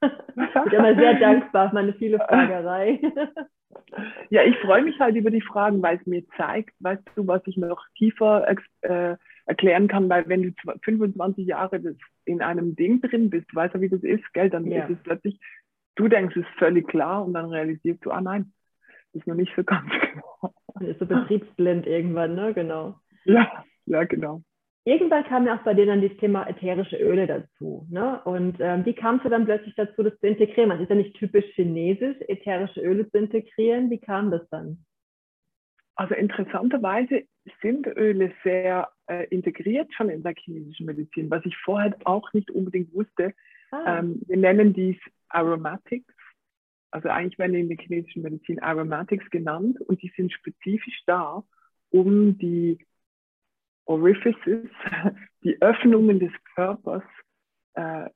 ich 0.04 0.54
bin 0.54 0.74
immer 0.74 0.96
sehr 0.96 1.14
dankbar 1.16 1.70
für 1.70 1.76
meine 1.76 1.94
viele 1.94 2.20
Fragerei. 2.20 3.00
ja, 4.30 4.44
ich 4.44 4.58
freue 4.58 4.84
mich 4.84 5.00
halt 5.00 5.16
über 5.16 5.32
die 5.32 5.42
Fragen, 5.42 5.82
weil 5.82 5.98
es 5.98 6.06
mir 6.06 6.24
zeigt, 6.38 6.74
weißt 6.80 7.04
du, 7.16 7.28
was 7.28 7.42
ich 7.46 7.58
noch 7.58 7.84
tiefer 7.98 8.48
äh, 8.82 9.16
erklären 9.46 9.88
kann, 9.88 10.10
weil 10.10 10.28
wenn 10.28 10.44
du 10.44 10.52
25 10.84 11.48
Jahre 11.48 11.82
in 12.26 12.42
einem 12.42 12.76
Ding 12.76 13.02
drin 13.02 13.30
bist, 13.30 13.54
weißt 13.54 13.76
du, 13.76 13.82
wie 13.82 13.90
das 13.90 14.04
ist, 14.04 14.24
gell, 14.34 14.50
dann 14.50 14.66
ja. 14.66 14.86
ist 14.86 14.92
es 14.92 15.04
plötzlich 15.04 15.40
du 15.96 16.08
denkst, 16.08 16.36
es 16.36 16.44
ist 16.44 16.60
völlig 16.60 16.88
klar 16.88 17.26
und 17.26 17.34
dann 17.34 17.50
realisierst 17.50 18.06
du, 18.06 18.12
ah 18.12 18.22
nein, 18.22 18.54
ist 19.14 19.28
noch 19.28 19.36
nicht 19.36 19.54
so 19.56 19.64
ganz 19.64 19.90
genau. 20.14 20.90
Ist 20.90 21.00
so 21.00 21.06
betriebsblind 21.06 21.86
irgendwann, 21.86 22.36
ne? 22.36 22.54
Genau. 22.54 22.96
Ja, 23.26 23.64
ja, 23.86 24.04
genau. 24.06 24.42
Irgendwann 24.86 25.24
kam 25.24 25.48
ja 25.48 25.56
auch 25.56 25.64
bei 25.64 25.74
dir 25.74 25.86
dann 25.86 26.02
das 26.02 26.16
Thema 26.18 26.46
ätherische 26.48 26.98
Öle 26.98 27.26
dazu. 27.26 27.88
Ne? 27.90 28.22
Und 28.26 28.58
ähm, 28.60 28.86
wie 28.86 28.94
kamst 28.94 29.24
du 29.24 29.30
dann 29.30 29.46
plötzlich 29.46 29.74
dazu, 29.76 30.04
das 30.04 30.20
zu 30.20 30.28
integrieren? 30.28 30.70
Man 30.70 30.82
ist 30.82 30.90
ja 30.90 30.96
nicht 30.96 31.16
typisch 31.16 31.46
chinesisch, 31.56 32.18
ätherische 32.28 32.82
Öle 32.82 33.10
zu 33.10 33.18
integrieren. 33.18 33.90
Wie 33.90 34.00
kam 34.00 34.30
das 34.30 34.48
dann? 34.50 34.84
Also 35.96 36.16
interessanterweise 36.16 37.24
sind 37.62 37.88
Öle 37.88 38.34
sehr 38.44 38.90
äh, 39.08 39.26
integriert 39.28 39.94
schon 39.94 40.10
in 40.10 40.24
der 40.24 40.34
chinesischen 40.36 40.86
Medizin, 40.86 41.30
was 41.30 41.46
ich 41.46 41.56
vorher 41.58 41.96
auch 42.04 42.34
nicht 42.34 42.52
unbedingt 42.52 42.94
wusste. 42.94 43.34
Ah. 43.72 44.00
Ähm, 44.00 44.22
wir 44.28 44.38
nennen 44.38 44.74
dies 44.74 44.98
Aromatics. 45.30 46.14
Also 46.92 47.10
eigentlich 47.10 47.40
werden 47.40 47.56
in 47.56 47.70
der 47.70 47.78
chinesischen 47.78 48.22
Medizin 48.22 48.62
Aromatics 48.62 49.30
genannt 49.30 49.80
und 49.82 50.02
die 50.02 50.12
sind 50.16 50.32
spezifisch 50.32 51.04
da, 51.06 51.44
um 51.90 52.38
die 52.38 52.86
Orifices, 53.86 54.70
die 55.44 55.62
Öffnungen 55.62 56.20
des 56.20 56.32
Körpers 56.56 57.04
äh, 57.74 58.10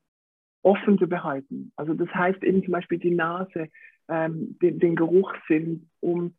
offen 0.61 0.97
zu 0.97 1.07
behalten. 1.07 1.71
Also 1.75 1.93
das 1.93 2.09
heißt 2.09 2.43
eben 2.43 2.63
zum 2.63 2.71
Beispiel 2.71 2.99
die 2.99 3.15
Nase, 3.15 3.69
ähm, 4.09 4.57
den, 4.61 4.79
den 4.79 4.95
Geruchssinn, 4.95 5.89
um 5.99 6.35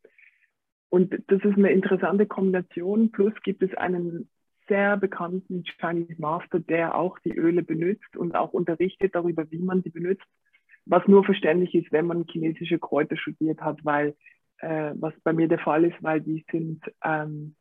und 0.91 1.13
das 1.27 1.45
ist 1.45 1.59
eine 1.59 1.71
interessante 1.71 2.25
Kombination. 2.25 3.13
Plus 3.13 3.35
gibt 3.43 3.63
es 3.63 3.75
einen 3.75 4.31
sehr 4.69 4.97
bekannten 4.97 5.63
Chinese 5.65 6.15
Master, 6.17 6.61
der 6.61 6.95
auch 6.95 7.19
die 7.19 7.37
Öle 7.37 7.63
benutzt 7.63 8.17
und 8.17 8.35
auch 8.35 8.55
unterrichtet 8.55 9.15
darüber, 9.15 9.51
wie 9.51 9.59
man 9.59 9.83
sie 9.83 9.91
benutzt 9.91 10.25
was 10.89 11.07
nur 11.07 11.25
verständlich 11.25 11.75
ist, 11.75 11.93
wenn 11.93 12.07
man 12.07 12.25
chinesische 12.25 12.79
Kräuter 12.79 13.17
studiert 13.17 13.61
hat, 13.61 13.85
weil 13.85 14.17
äh, 14.59 14.93
was 14.95 15.13
bei 15.23 15.33
mir 15.33 15.47
der 15.47 15.59
Fall 15.59 15.85
ist, 15.85 16.03
weil 16.03 16.21
die 16.21 16.45
sind 16.51 16.83
ähm, 17.05 17.55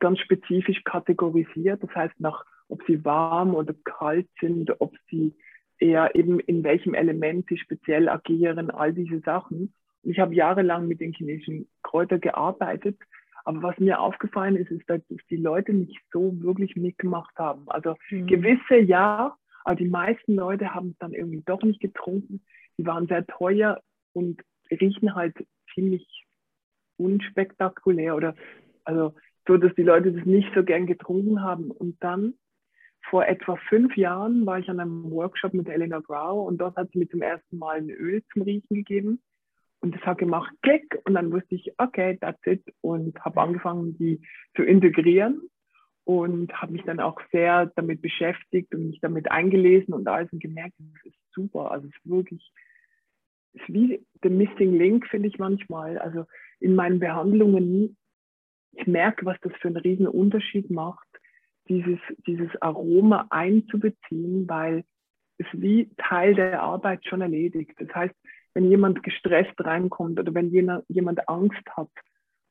ganz 0.00 0.18
spezifisch 0.18 0.82
kategorisiert. 0.84 1.82
Das 1.82 1.94
heißt, 1.94 2.18
nach 2.18 2.44
ob 2.68 2.82
sie 2.86 3.04
warm 3.04 3.54
oder 3.54 3.74
kalt 3.84 4.28
sind, 4.40 4.80
ob 4.80 4.94
sie 5.10 5.34
eher 5.78 6.14
eben 6.14 6.40
in 6.40 6.62
welchem 6.62 6.94
Element 6.94 7.46
sie 7.48 7.58
speziell 7.58 8.08
agieren, 8.08 8.70
all 8.70 8.92
diese 8.92 9.20
Sachen. 9.20 9.74
Und 10.02 10.10
ich 10.10 10.18
habe 10.18 10.34
jahrelang 10.34 10.86
mit 10.86 11.00
den 11.00 11.12
chinesischen 11.12 11.68
Kräutern 11.82 12.20
gearbeitet. 12.20 12.98
Aber 13.44 13.62
was 13.62 13.78
mir 13.78 14.00
aufgefallen 14.00 14.56
ist, 14.56 14.70
ist, 14.70 14.88
dass 14.88 15.00
die 15.30 15.36
Leute 15.36 15.72
nicht 15.72 15.98
so 16.12 16.40
wirklich 16.42 16.76
mitgemacht 16.76 17.36
haben. 17.38 17.68
Also 17.68 17.96
mhm. 18.10 18.26
gewisse 18.26 18.78
ja, 18.78 19.36
aber 19.64 19.76
die 19.76 19.88
meisten 19.88 20.34
Leute 20.34 20.74
haben 20.74 20.90
es 20.90 20.98
dann 20.98 21.12
irgendwie 21.12 21.42
doch 21.44 21.62
nicht 21.62 21.80
getrunken. 21.80 22.42
Die 22.78 22.86
waren 22.86 23.06
sehr 23.06 23.26
teuer 23.26 23.82
und 24.12 24.42
riechen 24.70 25.14
halt 25.14 25.34
ziemlich 25.74 26.26
unspektakulär 26.96 28.14
oder 28.14 28.34
also 28.84 29.14
so, 29.50 29.56
dass 29.56 29.74
die 29.74 29.82
Leute 29.82 30.12
das 30.12 30.24
nicht 30.24 30.48
so 30.54 30.62
gern 30.62 30.86
getrunken 30.86 31.42
haben. 31.42 31.72
Und 31.72 31.96
dann 32.04 32.34
vor 33.08 33.26
etwa 33.26 33.56
fünf 33.68 33.96
Jahren 33.96 34.46
war 34.46 34.60
ich 34.60 34.68
an 34.68 34.78
einem 34.78 35.10
Workshop 35.10 35.54
mit 35.54 35.68
Elena 35.68 35.98
Grau 35.98 36.42
und 36.42 36.58
dort 36.58 36.76
hat 36.76 36.90
sie 36.92 37.00
mir 37.00 37.08
zum 37.08 37.22
ersten 37.22 37.58
Mal 37.58 37.78
ein 37.78 37.90
Öl 37.90 38.22
zum 38.32 38.42
Riechen 38.42 38.76
gegeben. 38.76 39.20
Und 39.80 39.96
das 39.96 40.02
hat 40.02 40.18
gemacht, 40.18 40.52
klick, 40.62 41.00
und 41.04 41.14
dann 41.14 41.32
wusste 41.32 41.56
ich, 41.56 41.72
okay, 41.78 42.16
that's 42.20 42.46
it, 42.46 42.62
und 42.80 43.18
habe 43.24 43.40
angefangen, 43.40 43.96
die 43.98 44.20
zu 44.54 44.62
integrieren 44.62 45.40
und 46.04 46.52
habe 46.52 46.72
mich 46.72 46.82
dann 46.82 47.00
auch 47.00 47.18
sehr 47.32 47.72
damit 47.74 48.02
beschäftigt 48.02 48.72
und 48.74 48.88
mich 48.88 49.00
damit 49.00 49.30
eingelesen 49.32 49.94
und 49.94 50.06
alles 50.06 50.30
und 50.32 50.42
gemerkt, 50.42 50.74
das 50.78 51.12
ist 51.12 51.18
super, 51.32 51.72
also 51.72 51.88
es 51.88 51.94
ist 51.94 52.08
wirklich 52.08 52.52
ist 53.52 53.68
wie 53.68 54.04
the 54.22 54.28
missing 54.28 54.76
link, 54.76 55.06
finde 55.06 55.28
ich 55.28 55.38
manchmal. 55.38 55.98
Also 55.98 56.24
in 56.60 56.74
meinen 56.74 57.00
Behandlungen, 57.00 57.96
ich 58.72 58.86
merke, 58.86 59.26
was 59.26 59.38
das 59.40 59.52
für 59.60 59.68
einen 59.68 59.76
riesen 59.76 60.06
Unterschied 60.06 60.70
macht, 60.70 61.08
dieses, 61.68 61.98
dieses 62.26 62.50
Aroma 62.60 63.26
einzubeziehen, 63.30 64.48
weil 64.48 64.84
es 65.38 65.46
wie 65.52 65.90
Teil 65.96 66.34
der 66.34 66.62
Arbeit 66.62 67.06
schon 67.06 67.20
erledigt. 67.20 67.72
Das 67.78 67.88
heißt, 67.94 68.14
wenn 68.54 68.70
jemand 68.70 69.02
gestresst 69.02 69.54
reinkommt 69.58 70.18
oder 70.18 70.34
wenn 70.34 70.50
jemand 70.50 71.28
Angst 71.28 71.62
hat 71.76 71.90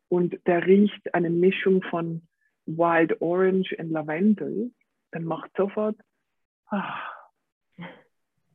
und 0.08 0.40
der 0.48 0.66
riecht 0.66 1.14
eine 1.14 1.30
Mischung 1.30 1.84
von 1.84 2.22
Wild 2.66 3.22
Orange 3.22 3.76
und 3.78 3.90
Lavendel, 3.92 4.72
dann 5.12 5.26
macht 5.26 5.52
sofort. 5.58 5.98
Ah. 6.68 7.00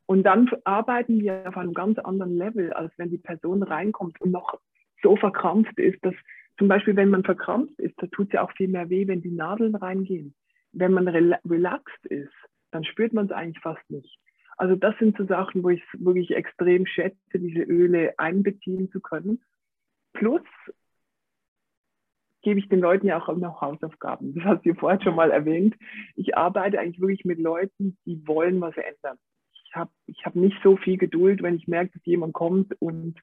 Und 0.06 0.24
dann 0.24 0.50
arbeiten 0.64 1.20
wir 1.20 1.44
auf 1.46 1.56
einem 1.56 1.74
ganz 1.74 1.98
anderen 1.98 2.36
Level, 2.36 2.72
als 2.72 2.92
wenn 2.96 3.10
die 3.10 3.18
Person 3.18 3.62
reinkommt 3.62 4.20
und 4.20 4.30
noch 4.30 4.58
so 5.02 5.16
verkrampft 5.16 5.78
ist, 5.78 6.04
dass 6.04 6.14
zum 6.58 6.68
Beispiel, 6.68 6.96
wenn 6.96 7.10
man 7.10 7.24
verkrampft 7.24 7.78
ist, 7.78 7.94
da 7.98 8.06
tut 8.06 8.28
es 8.28 8.34
ja 8.34 8.42
auch 8.42 8.52
viel 8.52 8.68
mehr 8.68 8.88
weh, 8.90 9.06
wenn 9.06 9.22
die 9.22 9.30
Nadeln 9.30 9.74
reingehen. 9.74 10.34
Wenn 10.72 10.92
man 10.92 11.08
rela 11.08 11.38
relaxed 11.44 12.06
ist, 12.06 12.32
dann 12.70 12.84
spürt 12.84 13.12
man 13.12 13.26
es 13.26 13.32
eigentlich 13.32 13.62
fast 13.62 13.88
nicht. 13.90 14.18
Also 14.56 14.76
das 14.76 14.96
sind 14.98 15.16
so 15.16 15.24
Sachen, 15.24 15.62
wo 15.62 15.70
ich 15.70 15.82
es 15.82 16.04
wirklich 16.04 16.30
extrem 16.30 16.86
schätze, 16.86 17.38
diese 17.38 17.62
Öle 17.62 18.14
einbeziehen 18.18 18.90
zu 18.90 19.00
können. 19.00 19.42
Plus 20.12 20.42
gebe 22.42 22.60
ich 22.60 22.68
den 22.68 22.80
Leuten 22.80 23.06
ja 23.06 23.20
auch 23.20 23.36
noch 23.36 23.60
Hausaufgaben. 23.60 24.34
Das 24.34 24.44
hast 24.44 24.66
du 24.66 24.74
vorher 24.74 25.02
schon 25.02 25.16
mal 25.16 25.32
erwähnt. 25.32 25.74
Ich 26.14 26.36
arbeite 26.36 26.78
eigentlich 26.78 27.00
wirklich 27.00 27.24
mit 27.24 27.40
Leuten, 27.40 27.96
die 28.04 28.26
wollen 28.28 28.60
was 28.60 28.76
ändern. 28.76 29.18
Ich 29.52 29.74
habe 29.74 29.90
ich 30.06 30.24
hab 30.24 30.36
nicht 30.36 30.56
so 30.62 30.76
viel 30.76 30.98
Geduld, 30.98 31.42
wenn 31.42 31.56
ich 31.56 31.66
merke, 31.66 31.92
dass 31.94 32.06
jemand 32.06 32.32
kommt 32.32 32.80
und 32.80 33.18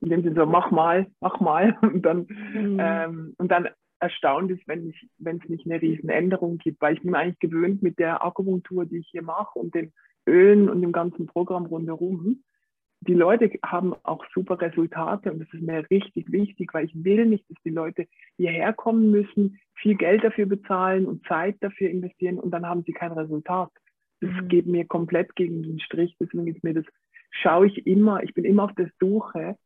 in 0.00 0.10
dem 0.10 0.22
Sinne 0.22 0.36
so, 0.36 0.46
mach 0.46 0.70
mal, 0.70 1.06
mach 1.20 1.40
mal. 1.40 1.76
Und 1.82 2.02
dann, 2.02 2.26
mhm. 2.52 2.78
ähm, 2.80 3.34
und 3.38 3.50
dann 3.50 3.68
erstaunt 4.00 4.50
ist, 4.50 4.62
wenn 4.66 4.88
es 4.88 5.48
nicht 5.48 5.66
eine 5.66 5.82
riesen 5.82 6.08
Änderung 6.08 6.58
gibt, 6.58 6.80
weil 6.80 6.94
ich 6.94 7.02
bin 7.02 7.10
mir 7.10 7.18
eigentlich 7.18 7.40
gewöhnt 7.40 7.82
mit 7.82 7.98
der 7.98 8.24
Akupunktur, 8.24 8.86
die 8.86 8.98
ich 8.98 9.08
hier 9.10 9.22
mache 9.22 9.58
und 9.58 9.74
den 9.74 9.92
Ölen 10.26 10.68
und 10.68 10.82
dem 10.82 10.92
ganzen 10.92 11.26
Programm 11.26 11.66
rundherum. 11.66 12.44
Die 13.00 13.14
Leute 13.14 13.50
haben 13.64 13.94
auch 14.02 14.24
super 14.34 14.60
Resultate 14.60 15.32
und 15.32 15.40
das 15.40 15.48
ist 15.52 15.62
mir 15.62 15.88
richtig 15.90 16.30
wichtig, 16.30 16.74
weil 16.74 16.86
ich 16.86 17.04
will 17.04 17.26
nicht, 17.26 17.48
dass 17.48 17.56
die 17.64 17.70
Leute 17.70 18.06
hierher 18.36 18.72
kommen 18.72 19.10
müssen, 19.10 19.58
viel 19.74 19.96
Geld 19.96 20.24
dafür 20.24 20.46
bezahlen 20.46 21.06
und 21.06 21.24
Zeit 21.26 21.56
dafür 21.60 21.90
investieren 21.90 22.38
und 22.38 22.50
dann 22.50 22.66
haben 22.66 22.82
sie 22.84 22.92
kein 22.92 23.12
Resultat. 23.12 23.70
Das 24.20 24.30
mhm. 24.30 24.48
geht 24.48 24.66
mir 24.66 24.84
komplett 24.84 25.34
gegen 25.36 25.62
den 25.62 25.78
Strich, 25.80 26.16
deswegen 26.20 26.48
ist 26.48 26.64
mir 26.64 26.74
das, 26.74 26.84
schaue 27.30 27.68
ich 27.68 27.86
immer, 27.86 28.22
ich 28.22 28.34
bin 28.34 28.44
immer 28.44 28.64
auf 28.64 28.74
der 28.74 28.90
Suche 28.98 29.56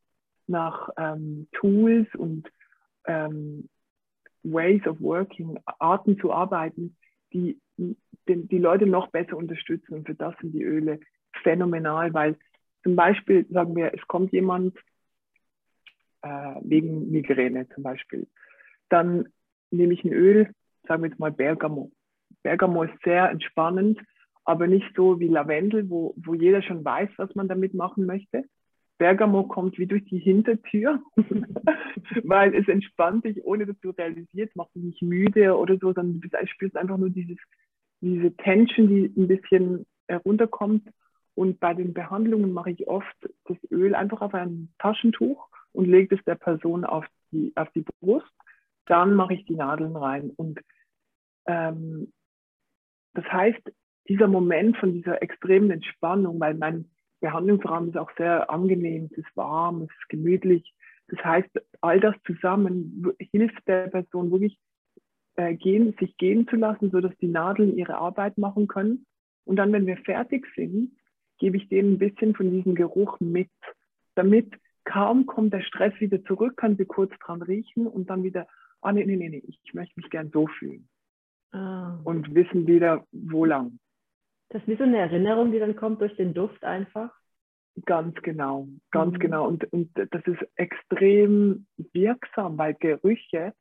nach 0.46 0.90
ähm, 0.96 1.48
Tools 1.52 2.08
und 2.16 2.50
ähm, 3.06 3.68
Ways 4.42 4.86
of 4.86 5.00
Working, 5.00 5.58
Arten 5.78 6.18
zu 6.18 6.32
arbeiten, 6.32 6.96
die 7.32 7.60
die, 7.76 7.96
die 8.48 8.58
Leute 8.58 8.86
noch 8.86 9.08
besser 9.08 9.36
unterstützen. 9.36 9.94
Und 9.94 10.06
für 10.06 10.14
das 10.14 10.34
sind 10.40 10.52
die 10.52 10.62
Öle 10.62 11.00
phänomenal, 11.42 12.12
weil 12.14 12.36
zum 12.82 12.96
Beispiel, 12.96 13.46
sagen 13.50 13.76
wir, 13.76 13.92
es 13.94 14.06
kommt 14.06 14.32
jemand 14.32 14.76
äh, 16.22 16.54
wegen 16.62 17.10
Migräne 17.10 17.68
zum 17.70 17.82
Beispiel. 17.82 18.26
Dann 18.88 19.28
nehme 19.70 19.94
ich 19.94 20.04
ein 20.04 20.12
Öl, 20.12 20.52
sagen 20.86 21.02
wir 21.02 21.10
jetzt 21.10 21.18
mal 21.18 21.32
Bergamo. 21.32 21.90
Bergamo 22.42 22.82
ist 22.84 23.02
sehr 23.04 23.30
entspannend, 23.30 24.00
aber 24.44 24.66
nicht 24.66 24.86
so 24.96 25.20
wie 25.20 25.28
Lavendel, 25.28 25.88
wo, 25.88 26.14
wo 26.16 26.34
jeder 26.34 26.62
schon 26.62 26.84
weiß, 26.84 27.10
was 27.16 27.34
man 27.34 27.48
damit 27.48 27.74
machen 27.74 28.06
möchte. 28.06 28.44
Bergamo 28.98 29.44
kommt 29.44 29.78
wie 29.78 29.86
durch 29.86 30.04
die 30.04 30.18
Hintertür, 30.18 31.02
weil 32.24 32.54
es 32.54 32.68
entspannt 32.68 33.24
dich, 33.24 33.44
ohne 33.44 33.66
dass 33.66 33.78
du 33.80 33.90
realisierst, 33.90 34.54
macht 34.54 34.74
dich 34.74 34.82
nicht 34.82 35.02
müde 35.02 35.56
oder 35.56 35.76
so, 35.78 35.92
sondern 35.92 36.20
du 36.20 36.28
spürst 36.46 36.76
einfach 36.76 36.98
nur 36.98 37.10
dieses, 37.10 37.38
diese 38.00 38.34
Tension, 38.36 38.88
die 38.88 39.12
ein 39.16 39.28
bisschen 39.28 39.86
herunterkommt. 40.08 40.88
Und 41.34 41.60
bei 41.60 41.72
den 41.72 41.94
Behandlungen 41.94 42.52
mache 42.52 42.72
ich 42.72 42.86
oft 42.88 43.16
das 43.46 43.56
Öl 43.70 43.94
einfach 43.94 44.20
auf 44.20 44.34
ein 44.34 44.72
Taschentuch 44.78 45.48
und 45.72 45.88
lege 45.88 46.14
es 46.14 46.24
der 46.24 46.34
Person 46.34 46.84
auf 46.84 47.06
die, 47.30 47.52
auf 47.56 47.70
die 47.70 47.84
Brust. 48.00 48.30
Dann 48.84 49.14
mache 49.14 49.34
ich 49.34 49.46
die 49.46 49.56
Nadeln 49.56 49.96
rein. 49.96 50.30
Und 50.36 50.60
ähm, 51.46 52.12
das 53.14 53.24
heißt, 53.24 53.72
dieser 54.08 54.28
Moment 54.28 54.76
von 54.76 54.92
dieser 54.92 55.22
extremen 55.22 55.70
Entspannung, 55.70 56.38
weil 56.40 56.54
mein 56.54 56.90
Behandlungsraum 57.22 57.88
ist 57.88 57.96
auch 57.96 58.10
sehr 58.18 58.50
angenehm, 58.50 59.08
es 59.10 59.18
ist 59.18 59.36
warm, 59.36 59.82
es 59.82 59.90
ist 59.90 60.08
gemütlich. 60.08 60.74
Das 61.08 61.24
heißt, 61.24 61.50
all 61.80 62.00
das 62.00 62.14
zusammen 62.26 63.14
hilft 63.18 63.66
der 63.66 63.88
Person 63.88 64.30
wirklich, 64.30 64.58
äh, 65.36 65.54
gehen, 65.54 65.94
sich 65.98 66.16
gehen 66.18 66.46
zu 66.48 66.56
lassen, 66.56 66.90
sodass 66.90 67.16
die 67.18 67.28
Nadeln 67.28 67.78
ihre 67.78 67.96
Arbeit 67.96 68.36
machen 68.36 68.66
können. 68.68 69.06
Und 69.44 69.56
dann, 69.56 69.72
wenn 69.72 69.86
wir 69.86 69.96
fertig 69.98 70.46
sind, 70.54 70.92
gebe 71.38 71.56
ich 71.56 71.68
denen 71.68 71.94
ein 71.94 71.98
bisschen 71.98 72.34
von 72.34 72.50
diesem 72.50 72.74
Geruch 72.74 73.18
mit, 73.20 73.50
damit 74.14 74.52
kaum 74.84 75.26
kommt 75.26 75.52
der 75.52 75.62
Stress 75.62 75.92
wieder 76.00 76.22
zurück, 76.24 76.56
kann 76.56 76.76
sie 76.76 76.84
kurz 76.84 77.12
dran 77.24 77.40
riechen 77.40 77.86
und 77.86 78.10
dann 78.10 78.22
wieder, 78.24 78.46
ah 78.80 78.92
nee, 78.92 79.04
nee, 79.04 79.16
nee, 79.16 79.28
nee, 79.28 79.42
ich 79.46 79.74
möchte 79.74 79.98
mich 80.00 80.10
gern 80.10 80.30
so 80.32 80.46
fühlen. 80.46 80.88
Ah. 81.52 81.98
Und 82.04 82.34
wissen 82.34 82.66
wieder, 82.66 83.06
wo 83.12 83.44
lang. 83.44 83.78
Das 84.52 84.60
ist 84.60 84.68
wie 84.68 84.76
so 84.76 84.84
eine 84.84 84.98
Erinnerung, 84.98 85.50
die 85.50 85.58
dann 85.58 85.76
kommt 85.76 86.02
durch 86.02 86.14
den 86.16 86.34
Duft 86.34 86.62
einfach. 86.62 87.10
Ganz 87.86 88.14
genau, 88.20 88.68
ganz 88.90 89.14
mhm. 89.14 89.18
genau. 89.18 89.48
Und, 89.48 89.72
und 89.72 89.90
das 89.94 90.22
ist 90.26 90.46
extrem 90.56 91.66
wirksam, 91.94 92.58
weil 92.58 92.74
Gerüche, 92.74 93.54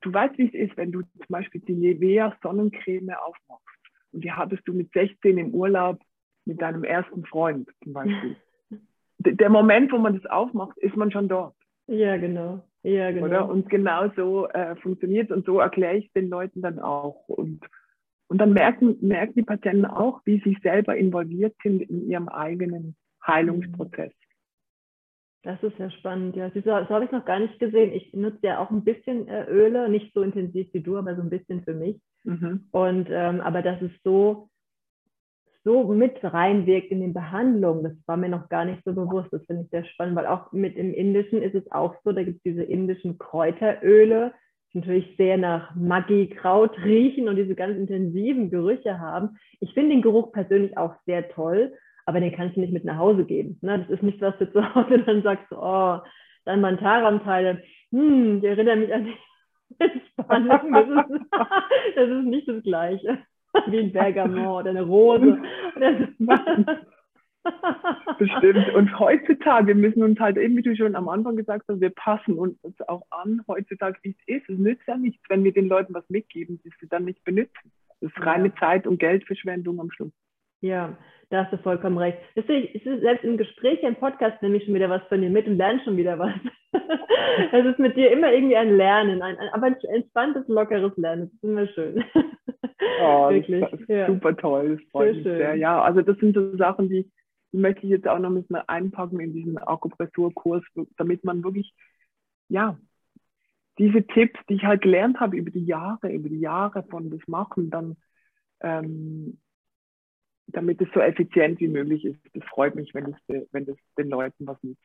du 0.00 0.12
weißt, 0.12 0.36
wie 0.38 0.48
es 0.48 0.54
ist, 0.54 0.76
wenn 0.76 0.90
du 0.90 1.02
zum 1.02 1.28
Beispiel 1.28 1.60
die 1.60 1.74
Nivea 1.74 2.36
Sonnencreme 2.42 3.10
aufmachst 3.10 3.78
und 4.10 4.24
die 4.24 4.32
hattest 4.32 4.66
du 4.66 4.72
mit 4.72 4.90
16 4.92 5.38
im 5.38 5.54
Urlaub 5.54 6.00
mit 6.46 6.60
deinem 6.60 6.82
ersten 6.82 7.24
Freund 7.26 7.70
zum 7.84 7.92
Beispiel. 7.92 8.36
Der 9.18 9.48
Moment, 9.48 9.92
wo 9.92 9.98
man 9.98 10.20
das 10.20 10.28
aufmacht, 10.28 10.76
ist 10.78 10.96
man 10.96 11.12
schon 11.12 11.28
dort. 11.28 11.54
Ja, 11.86 12.16
genau. 12.16 12.64
Ja, 12.82 13.12
genau. 13.12 13.26
Oder? 13.26 13.48
Und 13.48 13.70
genau 13.70 14.10
so 14.16 14.48
äh, 14.48 14.74
funktioniert 14.76 15.30
und 15.30 15.46
so 15.46 15.60
erkläre 15.60 15.96
ich 15.96 16.12
den 16.12 16.28
Leuten 16.28 16.60
dann 16.60 16.80
auch. 16.80 17.28
Und 17.28 17.64
und 18.28 18.38
dann 18.38 18.52
merken, 18.52 18.96
merken 19.00 19.34
die 19.36 19.42
Patienten 19.42 19.84
auch, 19.84 20.20
wie 20.24 20.40
sie 20.44 20.56
selber 20.62 20.96
involviert 20.96 21.54
sind 21.62 21.82
in 21.82 22.08
ihrem 22.08 22.28
eigenen 22.28 22.96
Heilungsprozess. 23.26 24.12
Das 25.42 25.62
ist 25.62 25.78
ja 25.78 25.90
spannend, 25.90 26.36
ja. 26.36 26.48
Das, 26.48 26.88
habe 26.88 27.04
ich 27.04 27.10
noch 27.10 27.26
gar 27.26 27.38
nicht 27.38 27.58
gesehen. 27.58 27.92
Ich 27.92 28.14
nutze 28.14 28.38
ja 28.42 28.58
auch 28.58 28.70
ein 28.70 28.82
bisschen 28.82 29.28
äh, 29.28 29.44
Öle, 29.44 29.90
nicht 29.90 30.14
so 30.14 30.22
intensiv 30.22 30.72
wie 30.72 30.80
du, 30.80 30.96
aber 30.96 31.16
so 31.16 31.22
ein 31.22 31.28
bisschen 31.28 31.62
für 31.64 31.74
mich. 31.74 32.00
Mhm. 32.24 32.66
Und 32.70 33.08
ähm, 33.10 33.42
aber 33.42 33.60
das 33.60 33.80
ist 33.82 33.94
so, 34.02 34.48
so 35.62 35.84
mit 35.92 36.16
reinwirkt 36.22 36.90
in 36.90 37.02
die 37.02 37.12
Behandlung, 37.12 37.84
das 37.84 37.92
war 38.06 38.16
mir 38.16 38.30
noch 38.30 38.48
gar 38.48 38.64
nicht 38.64 38.82
so 38.86 38.94
bewusst. 38.94 39.28
Das 39.32 39.44
finde 39.44 39.64
ich 39.64 39.70
sehr 39.70 39.84
spannend, 39.84 40.16
weil 40.16 40.26
auch 40.26 40.50
mit 40.52 40.76
im 40.76 40.94
Indischen 40.94 41.42
ist 41.42 41.54
es 41.54 41.70
auch 41.70 41.94
so, 42.04 42.12
da 42.12 42.22
gibt 42.22 42.38
es 42.38 42.42
diese 42.42 42.62
indischen 42.62 43.18
Kräuteröle, 43.18 44.32
natürlich 44.74 45.14
sehr 45.16 45.38
nach 45.38 45.74
Maggi, 45.74 46.28
Kraut 46.28 46.76
riechen 46.84 47.28
und 47.28 47.36
diese 47.36 47.54
ganz 47.54 47.76
intensiven 47.76 48.50
Gerüche 48.50 48.98
haben. 48.98 49.38
Ich 49.60 49.72
finde 49.72 49.90
den 49.90 50.02
Geruch 50.02 50.32
persönlich 50.32 50.76
auch 50.76 50.94
sehr 51.06 51.28
toll, 51.30 51.72
aber 52.06 52.20
den 52.20 52.34
kannst 52.34 52.56
du 52.56 52.60
nicht 52.60 52.72
mit 52.72 52.84
nach 52.84 52.98
Hause 52.98 53.24
geben. 53.24 53.58
Ne? 53.62 53.78
Das 53.78 53.88
ist 53.88 54.02
nicht, 54.02 54.20
was 54.20 54.36
du 54.38 54.50
zu 54.52 54.74
Hause 54.74 54.98
dann 54.98 55.22
sagst, 55.22 55.50
oh, 55.52 55.98
dann 56.44 56.60
Mantaram-Teile, 56.60 57.62
hm, 57.90 58.40
die 58.40 58.46
erinnern 58.46 58.80
mich 58.80 58.92
an 58.92 59.04
die. 59.04 59.14
Das 59.76 59.90
ist, 59.90 60.02
das 61.96 62.08
ist 62.08 62.24
nicht 62.26 62.48
das 62.48 62.62
Gleiche 62.62 63.18
wie 63.66 63.78
ein 63.80 63.92
Bergamot 63.92 64.62
oder 64.62 64.70
eine 64.70 64.82
Rose. 64.82 65.38
Bestimmt. 68.18 68.74
Und 68.74 68.98
heutzutage, 68.98 69.68
wir 69.68 69.74
müssen 69.74 70.02
uns 70.02 70.18
halt 70.18 70.36
eben, 70.36 70.56
wie 70.56 70.62
du 70.62 70.74
schon 70.76 70.94
am 70.94 71.08
Anfang 71.08 71.36
gesagt 71.36 71.64
hast, 71.68 71.80
wir 71.80 71.90
passen 71.90 72.38
uns 72.38 72.58
auch 72.88 73.02
an, 73.10 73.42
heutzutage, 73.48 73.98
wie 74.02 74.10
es 74.10 74.36
ist. 74.36 74.48
Es 74.48 74.58
nützt 74.58 74.86
ja 74.86 74.96
nichts, 74.96 75.22
wenn 75.28 75.44
wir 75.44 75.52
den 75.52 75.68
Leuten 75.68 75.94
was 75.94 76.08
mitgeben, 76.08 76.60
die 76.64 76.70
sie 76.80 76.88
dann 76.88 77.04
nicht 77.04 77.22
benutzen. 77.24 77.72
Das 78.00 78.10
ist 78.10 78.26
reine 78.26 78.48
ja. 78.48 78.54
Zeit- 78.56 78.86
und 78.86 78.98
Geldverschwendung 78.98 79.80
am 79.80 79.90
Schluss. 79.90 80.12
Ja, 80.60 80.96
da 81.30 81.44
hast 81.44 81.52
du 81.52 81.58
vollkommen 81.58 81.98
recht. 81.98 82.18
Ist 82.34 82.46
selbst 82.46 83.24
im 83.24 83.36
Gespräch, 83.36 83.82
im 83.82 83.96
Podcast 83.96 84.40
nehme 84.40 84.56
ich 84.56 84.64
schon 84.64 84.74
wieder 84.74 84.88
was 84.88 85.02
von 85.08 85.20
dir 85.20 85.30
mit 85.30 85.46
und 85.46 85.56
lerne 85.56 85.80
schon 85.84 85.96
wieder 85.96 86.18
was. 86.18 86.32
Es 87.52 87.66
ist 87.66 87.78
mit 87.80 87.96
dir 87.96 88.12
immer 88.12 88.32
irgendwie 88.32 88.56
ein 88.56 88.76
Lernen, 88.76 89.20
ein, 89.20 89.36
ein, 89.36 89.48
aber 89.52 89.66
ein 89.66 89.76
entspanntes, 89.92 90.46
lockeres 90.46 90.96
Lernen. 90.96 91.22
Das 91.22 91.32
ist 91.32 91.44
immer 91.44 91.66
schön. 91.68 92.04
Oh, 93.02 93.28
Wirklich. 93.30 93.64
Ist 93.72 93.88
ja. 93.88 94.06
super 94.06 94.36
toll, 94.36 94.76
das 94.76 94.90
freut 94.90 95.06
sehr 95.06 95.14
mich 95.14 95.22
schön. 95.24 95.36
sehr. 95.38 95.54
Ja, 95.56 95.82
also 95.82 96.02
das 96.02 96.16
sind 96.18 96.34
so 96.34 96.56
Sachen, 96.56 96.88
die 96.88 97.10
möchte 97.54 97.84
ich 97.84 97.90
jetzt 97.90 98.08
auch 98.08 98.18
noch 98.18 98.30
bisschen 98.30 98.56
einpacken 98.56 99.20
in 99.20 99.32
diesen 99.32 99.58
Akupressurkurs, 99.58 100.62
damit 100.96 101.24
man 101.24 101.44
wirklich, 101.44 101.74
ja, 102.48 102.78
diese 103.78 104.06
Tipps, 104.06 104.38
die 104.48 104.54
ich 104.54 104.64
halt 104.64 104.82
gelernt 104.82 105.20
habe 105.20 105.36
über 105.36 105.50
die 105.50 105.64
Jahre, 105.64 106.12
über 106.12 106.28
die 106.28 106.40
Jahre 106.40 106.84
von 106.84 107.10
das 107.10 107.26
Machen, 107.26 107.70
dann, 107.70 107.96
ähm, 108.60 109.40
damit 110.46 110.80
es 110.80 110.88
so 110.94 111.00
effizient 111.00 111.60
wie 111.60 111.68
möglich 111.68 112.04
ist. 112.04 112.20
Das 112.34 112.44
freut 112.44 112.74
mich, 112.74 112.94
wenn 112.94 113.06
es 113.06 113.46
wenn 113.52 113.66
das 113.66 113.76
den 113.98 114.08
Leuten 114.08 114.46
was 114.46 114.62
nützt. 114.62 114.82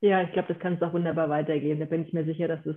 Ja, 0.00 0.22
ich 0.22 0.32
glaube, 0.32 0.52
das 0.52 0.58
kann 0.58 0.74
es 0.74 0.82
auch 0.82 0.92
wunderbar 0.92 1.28
weitergehen. 1.28 1.80
Da 1.80 1.86
bin 1.86 2.04
ich 2.04 2.12
mir 2.12 2.24
sicher, 2.24 2.48
dass 2.48 2.64
es 2.66 2.76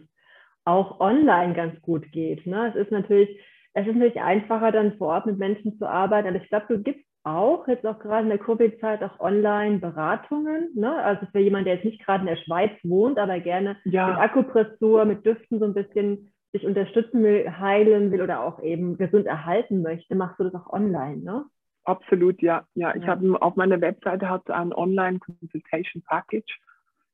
auch 0.65 0.99
online 0.99 1.53
ganz 1.53 1.81
gut 1.81 2.11
geht. 2.11 2.45
Ne? 2.45 2.69
Es 2.69 2.75
ist 2.75 2.91
natürlich, 2.91 3.29
es 3.73 3.87
ist 3.87 3.95
natürlich 3.95 4.21
einfacher, 4.21 4.71
dann 4.71 4.97
vor 4.97 5.07
Ort 5.07 5.25
mit 5.25 5.37
Menschen 5.37 5.77
zu 5.77 5.87
arbeiten, 5.87 6.27
aber 6.27 6.41
ich 6.41 6.49
glaube, 6.49 6.65
du 6.69 6.81
gibst 6.81 7.05
auch 7.23 7.67
jetzt 7.67 7.85
auch 7.85 7.99
gerade 7.99 8.23
in 8.23 8.29
der 8.29 8.37
Covid-Zeit 8.37 9.01
auch 9.01 9.19
Online-Beratungen. 9.19 10.71
Ne? 10.75 10.95
Also 11.03 11.25
für 11.31 11.39
jemanden, 11.39 11.65
der 11.65 11.75
jetzt 11.75 11.85
nicht 11.85 12.03
gerade 12.03 12.21
in 12.21 12.27
der 12.27 12.43
Schweiz 12.43 12.71
wohnt, 12.83 13.17
aber 13.17 13.39
gerne 13.39 13.77
ja. 13.85 14.07
mit 14.07 14.17
Akupressur, 14.17 15.05
mit 15.05 15.25
Düften 15.25 15.59
so 15.59 15.65
ein 15.65 15.73
bisschen 15.73 16.33
sich 16.51 16.65
unterstützen 16.65 17.23
will, 17.23 17.49
heilen 17.49 18.11
will 18.11 18.21
oder 18.21 18.43
auch 18.43 18.61
eben 18.61 18.97
gesund 18.97 19.25
erhalten 19.25 19.81
möchte, 19.81 20.15
machst 20.15 20.39
du 20.39 20.43
das 20.43 20.53
auch 20.53 20.71
online, 20.71 21.23
ne? 21.23 21.45
Absolut, 21.85 22.41
ja. 22.41 22.65
Ja, 22.75 22.95
ich 22.95 23.03
ja. 23.03 23.09
habe 23.09 23.41
auf 23.41 23.55
meiner 23.55 23.81
Webseite 23.81 24.29
hat 24.29 24.49
ein 24.49 24.71
Online 24.71 25.19
Consultation 25.19 26.01
Package, 26.03 26.59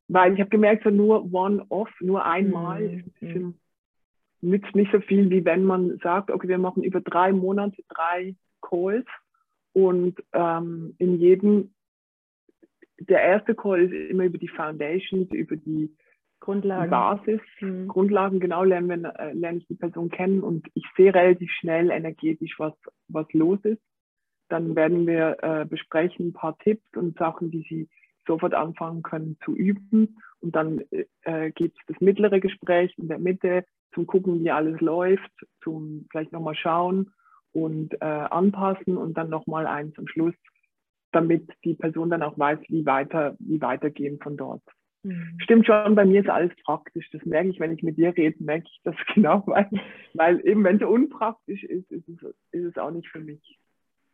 weil 0.08 0.34
ich 0.34 0.40
habe 0.40 0.50
gemerkt, 0.50 0.84
so 0.84 0.90
nur 0.90 1.34
One-Off, 1.34 1.90
nur 2.02 2.26
einmal, 2.26 3.04
mhm. 3.22 3.56
nützt 4.42 4.76
nicht 4.76 4.92
so 4.92 5.00
viel, 5.00 5.30
wie 5.30 5.46
wenn 5.46 5.64
man 5.64 5.98
sagt, 6.04 6.30
okay, 6.30 6.48
wir 6.48 6.60
machen 6.60 6.84
über 6.84 7.02
drei 7.02 7.32
Monate 7.32 7.82
drei 7.88 8.36
Calls 8.62 9.08
und 9.88 10.22
ähm, 10.34 10.96
in 10.98 11.20
jedem, 11.20 11.74
der 13.00 13.22
erste 13.22 13.56
Call 13.56 13.82
ist 13.84 14.10
immer 14.10 14.26
über 14.26 14.38
die 14.38 14.48
Foundations, 14.48 15.32
über 15.32 15.56
die 15.56 15.96
Grundlagen. 16.40 16.90
Basis, 16.90 17.42
mhm. 17.60 17.88
Grundlagen, 17.88 18.40
genau, 18.40 18.64
lernen 18.64 18.90
wir, 18.90 19.20
äh, 19.20 19.34
lerne 19.34 19.60
ich 19.60 19.68
die 19.68 19.76
Person 19.76 20.10
kennen 20.10 20.42
und 20.42 20.68
ich 20.74 20.86
sehe 20.96 21.14
relativ 21.14 21.52
schnell 21.52 21.92
energetisch, 21.92 22.56
was, 22.58 22.74
was 23.08 23.32
los 23.34 23.60
ist. 23.64 23.82
Dann 24.48 24.76
werden 24.76 25.06
wir 25.06 25.38
äh, 25.42 25.66
besprechen 25.66 26.30
ein 26.30 26.34
paar 26.34 26.58
Tipps 26.60 26.88
und 26.96 27.18
Sachen, 27.18 27.52
die 27.52 27.66
Sie 27.70 27.90
sofort 28.26 28.54
anfangen 28.54 29.04
können 29.04 29.38
zu 29.44 29.56
üben. 29.56 30.18
Und 30.40 30.56
dann 30.56 30.82
äh, 31.24 31.52
gibt 31.52 31.78
es 31.78 31.86
das 31.88 32.02
mittlere 32.02 32.40
Gespräch 32.40 32.94
in 32.98 33.10
der 33.10 33.20
Mitte 33.20 33.66
zum 33.94 34.08
Gucken, 34.08 34.44
wie 34.44 34.52
alles 34.52 34.80
läuft, 34.82 35.32
zum 35.62 36.08
vielleicht 36.10 36.32
nochmal 36.32 36.56
schauen 36.56 37.12
und 37.54 37.94
äh, 38.02 38.06
anpassen 38.06 38.98
und 38.98 39.18
dann 39.18 39.30
nochmal 39.30 39.68
eins 39.68 39.94
zum 39.96 40.08
Schluss, 40.08 40.36
damit 41.12 41.50
die 41.64 41.74
Person 41.74 42.10
dann 42.10 42.24
auch 42.24 42.38
weiß, 42.38 42.60
wie 42.68 42.86
weiter, 42.86 43.36
wie 43.40 43.62
weitergehen 43.62 44.20
von 44.20 44.38
dort. 44.38 44.62
Mhm. 45.04 45.38
Stimmt 45.40 45.66
schon, 45.66 45.96
bei 45.96 46.06
mir 46.06 46.22
ist 46.22 46.30
alles 46.30 46.52
praktisch. 46.64 47.10
Das 47.12 47.26
merke 47.26 47.50
ich, 47.50 47.60
wenn 47.60 47.74
ich 47.74 47.84
mit 47.84 47.98
dir 47.98 48.16
rede, 48.16 48.44
merke 48.44 48.68
ich 48.68 48.82
das 48.84 48.96
genau, 49.14 49.44
weil, 49.46 49.70
weil 50.14 50.46
eben 50.46 50.64
wenn 50.64 50.78
es 50.78 50.88
unpraktisch 50.88 51.64
ist, 51.64 51.92
ist 51.92 52.08
es, 52.10 52.22
ist 52.52 52.66
es 52.66 52.78
auch 52.78 52.92
nicht 52.92 53.08
für 53.10 53.20
mich. 53.20 53.60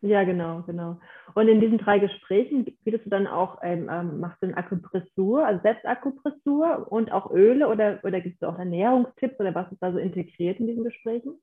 Ja, 0.02 0.24
genau, 0.24 0.62
genau. 0.64 1.00
Und 1.34 1.48
in 1.48 1.60
diesen 1.60 1.80
drei 1.80 1.98
Gesprächen 1.98 2.66
bietest 2.84 3.06
du 3.06 3.10
dann 3.10 3.26
auch, 3.26 3.60
ähm, 3.64 3.90
ähm, 3.92 4.20
machst 4.20 4.42
du 4.42 4.48
eine 4.48 4.58
Akupressur, 4.58 5.46
also 5.46 5.62
Selbstakupressur 5.64 6.92
und 6.92 7.12
auch 7.12 7.32
Öle 7.32 7.68
oder, 7.68 8.00
oder 8.04 8.22
gibst 8.22 8.44
du 8.44 8.48
auch 8.48 8.60
Ernährungstipps 8.60 9.40
oder 9.40 9.56
was 9.56 9.72
ist 9.72 9.82
da 9.82 9.92
so 9.92 9.98
integriert 9.98 10.60
in 10.60 10.68
diesen 10.68 10.84
Gesprächen? 10.84 11.40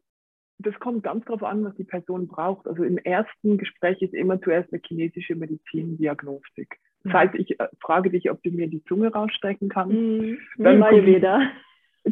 Das 0.59 0.79
kommt 0.79 1.03
ganz 1.03 1.25
darauf 1.25 1.43
an, 1.43 1.65
was 1.65 1.75
die 1.75 1.85
Person 1.85 2.29
braucht. 2.29 2.67
Also 2.67 2.85
im 2.85 2.99
ersten 2.99 3.59
Gespräch 3.59 4.01
ist 4.01 4.15
immer 4.15 4.41
zuerst 4.41 4.73
eine 4.73 4.83
chinesische 4.85 5.35
Medizindiagnostik. 5.35 6.79
Das 7.05 7.13
heißt, 7.13 7.35
ich 7.35 7.59
äh, 7.59 7.69
frage 7.81 8.11
dich, 8.11 8.31
ob 8.31 8.43
du 8.43 8.51
mir 8.51 8.69
die 8.69 8.85
Zunge 8.85 9.13
rausstrecken 9.13 9.69
kannst. 9.69 9.95
Mhm. 9.95 10.39
Dann 10.59 10.83
Ayurveda. 10.83 11.41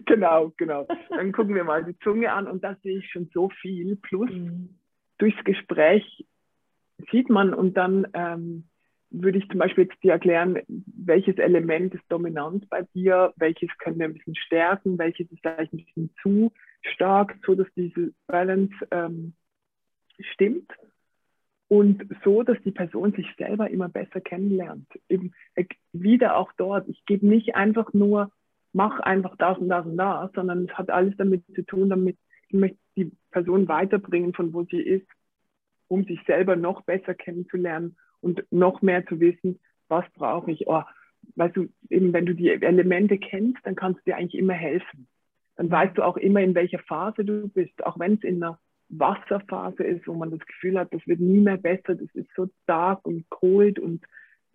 Genau, 0.06 0.52
genau. 0.56 0.86
Dann 1.08 1.32
gucken 1.32 1.56
wir 1.56 1.64
mal 1.64 1.82
die 1.82 1.98
Zunge 1.98 2.32
an 2.32 2.46
und 2.46 2.62
da 2.62 2.76
sehe 2.76 2.98
ich 2.98 3.10
schon 3.10 3.28
so 3.34 3.48
viel. 3.60 3.96
Plus 3.96 4.30
mhm. 4.30 4.68
durchs 5.18 5.42
Gespräch 5.42 6.24
sieht 7.10 7.28
man 7.28 7.52
und 7.52 7.76
dann 7.76 8.06
ähm, 8.14 8.68
würde 9.10 9.38
ich 9.38 9.48
zum 9.48 9.58
Beispiel 9.58 9.84
jetzt 9.84 10.00
dir 10.02 10.12
erklären, 10.12 10.60
welches 10.68 11.38
Element 11.38 11.94
ist 11.94 12.04
dominant 12.08 12.68
bei 12.70 12.82
dir, 12.94 13.32
welches 13.36 13.68
können 13.78 13.98
wir 13.98 14.06
ein 14.06 14.14
bisschen 14.14 14.36
stärken, 14.36 14.98
welches 14.98 15.30
ist 15.32 15.40
vielleicht 15.42 15.72
ein 15.72 15.84
bisschen 15.84 16.10
zu 16.22 16.52
stark, 16.82 17.36
so 17.44 17.54
dass 17.54 17.68
diese 17.76 18.12
Balance 18.26 18.74
ähm, 18.90 19.34
stimmt 20.32 20.70
und 21.68 22.04
so, 22.24 22.42
dass 22.42 22.60
die 22.64 22.72
Person 22.72 23.12
sich 23.12 23.26
selber 23.38 23.70
immer 23.70 23.88
besser 23.88 24.20
kennenlernt. 24.20 24.88
Eben 25.08 25.32
äh, 25.54 25.66
wieder 25.92 26.36
auch 26.36 26.52
dort. 26.56 26.88
Ich 26.88 27.04
gebe 27.06 27.26
nicht 27.26 27.54
einfach 27.54 27.92
nur, 27.92 28.32
mach 28.72 28.98
einfach 29.00 29.36
das 29.36 29.58
und 29.58 29.68
das 29.68 29.86
und 29.86 29.96
das, 29.96 30.32
sondern 30.34 30.64
es 30.64 30.72
hat 30.76 30.90
alles 30.90 31.16
damit 31.16 31.44
zu 31.54 31.62
tun, 31.62 31.88
damit 31.88 32.18
ich 32.48 32.58
möchte 32.58 32.78
die 32.96 33.12
Person 33.30 33.68
weiterbringen, 33.68 34.34
von 34.34 34.52
wo 34.52 34.64
sie 34.64 34.80
ist, 34.80 35.06
um 35.86 36.04
sich 36.04 36.20
selber 36.26 36.56
noch 36.56 36.82
besser 36.82 37.14
kennenzulernen 37.14 37.96
und 38.20 38.44
noch 38.50 38.82
mehr 38.82 39.06
zu 39.06 39.20
wissen, 39.20 39.60
was 39.86 40.04
brauche 40.14 40.50
ich. 40.50 40.66
Oh, 40.66 40.82
weißt 41.36 41.56
du, 41.56 41.68
eben 41.88 42.12
wenn 42.12 42.26
du 42.26 42.34
die 42.34 42.48
Elemente 42.48 43.18
kennst, 43.18 43.64
dann 43.64 43.76
kannst 43.76 44.00
du 44.00 44.10
dir 44.10 44.16
eigentlich 44.16 44.40
immer 44.40 44.54
helfen. 44.54 45.06
Dann 45.60 45.70
weißt 45.70 45.98
du 45.98 46.02
auch 46.02 46.16
immer, 46.16 46.40
in 46.40 46.54
welcher 46.54 46.78
Phase 46.78 47.22
du 47.22 47.46
bist, 47.46 47.84
auch 47.84 47.98
wenn 47.98 48.14
es 48.14 48.22
in 48.22 48.42
einer 48.42 48.58
Wasserphase 48.88 49.84
ist, 49.84 50.08
wo 50.08 50.14
man 50.14 50.30
das 50.30 50.40
Gefühl 50.40 50.78
hat, 50.78 50.88
das 50.94 51.06
wird 51.06 51.20
nie 51.20 51.40
mehr 51.40 51.58
besser, 51.58 51.96
das 51.96 52.08
ist 52.14 52.30
so 52.34 52.48
dark 52.64 53.04
und 53.04 53.28
cold 53.28 53.78
und 53.78 54.02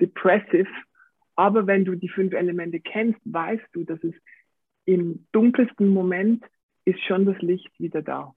depressive. 0.02 0.68
Aber 1.36 1.68
wenn 1.68 1.86
du 1.86 1.94
die 1.94 2.10
fünf 2.10 2.34
Elemente 2.34 2.80
kennst, 2.80 3.20
weißt 3.24 3.68
du, 3.74 3.84
dass 3.84 4.04
es 4.04 4.16
im 4.86 5.28
dunkelsten 5.32 5.90
Moment 5.90 6.44
ist 6.86 7.04
schon 7.06 7.28
das 7.28 7.40
Licht 7.40 7.80
wieder 7.80 8.02
da. 8.02 8.34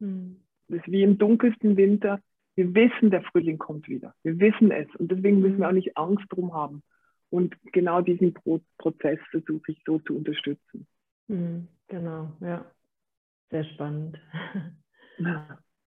Mhm. 0.00 0.40
Das 0.66 0.80
ist 0.80 0.90
wie 0.90 1.04
im 1.04 1.16
dunkelsten 1.16 1.76
Winter. 1.76 2.20
Wir 2.56 2.74
wissen, 2.74 3.12
der 3.12 3.22
Frühling 3.22 3.58
kommt 3.58 3.88
wieder. 3.88 4.16
Wir 4.24 4.36
wissen 4.40 4.72
es. 4.72 4.88
Und 4.96 5.12
deswegen 5.12 5.38
müssen 5.38 5.58
wir 5.58 5.68
auch 5.68 5.72
nicht 5.72 5.96
Angst 5.96 6.24
drum 6.30 6.54
haben. 6.54 6.82
Und 7.28 7.54
genau 7.70 8.00
diesen 8.00 8.34
Pro 8.34 8.60
Prozess 8.78 9.20
versuche 9.30 9.70
ich 9.70 9.80
so 9.86 10.00
zu 10.00 10.16
unterstützen. 10.16 10.88
Mhm, 11.28 11.68
genau, 11.90 12.32
ja. 12.40 12.64
Sehr 13.50 13.64
spannend. 13.64 14.18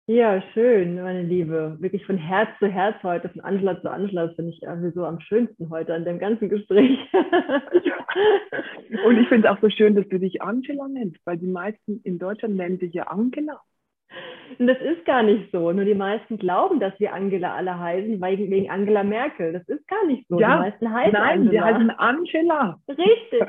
Ja, 0.08 0.42
schön, 0.52 0.96
meine 0.96 1.22
Liebe. 1.22 1.76
Wirklich 1.78 2.04
von 2.04 2.18
Herz 2.18 2.50
zu 2.58 2.66
Herz 2.66 3.00
heute, 3.04 3.28
von 3.28 3.40
Angela 3.42 3.80
zu 3.80 3.88
Angela, 3.88 4.26
das 4.26 4.34
finde 4.34 4.50
ich 4.50 4.60
irgendwie 4.60 4.90
so 4.90 5.06
am 5.06 5.20
schönsten 5.20 5.70
heute 5.70 5.94
an 5.94 6.04
dem 6.04 6.18
ganzen 6.18 6.48
Gespräch. 6.48 6.98
Und 9.06 9.16
ich 9.16 9.28
finde 9.28 9.48
es 9.48 9.54
auch 9.54 9.60
so 9.60 9.70
schön, 9.70 9.94
dass 9.94 10.08
du 10.08 10.18
dich 10.18 10.42
Angela 10.42 10.88
nennst, 10.88 11.24
weil 11.24 11.38
die 11.38 11.46
meisten 11.46 12.00
in 12.02 12.18
Deutschland 12.18 12.56
nennen 12.56 12.80
dich 12.80 12.92
ja 12.92 13.04
Angela. 13.04 13.60
Und 14.58 14.66
das 14.66 14.78
ist 14.80 15.04
gar 15.04 15.22
nicht 15.22 15.50
so. 15.50 15.72
Nur 15.72 15.84
die 15.84 15.94
meisten 15.94 16.38
glauben, 16.38 16.80
dass 16.80 16.98
wir 17.00 17.12
Angela 17.12 17.54
alle 17.54 17.78
heißen, 17.78 18.20
wegen, 18.20 18.50
wegen 18.50 18.70
Angela 18.70 19.02
Merkel. 19.02 19.52
Das 19.52 19.66
ist 19.68 19.86
gar 19.88 20.04
nicht 20.06 20.26
so. 20.28 20.38
Ja, 20.38 20.56
die 20.56 20.60
meisten 20.62 20.92
heißen 20.92 21.12
nein, 21.12 21.40
Angela. 21.40 21.50
die 21.50 21.60
heißen 21.60 21.90
Angela. 21.90 22.78
Richtig. 22.88 23.42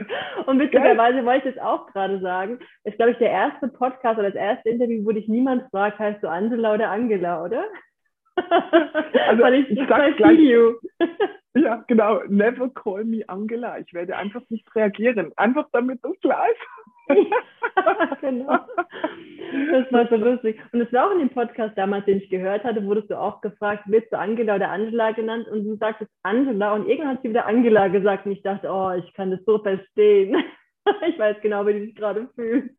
Und 0.45 0.59
witzigerweise 0.59 1.25
wollte 1.25 1.49
ich 1.49 1.55
das 1.55 1.63
auch 1.63 1.87
gerade 1.87 2.19
sagen. 2.19 2.59
Ist, 2.83 2.97
glaube 2.97 3.11
ich, 3.11 3.17
der 3.17 3.31
erste 3.31 3.67
Podcast 3.67 4.19
oder 4.19 4.31
das 4.31 4.39
erste 4.39 4.69
Interview, 4.69 5.05
wo 5.05 5.11
dich 5.11 5.27
niemand 5.27 5.69
fragt, 5.71 5.99
heißt 5.99 6.23
du 6.23 6.29
Angela 6.29 6.73
oder 6.73 6.89
Angela, 6.89 7.43
oder? 7.43 7.63
Also 9.27 9.43
Weil 9.43 9.53
ich, 9.55 9.69
ich 9.69 9.87
sag 9.87 10.17
gleich, 10.17 10.39
you. 10.39 10.73
ja, 11.53 11.83
genau. 11.87 12.21
Never 12.27 12.69
call 12.69 13.03
me 13.03 13.23
Angela. 13.27 13.77
Ich 13.77 13.93
werde 13.93 14.17
einfach 14.17 14.41
nicht 14.49 14.73
reagieren. 14.75 15.31
Einfach 15.35 15.67
damit 15.71 15.99
das 16.03 16.19
klar 16.21 16.45
ist. 16.49 16.59
Genau. 18.21 18.59
Das 19.71 19.91
war 19.91 20.07
so 20.09 20.15
lustig. 20.15 20.59
Und 20.71 20.81
es 20.81 20.91
war 20.93 21.07
auch 21.07 21.11
in 21.11 21.19
dem 21.19 21.29
Podcast 21.29 21.77
damals, 21.77 22.05
den 22.05 22.17
ich 22.17 22.29
gehört 22.29 22.63
hatte, 22.63 22.85
wurdest 22.85 23.09
du 23.09 23.19
auch 23.19 23.41
gefragt, 23.41 23.83
wirst 23.87 24.11
du 24.11 24.17
Angela 24.17 24.55
oder 24.55 24.69
Angela 24.69 25.11
genannt? 25.11 25.47
Und 25.47 25.65
du 25.65 25.75
sagtest 25.75 26.11
Angela 26.23 26.73
und 26.73 26.87
irgendwann 26.87 27.15
hat 27.15 27.21
sie 27.21 27.29
wieder 27.29 27.45
Angela 27.45 27.87
gesagt 27.87 28.25
und 28.25 28.31
ich 28.31 28.41
dachte, 28.41 28.69
oh, 28.69 28.91
ich 28.91 29.13
kann 29.13 29.31
das 29.31 29.43
so 29.45 29.59
verstehen. 29.59 30.35
ich 31.07 31.19
weiß 31.19 31.37
genau, 31.41 31.65
wie 31.67 31.73
die 31.73 31.85
sich 31.87 31.95
gerade 31.95 32.27
fühlt. 32.35 32.71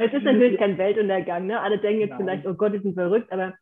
Es 0.00 0.12
ist 0.12 0.24
natürlich 0.24 0.58
kein 0.58 0.78
Weltuntergang, 0.78 1.46
ne? 1.46 1.60
Alle 1.60 1.78
denken 1.78 2.00
jetzt 2.00 2.10
Nein. 2.10 2.20
vielleicht, 2.20 2.46
oh 2.46 2.54
Gott, 2.54 2.74
die 2.74 2.78
sind 2.78 2.94
verrückt, 2.94 3.32
aber 3.32 3.54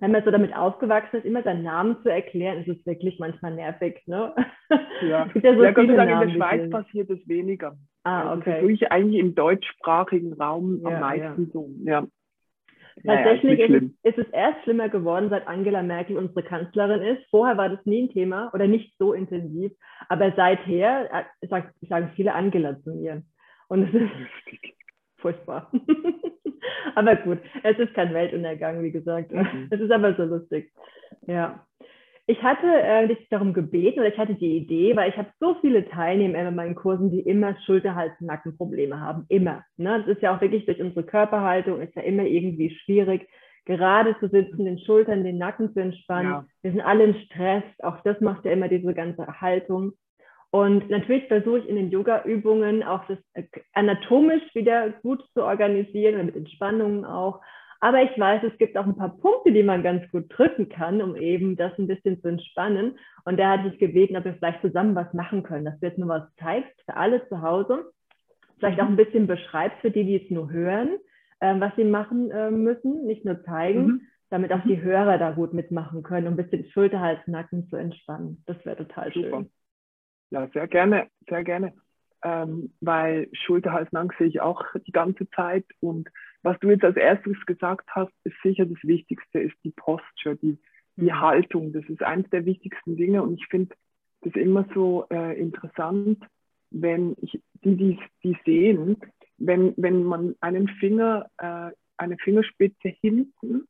wenn 0.00 0.12
man 0.12 0.24
so 0.24 0.30
damit 0.30 0.54
aufgewachsen 0.54 1.16
ist, 1.16 1.24
immer 1.24 1.42
seinen 1.42 1.62
Namen 1.62 1.96
zu 2.02 2.10
erklären, 2.10 2.58
ist 2.58 2.68
es 2.68 2.86
wirklich 2.86 3.18
manchmal 3.18 3.54
nervig. 3.54 4.02
Ne? 4.06 4.34
Ja, 5.02 5.28
ja, 5.34 5.54
so 5.54 5.62
ja 5.62 5.70
Gott 5.70 5.86
sei 5.86 5.96
Dank 5.96 6.10
in 6.10 6.28
der 6.28 6.34
Schweiz 6.34 6.70
passiert 6.70 7.10
es 7.10 7.26
weniger. 7.28 7.76
Ah, 8.06 8.34
okay. 8.34 8.44
Das 8.44 8.54
ist 8.56 8.62
wirklich 8.62 8.92
eigentlich 8.92 9.20
im 9.20 9.34
deutschsprachigen 9.34 10.32
Raum 10.34 10.80
ja, 10.80 10.90
am 10.90 11.00
meisten 11.00 11.44
ja. 11.46 11.50
so. 11.52 11.70
Ja. 11.84 12.06
Tatsächlich 13.04 13.58
ja, 13.58 13.66
ist, 13.66 13.90
ist, 14.04 14.18
es 14.18 14.28
erst 14.32 14.62
schlimmer 14.62 14.88
geworden, 14.88 15.28
seit 15.28 15.48
Angela 15.48 15.82
Merkel 15.82 16.16
unsere 16.16 16.44
Kanzlerin 16.44 17.02
ist. 17.02 17.28
Vorher 17.30 17.58
war 17.58 17.68
das 17.68 17.84
nie 17.84 18.04
ein 18.04 18.10
Thema 18.10 18.50
oder 18.54 18.68
nicht 18.68 18.96
so 18.96 19.12
intensiv. 19.12 19.72
Aber 20.08 20.32
seither 20.36 21.26
äh, 21.40 21.48
sagen 21.88 22.12
viele 22.14 22.32
Angela 22.32 22.80
zu 22.82 22.94
mir. 22.94 23.22
Und 23.68 23.82
es 23.82 23.94
ist 23.94 24.10
furchtbar. 25.16 25.72
aber 26.94 27.16
gut, 27.16 27.38
es 27.64 27.76
ist 27.76 27.92
kein 27.92 28.14
Weltuntergang, 28.14 28.84
wie 28.84 28.92
gesagt. 28.92 29.32
Mhm. 29.32 29.66
Es 29.70 29.80
ist 29.80 29.90
aber 29.90 30.14
so 30.14 30.22
lustig. 30.22 30.72
Ja. 31.26 31.65
Ich 32.28 32.42
hatte 32.42 32.66
äh, 32.66 33.06
dich 33.06 33.28
darum 33.28 33.52
gebeten 33.52 34.00
oder 34.00 34.08
ich 34.08 34.18
hatte 34.18 34.34
die 34.34 34.56
Idee, 34.56 34.96
weil 34.96 35.10
ich 35.10 35.16
habe 35.16 35.28
so 35.38 35.54
viele 35.60 35.88
Teilnehmer 35.88 36.40
in 36.40 36.54
meinen 36.56 36.74
Kursen, 36.74 37.10
die 37.10 37.20
immer 37.20 37.56
Schulter, 37.64 37.94
Hals, 37.94 38.12
Nackenprobleme 38.20 39.00
haben. 39.00 39.26
Immer. 39.28 39.64
Ne? 39.76 40.02
Das 40.04 40.16
ist 40.16 40.22
ja 40.22 40.34
auch 40.34 40.40
wirklich 40.40 40.66
durch 40.66 40.80
unsere 40.80 41.04
Körperhaltung, 41.04 41.80
ist 41.80 41.94
ja 41.94 42.02
immer 42.02 42.24
irgendwie 42.24 42.70
schwierig, 42.70 43.28
gerade 43.64 44.18
zu 44.18 44.28
sitzen, 44.28 44.64
den 44.64 44.80
Schultern, 44.80 45.22
den 45.22 45.38
Nacken 45.38 45.72
zu 45.72 45.80
entspannen. 45.80 46.32
Ja. 46.32 46.46
Wir 46.62 46.72
sind 46.72 46.80
alle 46.80 47.04
im 47.04 47.14
Stress. 47.14 47.64
Auch 47.80 48.00
das 48.02 48.20
macht 48.20 48.44
ja 48.44 48.52
immer 48.52 48.68
diese 48.68 48.92
ganze 48.92 49.24
Haltung. 49.40 49.92
Und 50.50 50.88
natürlich 50.90 51.26
versuche 51.28 51.58
ich 51.58 51.68
in 51.68 51.76
den 51.76 51.90
Yoga-Übungen 51.90 52.82
auch 52.82 53.04
das 53.06 53.18
äh, 53.34 53.44
anatomisch 53.72 54.42
wieder 54.54 54.90
gut 55.02 55.22
zu 55.34 55.44
organisieren, 55.44 56.26
mit 56.26 56.34
Entspannungen 56.36 57.04
auch. 57.04 57.40
Aber 57.80 58.02
ich 58.02 58.18
weiß, 58.18 58.42
es 58.44 58.56
gibt 58.58 58.76
auch 58.76 58.86
ein 58.86 58.96
paar 58.96 59.16
Punkte, 59.16 59.52
die 59.52 59.62
man 59.62 59.82
ganz 59.82 60.08
gut 60.10 60.26
drücken 60.28 60.68
kann, 60.68 61.02
um 61.02 61.16
eben 61.16 61.56
das 61.56 61.72
ein 61.78 61.86
bisschen 61.86 62.20
zu 62.20 62.28
entspannen. 62.28 62.98
Und 63.24 63.38
da 63.38 63.50
hatte 63.50 63.68
ich 63.68 63.78
gebeten, 63.78 64.16
ob 64.16 64.24
wir 64.24 64.34
vielleicht 64.34 64.62
zusammen 64.62 64.94
was 64.94 65.12
machen 65.12 65.42
können, 65.42 65.64
dass 65.64 65.78
du 65.80 65.86
jetzt 65.86 65.98
nur 65.98 66.08
was 66.08 66.34
zeigst 66.36 66.72
für 66.84 66.96
alle 66.96 67.26
zu 67.28 67.42
Hause. 67.42 67.92
vielleicht 68.58 68.80
auch 68.80 68.88
ein 68.88 68.96
bisschen 68.96 69.26
beschreibst 69.26 69.78
für 69.80 69.90
die, 69.90 70.04
die 70.04 70.24
es 70.24 70.30
nur 70.30 70.50
hören, 70.50 70.96
äh, 71.40 71.60
was 71.60 71.74
sie 71.76 71.84
machen 71.84 72.30
äh, 72.30 72.50
müssen, 72.50 73.06
nicht 73.06 73.24
nur 73.24 73.42
zeigen, 73.44 73.86
mhm. 73.86 74.00
damit 74.30 74.52
auch 74.52 74.62
die 74.64 74.80
Hörer 74.80 75.18
da 75.18 75.32
gut 75.32 75.52
mitmachen 75.52 76.02
können, 76.02 76.26
um 76.26 76.34
ein 76.34 76.36
bisschen 76.36 76.64
Schulter, 76.70 77.00
Hals, 77.00 77.20
Nacken 77.26 77.68
zu 77.68 77.76
entspannen. 77.76 78.42
Das 78.46 78.56
wäre 78.64 78.76
total 78.76 79.12
Super. 79.12 79.28
schön. 79.28 79.50
Ja, 80.30 80.48
sehr 80.52 80.66
gerne, 80.66 81.08
sehr 81.28 81.44
gerne. 81.44 81.74
Ähm, 82.24 82.72
weil 82.80 83.28
Schulter, 83.32 83.72
Hals, 83.72 83.92
Nacken 83.92 84.12
sehe 84.18 84.26
ich 84.28 84.40
auch 84.40 84.64
die 84.86 84.92
ganze 84.92 85.28
Zeit. 85.30 85.66
Und 85.80 86.08
was 86.46 86.60
du 86.60 86.70
jetzt 86.70 86.84
als 86.84 86.96
erstes 86.96 87.44
gesagt 87.44 87.90
hast, 87.90 88.12
ist 88.22 88.36
sicher 88.40 88.66
das 88.66 88.78
Wichtigste, 88.82 89.40
ist 89.40 89.56
die 89.64 89.72
Posture, 89.72 90.36
die, 90.36 90.56
die 90.94 91.06
mhm. 91.10 91.20
Haltung. 91.20 91.72
Das 91.72 91.84
ist 91.86 92.04
eines 92.04 92.30
der 92.30 92.44
wichtigsten 92.44 92.96
Dinge. 92.96 93.20
Und 93.24 93.34
ich 93.34 93.46
finde 93.48 93.74
das 94.20 94.32
immer 94.34 94.64
so 94.72 95.06
äh, 95.10 95.36
interessant, 95.36 96.24
wenn 96.70 97.16
ich, 97.20 97.42
die, 97.64 97.76
die, 97.76 97.98
die 98.22 98.38
sehen, 98.44 98.96
wenn, 99.38 99.74
wenn 99.76 100.04
man 100.04 100.36
einen 100.40 100.68
Finger, 100.68 101.28
äh, 101.38 101.72
eine 101.96 102.16
Fingerspitze 102.18 102.90
hinten, 102.90 103.66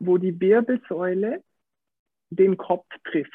wo 0.00 0.18
die 0.18 0.38
Wirbelsäule 0.38 1.42
den 2.28 2.58
Kopf 2.58 2.86
trifft. 3.04 3.32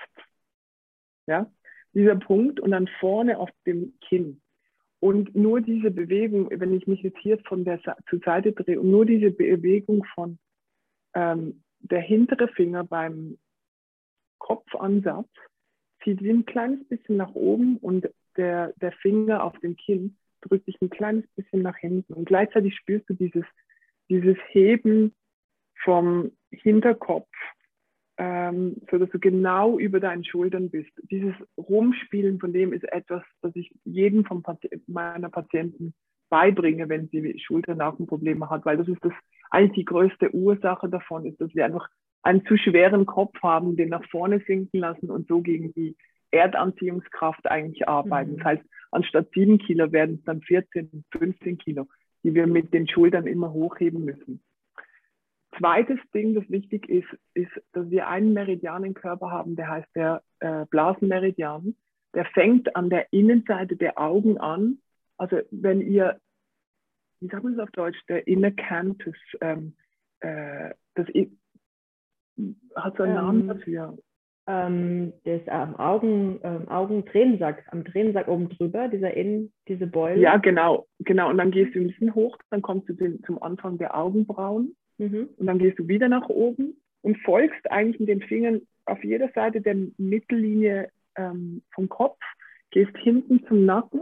Ja, 1.25 1.51
dieser 1.93 2.17
Punkt 2.17 2.59
und 2.59 2.69
dann 2.69 2.87
vorne 2.99 3.39
auf 3.39 3.49
dem 3.65 3.97
Kinn. 4.07 4.41
Und 5.03 5.35
nur 5.35 5.59
diese 5.59 5.91
Bewegung, 5.91 6.47
wenn 6.49 6.73
ich 6.73 6.87
mich 6.87 7.01
jetzt 7.01 7.17
hier 7.17 7.37
von 7.39 7.65
der 7.65 7.81
zur 8.09 8.19
Seite 8.19 8.53
drehe, 8.53 8.79
und 8.79 8.89
nur 8.89 9.05
diese 9.05 9.31
Bewegung 9.31 10.05
von 10.15 10.39
ähm, 11.13 11.61
der 11.79 11.99
hintere 11.99 12.47
Finger 12.47 12.85
beim 12.85 13.37
Kopfansatz 14.37 15.27
zieht 16.01 16.23
wie 16.23 16.29
ein 16.29 16.45
kleines 16.45 16.87
bisschen 16.87 17.17
nach 17.17 17.35
oben 17.35 17.75
und 17.79 18.07
der, 18.37 18.71
der 18.77 18.93
Finger 18.93 19.43
auf 19.43 19.59
dem 19.59 19.75
Kinn 19.75 20.15
drückt 20.39 20.67
dich 20.67 20.81
ein 20.81 20.89
kleines 20.89 21.27
bisschen 21.35 21.63
nach 21.63 21.75
hinten. 21.75 22.13
Und 22.13 22.23
gleichzeitig 22.23 22.73
spürst 22.73 23.09
du 23.09 23.13
dieses, 23.13 23.43
dieses 24.07 24.37
Heben 24.51 25.13
vom 25.83 26.31
Hinterkopf, 26.49 27.27
ähm, 28.17 28.75
so 28.91 28.97
dass 28.97 29.09
du 29.09 29.19
genau 29.19 29.79
über 29.79 29.99
deinen 29.99 30.23
Schultern 30.23 30.69
bist. 30.69 30.91
Dieses 31.09 31.33
Rumspielen 31.57 32.39
von 32.39 32.53
dem 32.53 32.73
ist 32.73 32.83
etwas, 32.91 33.23
das 33.41 33.55
ich 33.55 33.71
jedem 33.85 34.25
von 34.25 34.43
Pati 34.43 34.69
meiner 34.87 35.29
Patienten 35.29 35.93
beibringe, 36.29 36.89
wenn 36.89 37.09
sie 37.09 37.39
Schulter-Nackenprobleme 37.39 38.49
hat, 38.49 38.65
weil 38.65 38.77
das 38.77 38.87
ist 38.87 39.03
das 39.03 39.13
eigentlich 39.51 39.73
die 39.73 39.85
größte 39.85 40.33
Ursache 40.33 40.89
davon, 40.89 41.25
ist, 41.25 41.39
dass 41.39 41.53
wir 41.53 41.65
einfach 41.65 41.87
einen 42.23 42.45
zu 42.45 42.57
schweren 42.57 43.05
Kopf 43.05 43.35
haben, 43.43 43.75
den 43.75 43.89
nach 43.89 44.03
vorne 44.09 44.41
sinken 44.47 44.79
lassen 44.79 45.09
und 45.11 45.27
so 45.27 45.41
gegen 45.41 45.73
die 45.73 45.95
Erdanziehungskraft 46.31 47.45
eigentlich 47.47 47.87
arbeiten. 47.87 48.33
Mhm. 48.33 48.37
Das 48.37 48.45
heißt, 48.45 48.63
anstatt 48.91 49.29
sieben 49.33 49.59
Kilo 49.59 49.91
werden 49.91 50.15
es 50.15 50.23
dann 50.23 50.41
14, 50.41 51.03
15 51.11 51.57
Kilo, 51.57 51.87
die 52.23 52.33
wir 52.33 52.47
mit 52.47 52.73
den 52.73 52.87
Schultern 52.87 53.27
immer 53.27 53.53
hochheben 53.53 54.03
müssen. 54.05 54.41
Zweites 55.57 55.99
Ding, 56.13 56.35
das 56.35 56.49
wichtig 56.49 56.89
ist, 56.89 57.07
ist, 57.33 57.51
dass 57.73 57.89
wir 57.89 58.07
einen 58.07 58.33
Meridian 58.33 58.83
im 58.83 58.93
Körper 58.93 59.31
haben, 59.31 59.55
der 59.55 59.69
heißt 59.69 59.89
der 59.95 60.23
äh, 60.39 60.65
Blasenmeridian. 60.65 61.75
Der 62.13 62.25
fängt 62.25 62.75
an 62.75 62.89
der 62.89 63.11
Innenseite 63.11 63.75
der 63.75 63.99
Augen 63.99 64.37
an. 64.37 64.79
Also 65.17 65.39
wenn 65.51 65.81
ihr, 65.81 66.19
wie 67.19 67.27
sagt 67.27 67.43
man 67.43 67.55
das 67.55 67.63
auf 67.63 67.71
Deutsch, 67.71 67.99
der 68.07 68.27
Inner 68.27 68.51
Cantus, 68.51 69.17
ähm, 69.41 69.75
äh, 70.19 70.71
das 70.95 71.07
hat 72.75 72.97
so 72.97 73.03
einen 73.03 73.15
ähm, 73.15 73.21
Namen 73.21 73.47
dafür 73.47 73.97
ähm, 74.47 75.13
das 75.23 75.47
am 75.47 75.75
Augen, 75.77 76.39
ähm, 76.43 76.67
Augentränensack, 76.67 77.63
am 77.71 77.85
Tränensack 77.85 78.27
oben 78.27 78.49
drüber, 78.49 78.87
dieser 78.89 79.13
Innen, 79.13 79.53
diese 79.67 79.87
Beule. 79.87 80.19
Ja, 80.19 80.37
genau, 80.37 80.87
genau. 80.99 81.29
Und 81.29 81.37
dann 81.37 81.51
gehst 81.51 81.75
du 81.75 81.79
ein 81.79 81.87
bisschen 81.87 82.13
hoch, 82.13 82.37
dann 82.49 82.61
kommst 82.61 82.89
du 82.89 83.21
zum 83.25 83.41
Anfang 83.41 83.77
der 83.77 83.95
Augenbrauen 83.95 84.75
mhm. 84.97 85.29
und 85.37 85.45
dann 85.45 85.59
gehst 85.59 85.79
du 85.79 85.87
wieder 85.87 86.09
nach 86.09 86.29
oben 86.29 86.81
und 87.01 87.17
folgst 87.19 87.69
eigentlich 87.71 87.99
mit 87.99 88.09
den 88.09 88.21
Fingern 88.21 88.61
auf 88.85 89.03
jeder 89.03 89.29
Seite 89.29 89.61
der 89.61 89.75
Mittellinie 89.97 90.89
ähm, 91.15 91.61
vom 91.73 91.89
Kopf, 91.89 92.19
gehst 92.71 92.95
hinten 92.97 93.45
zum 93.47 93.65
Nacken 93.65 94.01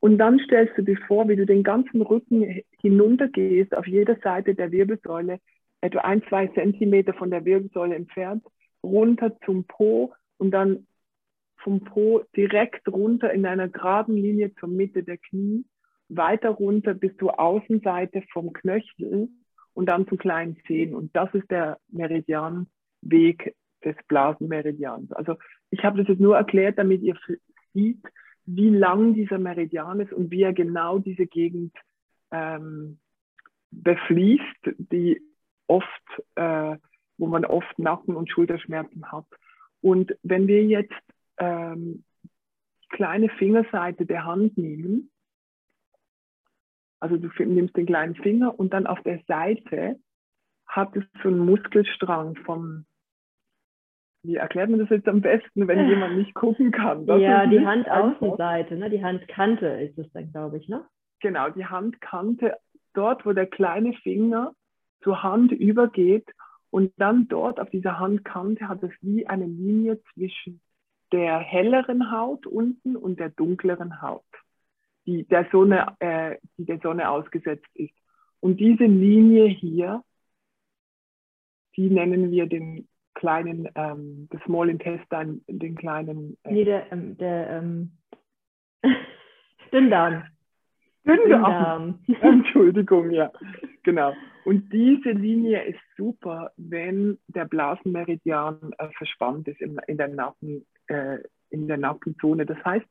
und 0.00 0.18
dann 0.18 0.38
stellst 0.40 0.76
du 0.76 0.82
dir 0.82 0.98
vor, 1.06 1.28
wie 1.28 1.36
du 1.36 1.46
den 1.46 1.62
ganzen 1.62 2.02
Rücken 2.02 2.62
hinuntergehst 2.80 3.74
auf 3.74 3.86
jeder 3.86 4.16
Seite 4.22 4.54
der 4.54 4.70
Wirbelsäule, 4.70 5.40
etwa 5.80 6.00
ein, 6.00 6.22
zwei 6.28 6.46
Zentimeter 6.48 7.14
von 7.14 7.30
der 7.30 7.44
Wirbelsäule 7.44 7.94
entfernt 7.94 8.44
runter 8.82 9.36
zum 9.44 9.64
Po 9.64 10.14
und 10.38 10.50
dann 10.52 10.86
vom 11.56 11.80
Po 11.80 12.22
direkt 12.36 12.86
runter 12.88 13.32
in 13.32 13.46
einer 13.46 13.68
geraden 13.68 14.16
Linie 14.16 14.54
zur 14.54 14.68
Mitte 14.68 15.02
der 15.02 15.18
Knie, 15.18 15.64
weiter 16.08 16.50
runter 16.50 16.94
bis 16.94 17.16
zur 17.16 17.40
Außenseite 17.40 18.22
vom 18.32 18.52
Knöchel 18.52 19.28
und 19.76 19.86
dann 19.86 20.08
zu 20.08 20.16
kleinen 20.16 20.56
Zehen. 20.66 20.94
Und 20.94 21.14
das 21.14 21.32
ist 21.34 21.50
der 21.50 21.78
Meridianweg 21.88 23.54
des 23.84 23.96
Blasenmeridians. 24.08 25.12
Also 25.12 25.36
ich 25.70 25.84
habe 25.84 25.98
das 25.98 26.08
jetzt 26.08 26.20
nur 26.20 26.36
erklärt, 26.36 26.78
damit 26.78 27.02
ihr 27.02 27.16
seht, 27.74 28.02
wie 28.46 28.70
lang 28.70 29.14
dieser 29.14 29.38
Meridian 29.38 30.00
ist 30.00 30.12
und 30.12 30.30
wie 30.30 30.42
er 30.42 30.54
genau 30.54 30.98
diese 30.98 31.26
Gegend 31.26 31.76
ähm, 32.30 32.98
befließt, 33.70 34.76
die 34.78 35.20
oft 35.66 36.22
äh, 36.36 36.76
wo 37.18 37.26
man 37.26 37.44
oft 37.44 37.78
Nacken- 37.78 38.16
und 38.16 38.30
Schulterschmerzen 38.30 39.10
hat. 39.10 39.26
Und 39.80 40.16
wenn 40.22 40.46
wir 40.46 40.64
jetzt 40.64 40.92
ähm, 41.38 42.04
kleine 42.90 43.28
Fingerseite 43.30 44.06
der 44.06 44.24
Hand 44.24 44.56
nehmen, 44.56 45.10
also 47.00 47.16
du 47.16 47.28
nimmst 47.44 47.76
den 47.76 47.86
kleinen 47.86 48.14
Finger 48.14 48.58
und 48.58 48.72
dann 48.72 48.86
auf 48.86 49.00
der 49.02 49.20
Seite 49.26 49.96
hat 50.66 50.96
es 50.96 51.04
so 51.22 51.28
einen 51.28 51.38
Muskelstrang 51.38 52.36
vom, 52.44 52.86
wie 54.22 54.36
erklärt 54.36 54.70
man 54.70 54.80
das 54.80 54.90
jetzt 54.90 55.08
am 55.08 55.20
besten, 55.20 55.68
wenn 55.68 55.88
jemand 55.88 56.16
nicht 56.16 56.34
gucken 56.34 56.70
kann? 56.70 57.06
Das 57.06 57.20
ja, 57.20 57.46
die 57.46 57.64
Handaußenseite, 57.64 58.76
ne? 58.76 58.90
die 58.90 59.04
Handkante 59.04 59.66
ist 59.66 59.98
es 59.98 60.10
dann, 60.12 60.30
glaube 60.32 60.58
ich, 60.58 60.68
ne? 60.68 60.84
Genau, 61.20 61.48
die 61.50 61.66
Handkante, 61.66 62.56
dort, 62.92 63.24
wo 63.24 63.32
der 63.32 63.46
kleine 63.46 63.92
Finger 63.94 64.52
zur 65.02 65.22
Hand 65.22 65.52
übergeht 65.52 66.28
und 66.70 66.92
dann 66.96 67.28
dort 67.28 67.60
auf 67.60 67.70
dieser 67.70 67.98
Handkante 67.98 68.68
hat 68.68 68.82
es 68.82 68.92
wie 69.00 69.26
eine 69.26 69.46
Linie 69.46 70.00
zwischen 70.12 70.60
der 71.12 71.38
helleren 71.38 72.10
Haut 72.10 72.46
unten 72.46 72.96
und 72.96 73.20
der 73.20 73.30
dunkleren 73.30 74.02
Haut, 74.02 74.24
die 75.06 75.24
der 75.24 75.48
Sonne, 75.50 75.94
äh, 76.00 76.36
die 76.58 76.64
der 76.64 76.78
Sonne 76.80 77.08
ausgesetzt 77.08 77.68
ist. 77.74 77.94
Und 78.40 78.58
diese 78.58 78.84
Linie 78.84 79.46
hier, 79.46 80.02
die 81.76 81.90
nennen 81.90 82.30
wir 82.30 82.46
den 82.46 82.88
kleinen, 83.14 83.68
ähm, 83.74 84.28
das 84.30 84.42
Small 84.42 84.68
Intestine, 84.68 85.40
den 85.48 85.74
kleinen. 85.76 86.36
Äh, 86.44 86.52
nee, 86.52 86.64
der, 86.64 86.92
ähm, 86.92 87.16
der 87.16 87.50
ähm, 87.50 87.92
Dünndarm. 89.72 90.24
Dünndarm. 91.06 92.00
Entschuldigung, 92.20 93.10
ja, 93.10 93.32
genau. 93.82 94.12
Und 94.44 94.72
diese 94.72 95.10
Linie 95.10 95.64
ist 95.64 95.80
super, 95.96 96.52
wenn 96.56 97.18
der 97.28 97.46
Blasenmeridian 97.46 98.72
äh, 98.78 98.88
verspannt 98.96 99.48
ist 99.48 99.60
in, 99.60 99.78
in, 99.86 99.96
der 99.96 100.08
Nacken, 100.08 100.64
äh, 100.86 101.18
in 101.50 101.66
der 101.66 101.78
Nackenzone. 101.78 102.46
Das 102.46 102.62
heißt, 102.64 102.86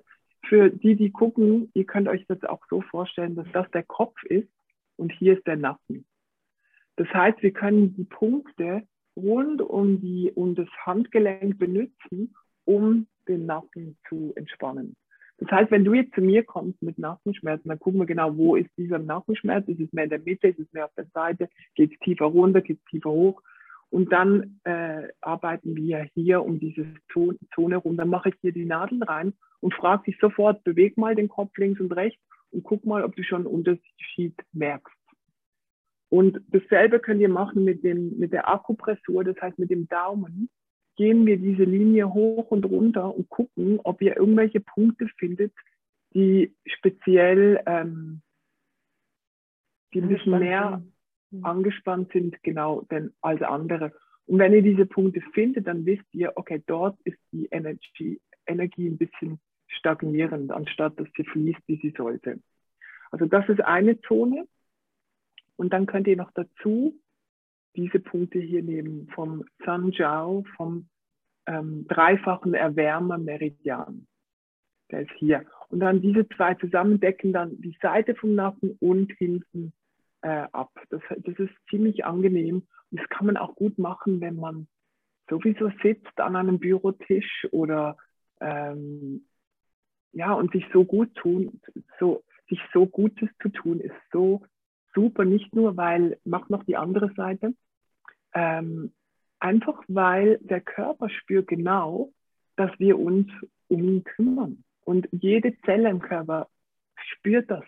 für 0.47 0.69
die, 0.69 0.95
die 0.95 1.11
gucken, 1.11 1.69
ihr 1.73 1.85
könnt 1.85 2.07
euch 2.07 2.25
das 2.27 2.43
auch 2.43 2.61
so 2.69 2.81
vorstellen, 2.81 3.35
dass 3.35 3.47
das 3.53 3.69
der 3.71 3.83
Kopf 3.83 4.21
ist 4.23 4.49
und 4.97 5.11
hier 5.11 5.37
ist 5.37 5.45
der 5.47 5.57
Nacken. 5.57 6.05
Das 6.95 7.07
heißt, 7.09 7.41
wir 7.41 7.51
können 7.51 7.95
die 7.95 8.05
Punkte 8.05 8.83
rund 9.15 9.61
um, 9.61 9.99
die, 10.01 10.31
um 10.33 10.55
das 10.55 10.67
Handgelenk 10.85 11.57
benutzen, 11.57 12.35
um 12.65 13.07
den 13.27 13.45
Nacken 13.45 13.97
zu 14.07 14.33
entspannen. 14.35 14.95
Das 15.37 15.51
heißt, 15.51 15.71
wenn 15.71 15.83
du 15.83 15.93
jetzt 15.93 16.15
zu 16.15 16.21
mir 16.21 16.43
kommst 16.43 16.81
mit 16.81 16.97
Nackenschmerzen, 16.97 17.67
dann 17.67 17.79
gucken 17.79 17.99
wir 17.99 18.05
genau, 18.05 18.37
wo 18.37 18.55
ist 18.55 18.69
dieser 18.77 18.99
Nackenschmerz? 18.99 19.67
Ist 19.67 19.81
es 19.81 19.91
mehr 19.91 20.05
in 20.05 20.09
der 20.09 20.19
Mitte? 20.19 20.47
Ist 20.47 20.59
es 20.59 20.71
mehr 20.71 20.85
auf 20.85 20.93
der 20.95 21.07
Seite? 21.13 21.49
Geht 21.75 21.91
es 21.91 21.99
tiefer 21.99 22.25
runter? 22.25 22.61
Geht 22.61 22.79
es 22.79 22.85
tiefer 22.85 23.11
hoch? 23.11 23.41
Und 23.89 24.11
dann 24.11 24.59
äh, 24.63 25.07
arbeiten 25.21 25.75
wir 25.75 26.09
hier 26.13 26.43
um 26.43 26.59
diese 26.59 26.85
Zone 27.13 27.77
rum. 27.77 27.97
Dann 27.97 28.09
mache 28.09 28.29
ich 28.29 28.35
hier 28.41 28.51
die 28.51 28.65
Nadeln 28.65 29.03
rein 29.03 29.33
und 29.61 29.73
frage 29.73 30.11
dich 30.11 30.17
sofort, 30.19 30.63
beweg 30.63 30.97
mal 30.97 31.15
den 31.15 31.29
Kopf 31.29 31.55
links 31.57 31.79
und 31.79 31.91
rechts 31.93 32.21
und 32.51 32.63
guck 32.63 32.85
mal, 32.85 33.03
ob 33.03 33.15
du 33.15 33.23
schon 33.23 33.45
einen 33.45 33.55
Unterschied 33.55 34.35
merkst. 34.51 34.95
Und 36.09 36.39
dasselbe 36.49 36.99
könnt 36.99 37.21
ihr 37.21 37.29
machen 37.29 37.63
mit, 37.63 37.83
dem, 37.83 38.17
mit 38.17 38.31
der 38.31 38.49
Akupressur, 38.49 39.23
das 39.23 39.39
heißt 39.41 39.59
mit 39.59 39.69
dem 39.69 39.87
Daumen 39.87 40.49
gehen 40.95 41.25
wir 41.25 41.37
diese 41.37 41.63
Linie 41.63 42.13
hoch 42.13 42.51
und 42.51 42.65
runter 42.65 43.13
und 43.13 43.29
gucken, 43.29 43.79
ob 43.83 44.01
ihr 44.01 44.17
irgendwelche 44.17 44.59
Punkte 44.59 45.07
findet, 45.17 45.53
die 46.13 46.55
speziell, 46.65 47.61
ähm, 47.65 48.21
die 49.93 50.01
ein 50.01 50.07
bisschen 50.07 50.39
mehr. 50.39 50.81
Angespannt 51.43 52.11
sind, 52.11 52.41
genau, 52.43 52.81
denn 52.91 53.13
als 53.21 53.41
andere. 53.41 53.91
Und 54.25 54.39
wenn 54.39 54.53
ihr 54.53 54.61
diese 54.61 54.85
Punkte 54.85 55.21
findet, 55.33 55.67
dann 55.67 55.85
wisst 55.85 56.05
ihr, 56.11 56.33
okay, 56.35 56.61
dort 56.65 56.99
ist 57.03 57.19
die 57.31 57.47
Energie, 57.51 58.19
Energie 58.47 58.87
ein 58.87 58.97
bisschen 58.97 59.39
stagnierend, 59.67 60.51
anstatt 60.51 60.99
dass 60.99 61.07
sie 61.15 61.23
fließt, 61.23 61.61
wie 61.67 61.77
sie 61.77 61.93
sollte. 61.95 62.39
Also 63.11 63.25
das 63.25 63.47
ist 63.49 63.61
eine 63.61 63.99
Zone. 64.01 64.47
Und 65.57 65.71
dann 65.71 65.85
könnt 65.85 66.07
ihr 66.07 66.17
noch 66.17 66.31
dazu 66.33 66.99
diese 67.75 67.99
Punkte 67.99 68.39
hier 68.39 68.63
nehmen 68.63 69.07
vom 69.13 69.43
Sanjiao, 69.65 70.45
vom 70.55 70.87
ähm, 71.45 71.85
dreifachen 71.87 72.53
Erwärmer-Meridian. 72.53 74.07
Der 74.91 75.01
ist 75.01 75.11
hier. 75.17 75.45
Und 75.69 75.79
dann 75.79 76.01
diese 76.01 76.27
zwei 76.29 76.55
zusammen 76.55 76.99
decken 76.99 77.33
dann 77.33 77.59
die 77.61 77.77
Seite 77.81 78.15
vom 78.15 78.35
Nacken 78.35 78.77
und 78.79 79.11
hinten 79.13 79.73
äh, 80.25 80.47
ab. 80.53 80.71
Das, 80.89 81.01
das 81.09 81.37
ist 81.37 81.53
ziemlich 81.69 82.03
angenehm. 82.03 82.63
Das 82.89 83.07
kann 83.09 83.27
man 83.27 83.37
auch 83.37 83.55
gut 83.55 83.77
machen, 83.77 84.21
wenn 84.21 84.37
man 84.37 84.67
sowieso 85.29 85.71
sitzt 85.83 86.19
an 86.19 86.35
einem 86.35 86.57
Bürotisch 86.57 87.47
oder 87.51 87.97
ähm, 88.41 89.25
ja, 90.13 90.33
und 90.33 90.51
sich 90.51 90.65
so 90.73 90.83
gut 90.83 91.13
tun, 91.15 91.61
so, 91.99 92.23
sich 92.49 92.59
so 92.73 92.87
Gutes 92.87 93.29
zu 93.41 93.49
tun, 93.49 93.79
ist 93.79 93.93
so 94.11 94.43
super, 94.95 95.25
nicht 95.25 95.53
nur, 95.53 95.77
weil, 95.77 96.17
macht 96.23 96.49
noch 96.49 96.63
die 96.63 96.77
andere 96.77 97.13
Seite, 97.13 97.53
ähm, 98.33 98.93
einfach 99.39 99.83
weil 99.87 100.39
der 100.39 100.61
Körper 100.61 101.09
spürt 101.09 101.47
genau, 101.47 102.11
dass 102.55 102.71
wir 102.79 102.97
uns 102.97 103.29
um 103.67 103.83
ihn 103.83 104.03
kümmern. 104.03 104.63
Und 104.85 105.07
jede 105.11 105.55
Zelle 105.65 105.89
im 105.89 105.99
Körper 105.99 106.47
spürt 106.95 107.51
das. 107.51 107.65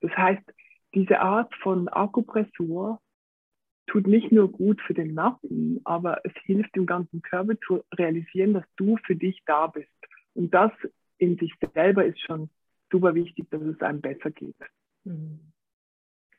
Das 0.00 0.12
heißt, 0.16 0.44
diese 0.98 1.20
Art 1.20 1.54
von 1.62 1.88
Akupressur 1.88 3.00
tut 3.86 4.08
nicht 4.08 4.32
nur 4.32 4.50
gut 4.50 4.80
für 4.82 4.94
den 4.94 5.14
Nacken, 5.14 5.80
aber 5.84 6.20
es 6.24 6.32
hilft 6.42 6.74
dem 6.74 6.86
ganzen 6.86 7.22
Körper 7.22 7.58
zu 7.60 7.84
realisieren, 7.94 8.54
dass 8.54 8.64
du 8.76 8.96
für 9.06 9.14
dich 9.14 9.40
da 9.46 9.68
bist. 9.68 9.88
Und 10.34 10.52
das 10.52 10.72
in 11.18 11.38
sich 11.38 11.54
selber 11.72 12.04
ist 12.04 12.20
schon 12.20 12.50
super 12.90 13.14
wichtig, 13.14 13.48
dass 13.50 13.62
es 13.62 13.80
einem 13.80 14.00
besser 14.00 14.30
geht. 14.32 14.56
Mhm. 15.04 15.38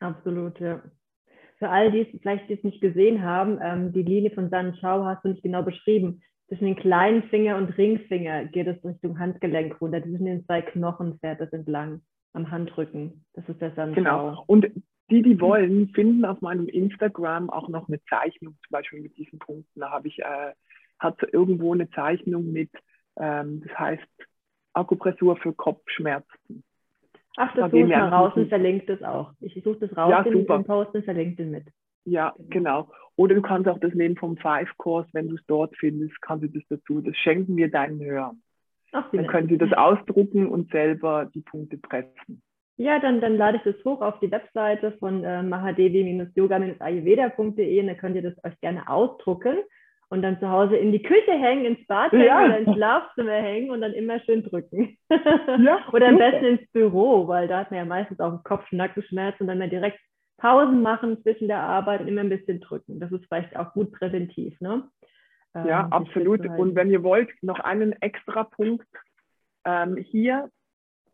Absolut, 0.02 0.60
ja. 0.60 0.84
Für 1.58 1.70
all 1.70 1.92
die 1.92 2.06
vielleicht 2.20 2.50
die 2.50 2.54
es 2.54 2.64
nicht 2.64 2.82
gesehen 2.82 3.22
haben, 3.24 3.60
ähm, 3.62 3.94
die 3.94 4.04
Linie 4.04 4.32
von 4.32 4.50
San 4.50 4.76
Chao 4.76 5.06
hast 5.06 5.24
du 5.24 5.30
nicht 5.30 5.44
genau 5.44 5.64
beschrieben. 5.64 6.22
Zwischen 6.48 6.66
den 6.66 6.76
kleinen 6.76 7.24
Finger 7.24 7.58
und 7.58 7.78
Ringfinger 7.78 8.46
geht 8.46 8.68
es 8.68 8.84
Richtung 8.84 9.20
Handgelenk 9.20 9.80
runter. 9.80 10.04
Zwischen 10.04 10.26
den 10.26 10.46
zwei 10.46 10.62
Knochen 10.62 11.18
fährt 11.20 11.40
es 11.40 11.54
entlang 11.54 12.02
am 12.34 12.52
Handrücken. 12.52 13.26
Das 13.34 13.48
ist 13.48 13.62
der 13.62 13.74
San 13.76 13.94
Genau. 13.94 14.44
Und 14.48 14.68
die, 15.10 15.22
die 15.22 15.42
wollen, 15.42 15.90
finden 15.90 16.26
auf 16.26 16.42
meinem 16.42 16.68
Instagram 16.68 17.50
auch 17.50 17.68
noch 17.68 17.88
eine 17.88 18.02
Zeichnung, 18.06 18.54
zum 18.54 18.72
Beispiel 18.72 19.02
mit 19.02 19.18
diesen 19.18 19.40
Punkten. 19.40 19.80
Da 19.80 19.90
habe 19.90 20.08
ich, 20.08 20.20
äh, 20.20 20.54
hat 21.00 21.18
irgendwo 21.32 21.74
eine 21.74 21.90
Zeichnung 21.90 22.52
mit, 22.52 22.70
ähm, 23.18 23.62
das 23.66 23.80
heißt 23.80 24.28
Akupressur 24.74 25.36
für 25.38 25.54
Kopfschmerzen. 25.54 26.64
Ach, 27.38 27.54
das 27.56 27.72
suche 27.72 27.84
ich 27.84 27.90
mal 27.90 28.10
raus 28.10 28.34
und 28.36 28.50
verlinkt 28.50 28.90
es 28.90 29.02
auch. 29.02 29.32
Ich 29.40 29.54
suche 29.64 29.80
das 29.88 29.98
raus 29.98 30.12
ja, 30.12 30.22
in 30.22 30.46
den 30.46 30.66
Post 30.66 30.94
und 30.94 31.06
verlinke 31.06 31.38
den 31.38 31.52
mit. 31.52 31.66
Ja, 32.06 32.34
genau. 32.38 32.84
genau. 32.84 32.92
Oder 33.16 33.36
du 33.36 33.42
kannst 33.42 33.68
auch 33.68 33.80
das 33.80 33.94
nehmen 33.94 34.16
vom 34.16 34.38
Five-Kurs, 34.38 35.08
wenn 35.14 35.28
du 35.28 35.36
es 35.36 35.46
dort 35.48 35.76
findest, 35.78 36.22
kannst 36.22 36.44
du 36.44 36.50
das 36.50 36.64
dazu. 36.70 37.02
Das 37.02 37.16
schenken 37.18 37.58
wir 37.58 37.70
deinen 37.70 38.00
Hörern. 38.00 38.42
Ach, 38.92 39.10
dann 39.12 39.28
können 39.28 39.48
sie 39.48 39.58
das 39.58 39.72
ausdrucken 39.74 40.48
und 40.48 40.70
selber 40.72 41.30
die 41.34 41.42
Punkte 41.42 41.78
pressen. 41.78 42.44
Ja, 42.78 43.00
dann, 43.00 43.20
dann 43.20 43.36
lade 43.36 43.58
ich 43.58 43.64
das 43.64 43.76
hoch 43.84 44.00
auf 44.02 44.20
die 44.20 44.32
Webseite 44.32 44.94
von 45.00 45.24
äh, 45.24 45.42
mahadevi-yoga-ayurveda.de 45.44 47.82
und 47.82 47.88
dann 47.88 47.98
könnt 47.98 48.16
ihr 48.16 48.22
das 48.22 48.36
euch 48.46 48.58
gerne 48.62 48.88
ausdrucken 48.88 49.58
und 50.10 50.22
dann 50.22 50.40
zu 50.40 50.50
Hause 50.50 50.78
in 50.78 50.92
die 50.92 51.04
Küche 51.04 51.32
hängen, 51.32 51.66
ins 51.66 51.86
Bad 51.88 52.14
hängen 52.14 52.26
ja. 52.26 52.46
oder 52.46 52.58
ins 52.58 52.74
Schlafzimmer 52.74 53.34
hängen 53.34 53.72
und 53.72 53.82
dann 53.82 53.94
immer 53.94 54.20
schön 54.22 54.44
drücken. 54.44 54.98
Ja, 55.60 55.80
oder 55.92 56.08
am 56.08 56.18
besten 56.18 56.46
ins 56.46 56.72
Büro, 56.72 57.28
weil 57.28 57.48
da 57.48 57.60
hat 57.60 57.72
man 57.72 57.80
ja 57.80 57.86
meistens 57.86 58.20
auch 58.20 58.44
Kopf- 58.44 58.72
und 58.72 58.78
Nackenschmerzen 58.78 59.44
und 59.44 59.48
dann 59.48 59.58
mal 59.58 59.70
direkt 59.70 60.00
Pausen 60.38 60.82
machen 60.82 61.22
zwischen 61.22 61.48
der 61.48 61.60
Arbeit 61.60 62.02
und 62.02 62.08
immer 62.08 62.22
ein 62.22 62.30
bisschen 62.30 62.62
drücken. 62.62 63.00
Das 63.00 63.12
ist 63.12 63.26
vielleicht 63.26 63.56
auch 63.58 63.74
gut 63.74 63.92
präventiv, 63.92 64.60
ne? 64.62 64.84
Ja, 65.54 65.86
ähm, 65.86 65.94
absolut. 65.94 66.46
Und 66.46 66.76
wenn 66.76 66.90
ihr 66.90 67.04
wollt, 67.04 67.30
noch 67.42 67.60
einen 67.60 67.94
extra 67.94 68.44
Punkt 68.44 68.88
ähm, 69.66 69.98
hier 69.98 70.50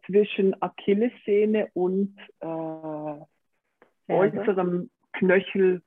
zwischen 0.05 0.61
Achillessehne 0.61 1.69
und 1.73 2.17
äh, 2.39 4.13
äußerem 4.13 4.89
Knöchel, 5.13 5.81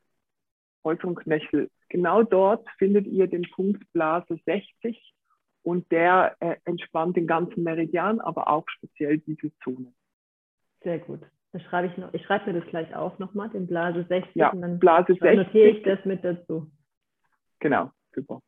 äußerem 0.82 1.14
Knöchel 1.14 1.70
Genau 1.88 2.22
dort 2.22 2.68
findet 2.78 3.06
ihr 3.06 3.26
den 3.26 3.42
Punkt 3.50 3.90
Blase 3.92 4.38
60 4.44 5.14
und 5.62 5.90
der 5.90 6.36
äh, 6.40 6.56
entspannt 6.64 7.16
den 7.16 7.26
ganzen 7.26 7.62
Meridian, 7.62 8.20
aber 8.20 8.48
auch 8.48 8.64
speziell 8.68 9.18
diese 9.18 9.50
Zone. 9.64 9.92
Sehr 10.82 10.98
gut. 10.98 11.20
Das 11.52 11.62
schreibe 11.62 11.88
ich 11.88 11.96
noch. 11.96 12.12
Ich 12.12 12.22
schreibe 12.24 12.52
mir 12.52 12.60
das 12.60 12.68
gleich 12.68 12.94
auf 12.94 13.18
nochmal, 13.18 13.48
den 13.48 13.66
Blase 13.66 14.04
60 14.06 14.34
ja, 14.34 14.50
und 14.50 14.60
dann 14.60 14.78
Blase 14.78 15.14
60. 15.14 15.46
notiere 15.46 15.68
ich 15.68 15.82
das 15.82 16.04
mit 16.04 16.22
dazu. 16.22 16.70
Genau, 17.58 17.90
super. 18.14 18.40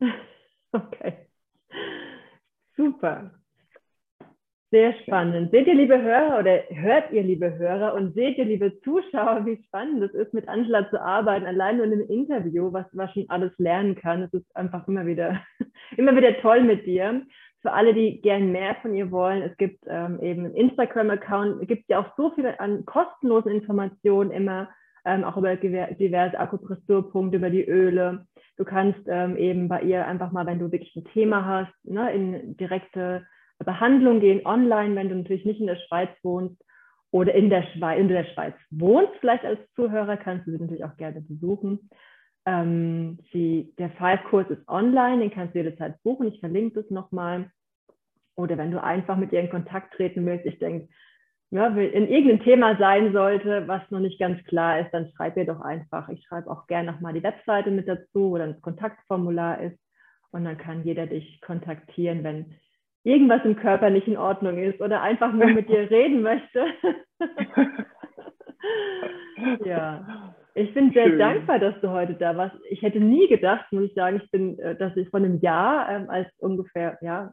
okay. 0.72 1.26
Super. 2.76 3.30
Sehr 4.72 4.94
spannend. 5.02 5.50
Seht 5.50 5.66
ihr, 5.66 5.74
liebe 5.74 6.00
Hörer, 6.00 6.38
oder 6.38 6.62
hört 6.70 7.12
ihr, 7.12 7.22
liebe 7.22 7.58
Hörer, 7.58 7.92
und 7.92 8.14
seht 8.14 8.38
ihr, 8.38 8.46
liebe 8.46 8.80
Zuschauer, 8.80 9.44
wie 9.44 9.62
spannend 9.64 10.02
es 10.02 10.14
ist, 10.14 10.32
mit 10.32 10.48
Angela 10.48 10.88
zu 10.88 10.98
arbeiten, 10.98 11.44
allein 11.44 11.76
nur 11.76 11.84
in 11.84 11.92
einem 11.92 12.08
Interview, 12.08 12.72
was 12.72 12.90
man 12.94 13.10
schon 13.10 13.26
alles 13.28 13.52
lernen 13.58 13.96
kann. 13.96 14.22
Es 14.22 14.32
ist 14.32 14.56
einfach 14.56 14.88
immer 14.88 15.04
wieder, 15.04 15.42
immer 15.98 16.16
wieder 16.16 16.40
toll 16.40 16.62
mit 16.62 16.86
dir. 16.86 17.20
Für 17.60 17.72
alle, 17.72 17.92
die 17.92 18.22
gern 18.22 18.50
mehr 18.50 18.74
von 18.76 18.94
ihr 18.94 19.10
wollen, 19.10 19.42
es 19.42 19.54
gibt 19.58 19.84
ähm, 19.86 20.18
eben 20.22 20.46
einen 20.46 20.54
Instagram-Account, 20.54 21.60
es 21.60 21.68
gibt 21.68 21.90
ja 21.90 22.00
auch 22.00 22.16
so 22.16 22.30
viele 22.34 22.58
an 22.58 22.86
kostenlosen 22.86 23.52
Informationen 23.52 24.30
immer, 24.30 24.70
ähm, 25.04 25.24
auch 25.24 25.36
über 25.36 25.56
diverse 25.56 26.38
Akupressurpunkte, 26.38 27.36
über 27.36 27.50
die 27.50 27.66
Öle. 27.66 28.26
Du 28.56 28.64
kannst 28.64 29.00
ähm, 29.08 29.36
eben 29.36 29.68
bei 29.68 29.82
ihr 29.82 30.06
einfach 30.06 30.32
mal, 30.32 30.46
wenn 30.46 30.58
du 30.58 30.70
wirklich 30.70 30.94
ein 30.96 31.04
Thema 31.06 31.44
hast, 31.44 31.72
ne, 31.84 32.12
in 32.12 32.56
direkte 32.56 33.26
Behandlung 33.58 34.20
gehen 34.20 34.44
online, 34.44 34.94
wenn 34.96 35.08
du 35.08 35.16
natürlich 35.16 35.44
nicht 35.44 35.60
in 35.60 35.66
der 35.66 35.76
Schweiz 35.76 36.10
wohnst 36.22 36.60
oder 37.10 37.34
in 37.34 37.50
der, 37.50 37.62
Schweiz, 37.62 38.00
in 38.00 38.08
der 38.08 38.24
Schweiz 38.24 38.54
wohnst, 38.70 39.12
vielleicht 39.20 39.44
als 39.44 39.60
Zuhörer, 39.74 40.16
kannst 40.16 40.46
du 40.46 40.52
sie 40.52 40.58
natürlich 40.58 40.84
auch 40.84 40.96
gerne 40.96 41.20
besuchen. 41.20 41.90
Ähm, 42.44 43.18
die, 43.32 43.72
der 43.78 43.90
Five-Kurs 43.90 44.50
ist 44.50 44.66
online, 44.68 45.20
den 45.20 45.30
kannst 45.30 45.54
du 45.54 45.60
jederzeit 45.60 46.02
buchen. 46.02 46.26
Ich 46.26 46.40
verlinke 46.40 46.82
das 46.82 46.90
nochmal. 46.90 47.50
Oder 48.34 48.58
wenn 48.58 48.70
du 48.70 48.82
einfach 48.82 49.16
mit 49.16 49.32
ihr 49.32 49.40
in 49.40 49.50
Kontakt 49.50 49.94
treten 49.94 50.26
willst, 50.26 50.46
ich 50.46 50.58
denke, 50.58 50.88
ja, 51.52 51.66
in 51.66 52.08
irgendeinem 52.08 52.42
Thema 52.42 52.76
sein 52.78 53.12
sollte, 53.12 53.68
was 53.68 53.82
noch 53.90 54.00
nicht 54.00 54.18
ganz 54.18 54.42
klar 54.44 54.80
ist, 54.80 54.90
dann 54.92 55.12
schreib 55.14 55.36
ihr 55.36 55.44
doch 55.44 55.60
einfach. 55.60 56.08
Ich 56.08 56.24
schreibe 56.24 56.50
auch 56.50 56.66
gerne 56.66 56.90
nochmal 56.90 57.12
die 57.12 57.22
Webseite 57.22 57.70
mit 57.70 57.86
dazu, 57.86 58.30
wo 58.30 58.38
dann 58.38 58.54
das 58.54 58.62
Kontaktformular 58.62 59.60
ist. 59.60 59.78
Und 60.30 60.46
dann 60.46 60.56
kann 60.56 60.82
jeder 60.82 61.06
dich 61.06 61.42
kontaktieren, 61.42 62.24
wenn 62.24 62.54
irgendwas 63.04 63.44
im 63.44 63.56
Körper 63.56 63.90
nicht 63.90 64.08
in 64.08 64.16
Ordnung 64.16 64.56
ist 64.56 64.80
oder 64.80 65.02
einfach 65.02 65.30
nur 65.34 65.48
mit 65.48 65.68
dir 65.68 65.80
reden 65.90 66.22
möchte. 66.22 66.64
ja, 69.66 70.34
ich 70.54 70.72
bin 70.72 70.90
sehr 70.92 71.08
Schön. 71.08 71.18
dankbar, 71.18 71.58
dass 71.58 71.78
du 71.82 71.90
heute 71.90 72.14
da 72.14 72.34
warst. 72.34 72.56
Ich 72.70 72.80
hätte 72.80 72.98
nie 72.98 73.28
gedacht, 73.28 73.70
muss 73.72 73.84
ich 73.84 73.94
sagen, 73.94 74.22
ich 74.24 74.30
bin, 74.30 74.58
äh, 74.58 74.74
dass 74.74 74.96
ich 74.96 75.10
vor 75.10 75.20
einem 75.20 75.38
Jahr, 75.40 75.86
ähm, 75.90 76.08
als 76.08 76.28
ungefähr, 76.38 76.96
ja, 77.02 77.30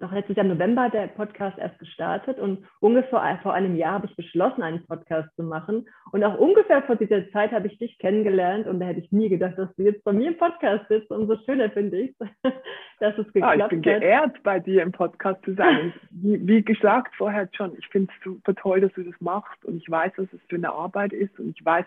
noch 0.00 0.12
letztes 0.12 0.36
Jahr 0.36 0.46
im 0.46 0.52
November 0.52 0.82
hat 0.82 0.94
der 0.94 1.06
Podcast 1.08 1.58
erst 1.58 1.78
gestartet 1.78 2.38
und 2.38 2.64
ungefähr 2.80 3.38
vor 3.42 3.52
einem 3.52 3.76
Jahr 3.76 3.94
habe 3.94 4.06
ich 4.06 4.16
beschlossen, 4.16 4.62
einen 4.62 4.84
Podcast 4.86 5.34
zu 5.36 5.42
machen. 5.42 5.88
Und 6.12 6.24
auch 6.24 6.38
ungefähr 6.38 6.82
vor 6.82 6.96
dieser 6.96 7.30
Zeit 7.30 7.52
habe 7.52 7.66
ich 7.68 7.78
dich 7.78 7.98
kennengelernt 7.98 8.66
und 8.66 8.80
da 8.80 8.86
hätte 8.86 9.00
ich 9.00 9.12
nie 9.12 9.28
gedacht, 9.28 9.58
dass 9.58 9.74
du 9.76 9.82
jetzt 9.82 10.02
bei 10.04 10.12
mir 10.12 10.28
im 10.28 10.36
Podcast 10.36 10.88
sitzt. 10.88 11.10
Und 11.10 11.26
so 11.26 11.36
schöner 11.44 11.70
finde 11.70 12.00
ich, 12.00 12.14
dass 13.00 13.16
es 13.18 13.32
geklappt 13.32 13.54
hat. 13.54 13.60
Ah, 13.60 13.64
ich 13.64 13.82
bin 13.82 13.94
hat. 13.94 14.00
geehrt, 14.00 14.42
bei 14.42 14.60
dir 14.60 14.82
im 14.82 14.92
Podcast 14.92 15.44
zu 15.44 15.54
sein. 15.54 15.92
wie, 16.10 16.46
wie 16.46 16.62
gesagt 16.62 17.14
vorher 17.16 17.48
schon, 17.52 17.76
ich 17.78 17.86
finde 17.88 18.12
es 18.16 18.24
super 18.24 18.54
toll, 18.54 18.80
dass 18.80 18.92
du 18.94 19.02
das 19.02 19.20
machst 19.20 19.64
und 19.64 19.76
ich 19.76 19.90
weiß, 19.90 20.12
was 20.16 20.32
es 20.32 20.40
für 20.48 20.56
eine 20.56 20.72
Arbeit 20.72 21.12
ist 21.12 21.38
und 21.38 21.50
ich 21.58 21.64
weiß, 21.64 21.86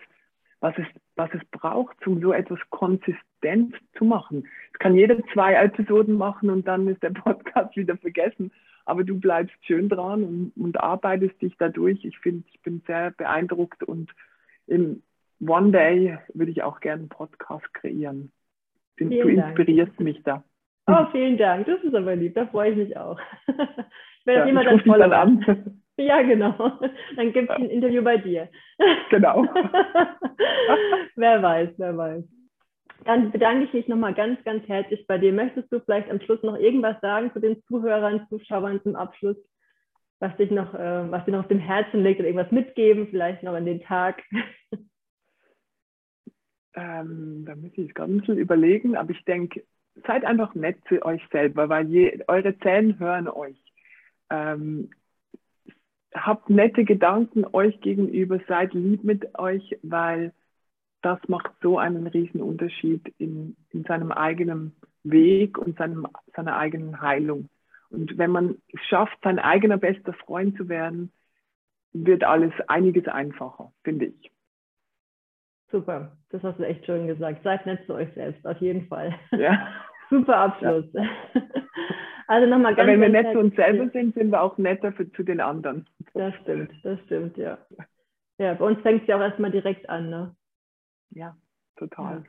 was 0.64 0.78
es, 0.78 0.86
was 1.14 1.28
es 1.34 1.44
braucht, 1.50 2.06
um 2.06 2.22
so 2.22 2.32
etwas 2.32 2.58
konsistent 2.70 3.76
zu 3.98 4.06
machen. 4.06 4.48
Es 4.72 4.78
kann 4.78 4.94
jeder 4.94 5.18
zwei 5.34 5.52
Episoden 5.52 6.16
machen 6.16 6.48
und 6.48 6.66
dann 6.66 6.88
ist 6.88 7.02
der 7.02 7.10
Podcast 7.24 7.76
wieder 7.76 7.98
vergessen. 7.98 8.50
Aber 8.86 9.04
du 9.04 9.20
bleibst 9.20 9.54
schön 9.66 9.90
dran 9.90 10.24
und, 10.24 10.52
und 10.56 10.80
arbeitest 10.80 11.40
dich 11.42 11.54
dadurch. 11.58 12.02
Ich 12.06 12.18
finde, 12.18 12.44
ich 12.50 12.62
bin 12.62 12.82
sehr 12.86 13.10
beeindruckt 13.10 13.82
und 13.82 14.10
in 14.66 15.02
One 15.38 15.70
Day 15.70 16.16
würde 16.32 16.50
ich 16.50 16.62
auch 16.62 16.80
gerne 16.80 17.00
einen 17.00 17.08
Podcast 17.10 17.72
kreieren. 17.74 18.32
du 18.96 19.04
inspirierst 19.04 19.98
Dank. 19.98 20.00
mich 20.00 20.22
da. 20.22 20.44
Oh, 20.86 21.06
vielen 21.12 21.36
Dank. 21.36 21.66
Das 21.66 21.82
ist 21.82 21.94
aber 21.94 22.16
lieb. 22.16 22.34
Da 22.36 22.46
freue 22.46 22.70
ich 22.70 22.76
mich 22.76 22.96
auch. 22.96 23.20
ich 23.48 24.26
werde 24.26 24.40
ja, 24.40 24.46
immer 24.46 24.64
dann 24.64 24.80
voll 24.80 25.02
an. 25.02 25.82
Ja, 25.96 26.22
genau. 26.22 26.52
Dann 27.16 27.32
gibt 27.32 27.50
es 27.50 27.56
ein 27.56 27.70
Interview 27.70 28.02
bei 28.02 28.16
dir. 28.16 28.48
Genau. 29.10 29.44
wer 31.16 31.42
weiß, 31.42 31.70
wer 31.76 31.96
weiß. 31.96 32.24
Dann 33.04 33.30
bedanke 33.30 33.66
ich 33.66 33.72
mich 33.72 33.86
nochmal 33.86 34.14
ganz, 34.14 34.42
ganz 34.44 34.66
herzlich 34.66 35.06
bei 35.06 35.18
dir. 35.18 35.32
Möchtest 35.32 35.72
du 35.72 35.80
vielleicht 35.80 36.10
am 36.10 36.20
Schluss 36.20 36.42
noch 36.42 36.56
irgendwas 36.58 37.00
sagen 37.00 37.30
zu 37.32 37.40
den 37.40 37.62
Zuhörern, 37.68 38.26
Zuschauern 38.28 38.80
zum 38.82 38.96
Abschluss? 38.96 39.36
was 40.24 40.36
dich 40.36 40.50
noch, 40.50 40.74
äh, 40.74 41.10
was 41.10 41.24
dir 41.24 41.32
noch 41.32 41.40
auf 41.40 41.48
dem 41.48 41.58
Herzen 41.58 42.02
liegt 42.02 42.20
oder 42.20 42.28
irgendwas 42.28 42.52
mitgeben, 42.52 43.08
vielleicht 43.08 43.42
noch 43.42 43.54
an 43.54 43.66
den 43.66 43.82
Tag? 43.82 44.22
Ähm, 46.74 47.44
da 47.46 47.54
muss 47.54 47.70
ich 47.76 47.94
ganz 47.94 48.20
bisschen 48.20 48.38
überlegen, 48.38 48.96
aber 48.96 49.10
ich 49.10 49.24
denke, 49.24 49.64
seid 50.06 50.24
einfach 50.24 50.54
nett 50.54 50.76
zu 50.88 51.04
euch 51.04 51.22
selber, 51.30 51.68
weil 51.68 51.86
je, 51.88 52.24
eure 52.26 52.58
Zellen 52.58 52.98
hören 52.98 53.28
euch. 53.28 53.62
Ähm, 54.30 54.90
habt 56.14 56.48
nette 56.48 56.84
Gedanken 56.84 57.44
euch 57.52 57.80
gegenüber, 57.80 58.40
seid 58.46 58.72
lieb 58.72 59.04
mit 59.04 59.38
euch, 59.38 59.78
weil 59.82 60.32
das 61.02 61.18
macht 61.28 61.52
so 61.60 61.78
einen 61.78 62.06
riesen 62.06 62.40
Unterschied 62.40 63.12
in, 63.18 63.56
in 63.70 63.84
seinem 63.84 64.10
eigenen 64.10 64.74
Weg 65.02 65.58
und 65.58 65.76
seinem, 65.76 66.06
seiner 66.34 66.56
eigenen 66.56 67.00
Heilung. 67.00 67.48
Und 67.90 68.16
wenn 68.16 68.30
man 68.30 68.56
es 68.72 68.80
schafft, 68.86 69.18
sein 69.22 69.38
eigener 69.38 69.76
bester 69.76 70.14
Freund 70.14 70.56
zu 70.56 70.68
werden, 70.68 71.12
wird 71.92 72.24
alles 72.24 72.52
einiges 72.68 73.06
einfacher, 73.06 73.72
finde 73.82 74.06
ich. 74.06 74.32
Super, 75.70 76.16
das 76.30 76.42
hast 76.42 76.58
du 76.58 76.64
echt 76.64 76.86
schön 76.86 77.06
gesagt. 77.06 77.42
Seid 77.42 77.66
nett 77.66 77.84
zu 77.86 77.94
euch 77.94 78.12
selbst, 78.14 78.46
auf 78.46 78.60
jeden 78.60 78.86
Fall. 78.86 79.14
Ja. 79.32 79.68
Super 80.14 80.36
Abschluss. 80.36 80.86
Ja. 80.92 81.08
Also 82.26 82.48
nochmal 82.48 82.74
ganz 82.74 82.88
Wenn 82.88 83.02
wir 83.02 83.10
nett 83.10 83.32
zu 83.32 83.38
uns 83.38 83.54
selber 83.54 83.90
sind, 83.90 84.14
sind 84.14 84.30
wir 84.30 84.40
auch 84.40 84.56
netter 84.56 84.92
für, 84.92 85.12
zu 85.12 85.22
den 85.24 85.40
anderen. 85.40 85.86
Das 86.14 86.34
stimmt, 86.36 86.72
das 86.82 86.98
stimmt, 87.00 87.36
ja. 87.36 87.58
Ja, 88.38 88.54
bei 88.54 88.64
uns 88.64 88.80
fängt 88.80 89.02
es 89.02 89.08
ja 89.08 89.16
auch 89.16 89.20
erstmal 89.20 89.52
direkt 89.52 89.88
an, 89.88 90.10
ne? 90.10 90.34
Ja, 91.10 91.36
total. 91.76 92.24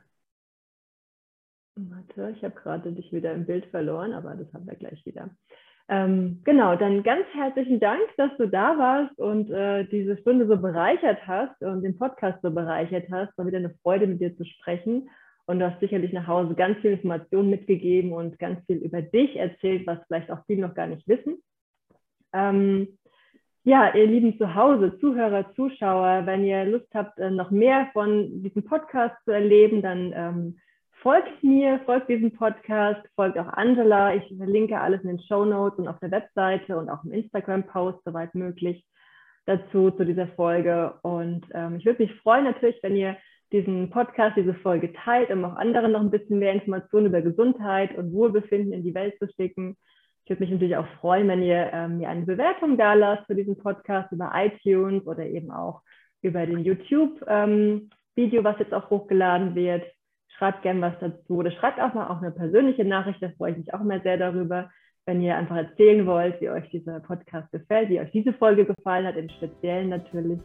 Ja. 1.76 1.82
Warte, 1.90 2.36
ich 2.36 2.44
habe 2.44 2.54
gerade 2.54 2.92
dich 2.92 3.12
wieder 3.12 3.32
im 3.32 3.44
Bild 3.44 3.66
verloren, 3.66 4.12
aber 4.12 4.34
das 4.36 4.52
haben 4.52 4.66
wir 4.66 4.76
gleich 4.76 5.04
wieder. 5.04 5.30
Ähm, 5.88 6.42
genau, 6.44 6.76
dann 6.76 7.02
ganz 7.02 7.26
herzlichen 7.32 7.80
Dank, 7.80 8.02
dass 8.16 8.30
du 8.38 8.48
da 8.48 8.78
warst 8.78 9.18
und 9.18 9.50
äh, 9.50 9.84
diese 9.86 10.16
Stunde 10.18 10.46
so 10.46 10.56
bereichert 10.56 11.26
hast 11.26 11.60
und 11.62 11.82
den 11.82 11.98
Podcast 11.98 12.40
so 12.42 12.52
bereichert 12.52 13.08
hast. 13.10 13.36
War 13.36 13.46
wieder 13.46 13.58
eine 13.58 13.74
Freude, 13.82 14.06
mit 14.06 14.20
dir 14.20 14.36
zu 14.36 14.44
sprechen. 14.44 15.08
Und 15.46 15.60
du 15.60 15.70
hast 15.70 15.80
sicherlich 15.80 16.12
nach 16.12 16.26
Hause 16.26 16.54
ganz 16.54 16.78
viel 16.80 16.92
Informationen 16.92 17.50
mitgegeben 17.50 18.12
und 18.12 18.38
ganz 18.38 18.64
viel 18.66 18.78
über 18.78 19.00
dich 19.00 19.36
erzählt, 19.36 19.86
was 19.86 19.98
vielleicht 20.06 20.30
auch 20.30 20.44
viele 20.46 20.62
noch 20.62 20.74
gar 20.74 20.88
nicht 20.88 21.06
wissen. 21.06 21.42
Ähm, 22.32 22.98
ja, 23.62 23.94
ihr 23.94 24.06
lieben 24.06 24.38
Zuhause, 24.38 24.98
Zuhörer, 25.00 25.52
Zuschauer, 25.54 26.26
wenn 26.26 26.44
ihr 26.44 26.64
Lust 26.64 26.88
habt, 26.94 27.18
äh, 27.18 27.30
noch 27.30 27.50
mehr 27.50 27.88
von 27.92 28.42
diesem 28.42 28.64
Podcast 28.64 29.16
zu 29.24 29.32
erleben, 29.32 29.82
dann 29.82 30.12
ähm, 30.14 30.58
folgt 31.02 31.42
mir, 31.42 31.80
folgt 31.84 32.08
diesem 32.08 32.32
Podcast, 32.32 33.00
folgt 33.14 33.38
auch 33.38 33.48
Angela. 33.48 34.14
Ich 34.14 34.24
verlinke 34.36 34.80
alles 34.80 35.02
in 35.02 35.08
den 35.08 35.20
Show 35.20 35.44
Notes 35.44 35.78
und 35.78 35.88
auf 35.88 35.98
der 36.00 36.10
Webseite 36.10 36.76
und 36.76 36.88
auch 36.88 37.04
im 37.04 37.12
Instagram-Post, 37.12 37.98
soweit 38.04 38.34
möglich, 38.34 38.84
dazu, 39.46 39.90
zu 39.90 40.04
dieser 40.04 40.28
Folge. 40.28 40.94
Und 41.02 41.46
ähm, 41.54 41.76
ich 41.76 41.86
würde 41.86 42.02
mich 42.02 42.14
freuen 42.20 42.44
natürlich, 42.44 42.80
wenn 42.82 42.96
ihr 42.96 43.16
diesen 43.52 43.90
Podcast, 43.90 44.36
diese 44.36 44.54
Folge 44.54 44.92
teilt, 44.92 45.30
um 45.30 45.44
auch 45.44 45.56
anderen 45.56 45.92
noch 45.92 46.00
ein 46.00 46.10
bisschen 46.10 46.38
mehr 46.38 46.52
Informationen 46.52 47.06
über 47.06 47.22
Gesundheit 47.22 47.96
und 47.96 48.12
Wohlbefinden 48.12 48.72
in 48.72 48.82
die 48.82 48.94
Welt 48.94 49.14
zu 49.18 49.28
schicken. 49.28 49.76
Ich 50.24 50.30
würde 50.30 50.42
mich 50.42 50.50
natürlich 50.50 50.76
auch 50.76 50.88
freuen, 51.00 51.28
wenn 51.28 51.42
ihr 51.42 51.70
ähm, 51.72 51.98
mir 51.98 52.08
eine 52.08 52.26
Bewertung 52.26 52.76
da 52.76 52.94
lasst 52.94 53.26
für 53.26 53.36
diesen 53.36 53.56
Podcast 53.56 54.10
über 54.10 54.32
iTunes 54.34 55.06
oder 55.06 55.24
eben 55.24 55.52
auch 55.52 55.82
über 56.22 56.44
den 56.44 56.64
YouTube-Video, 56.64 57.28
ähm, 57.28 58.44
was 58.44 58.58
jetzt 58.58 58.74
auch 58.74 58.90
hochgeladen 58.90 59.54
wird. 59.54 59.84
Schreibt 60.36 60.62
gerne 60.62 60.80
was 60.80 60.98
dazu 61.00 61.36
oder 61.36 61.52
schreibt 61.52 61.80
auch 61.80 61.94
mal 61.94 62.08
auch 62.08 62.20
eine 62.20 62.32
persönliche 62.32 62.84
Nachricht, 62.84 63.22
da 63.22 63.30
freue 63.38 63.52
ich 63.52 63.58
mich 63.58 63.72
auch 63.72 63.80
immer 63.80 64.00
sehr 64.00 64.18
darüber, 64.18 64.70
wenn 65.06 65.22
ihr 65.22 65.36
einfach 65.36 65.56
erzählen 65.56 66.04
wollt, 66.04 66.40
wie 66.40 66.50
euch 66.50 66.68
dieser 66.70 66.98
Podcast 66.98 67.50
gefällt, 67.52 67.88
wie 67.88 68.00
euch 68.00 68.10
diese 68.10 68.32
Folge 68.32 68.66
gefallen 68.66 69.06
hat, 69.06 69.16
im 69.16 69.28
Speziellen 69.28 69.88
natürlich. 69.88 70.40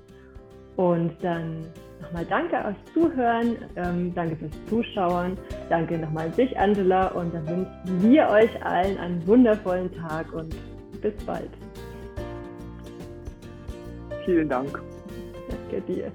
Und 0.77 1.11
dann 1.23 1.65
nochmal 2.01 2.25
danke 2.25 2.55
euch 2.57 2.93
Zuhören, 2.93 3.57
ähm, 3.75 4.13
danke 4.13 4.35
fürs 4.35 4.65
Zuschauen, 4.67 5.37
danke 5.69 5.97
nochmal 5.97 6.27
an 6.27 6.35
dich, 6.35 6.57
Angela, 6.57 7.07
und 7.07 7.33
dann 7.33 7.47
wünschen 7.47 8.11
wir 8.11 8.27
euch 8.29 8.65
allen 8.65 8.97
einen 8.97 9.25
wundervollen 9.27 9.91
Tag 9.93 10.31
und 10.33 10.55
bis 11.01 11.13
bald. 11.25 11.49
Vielen 14.25 14.49
Dank. 14.49 14.81
Danke 15.49 15.81
dir. 15.81 16.11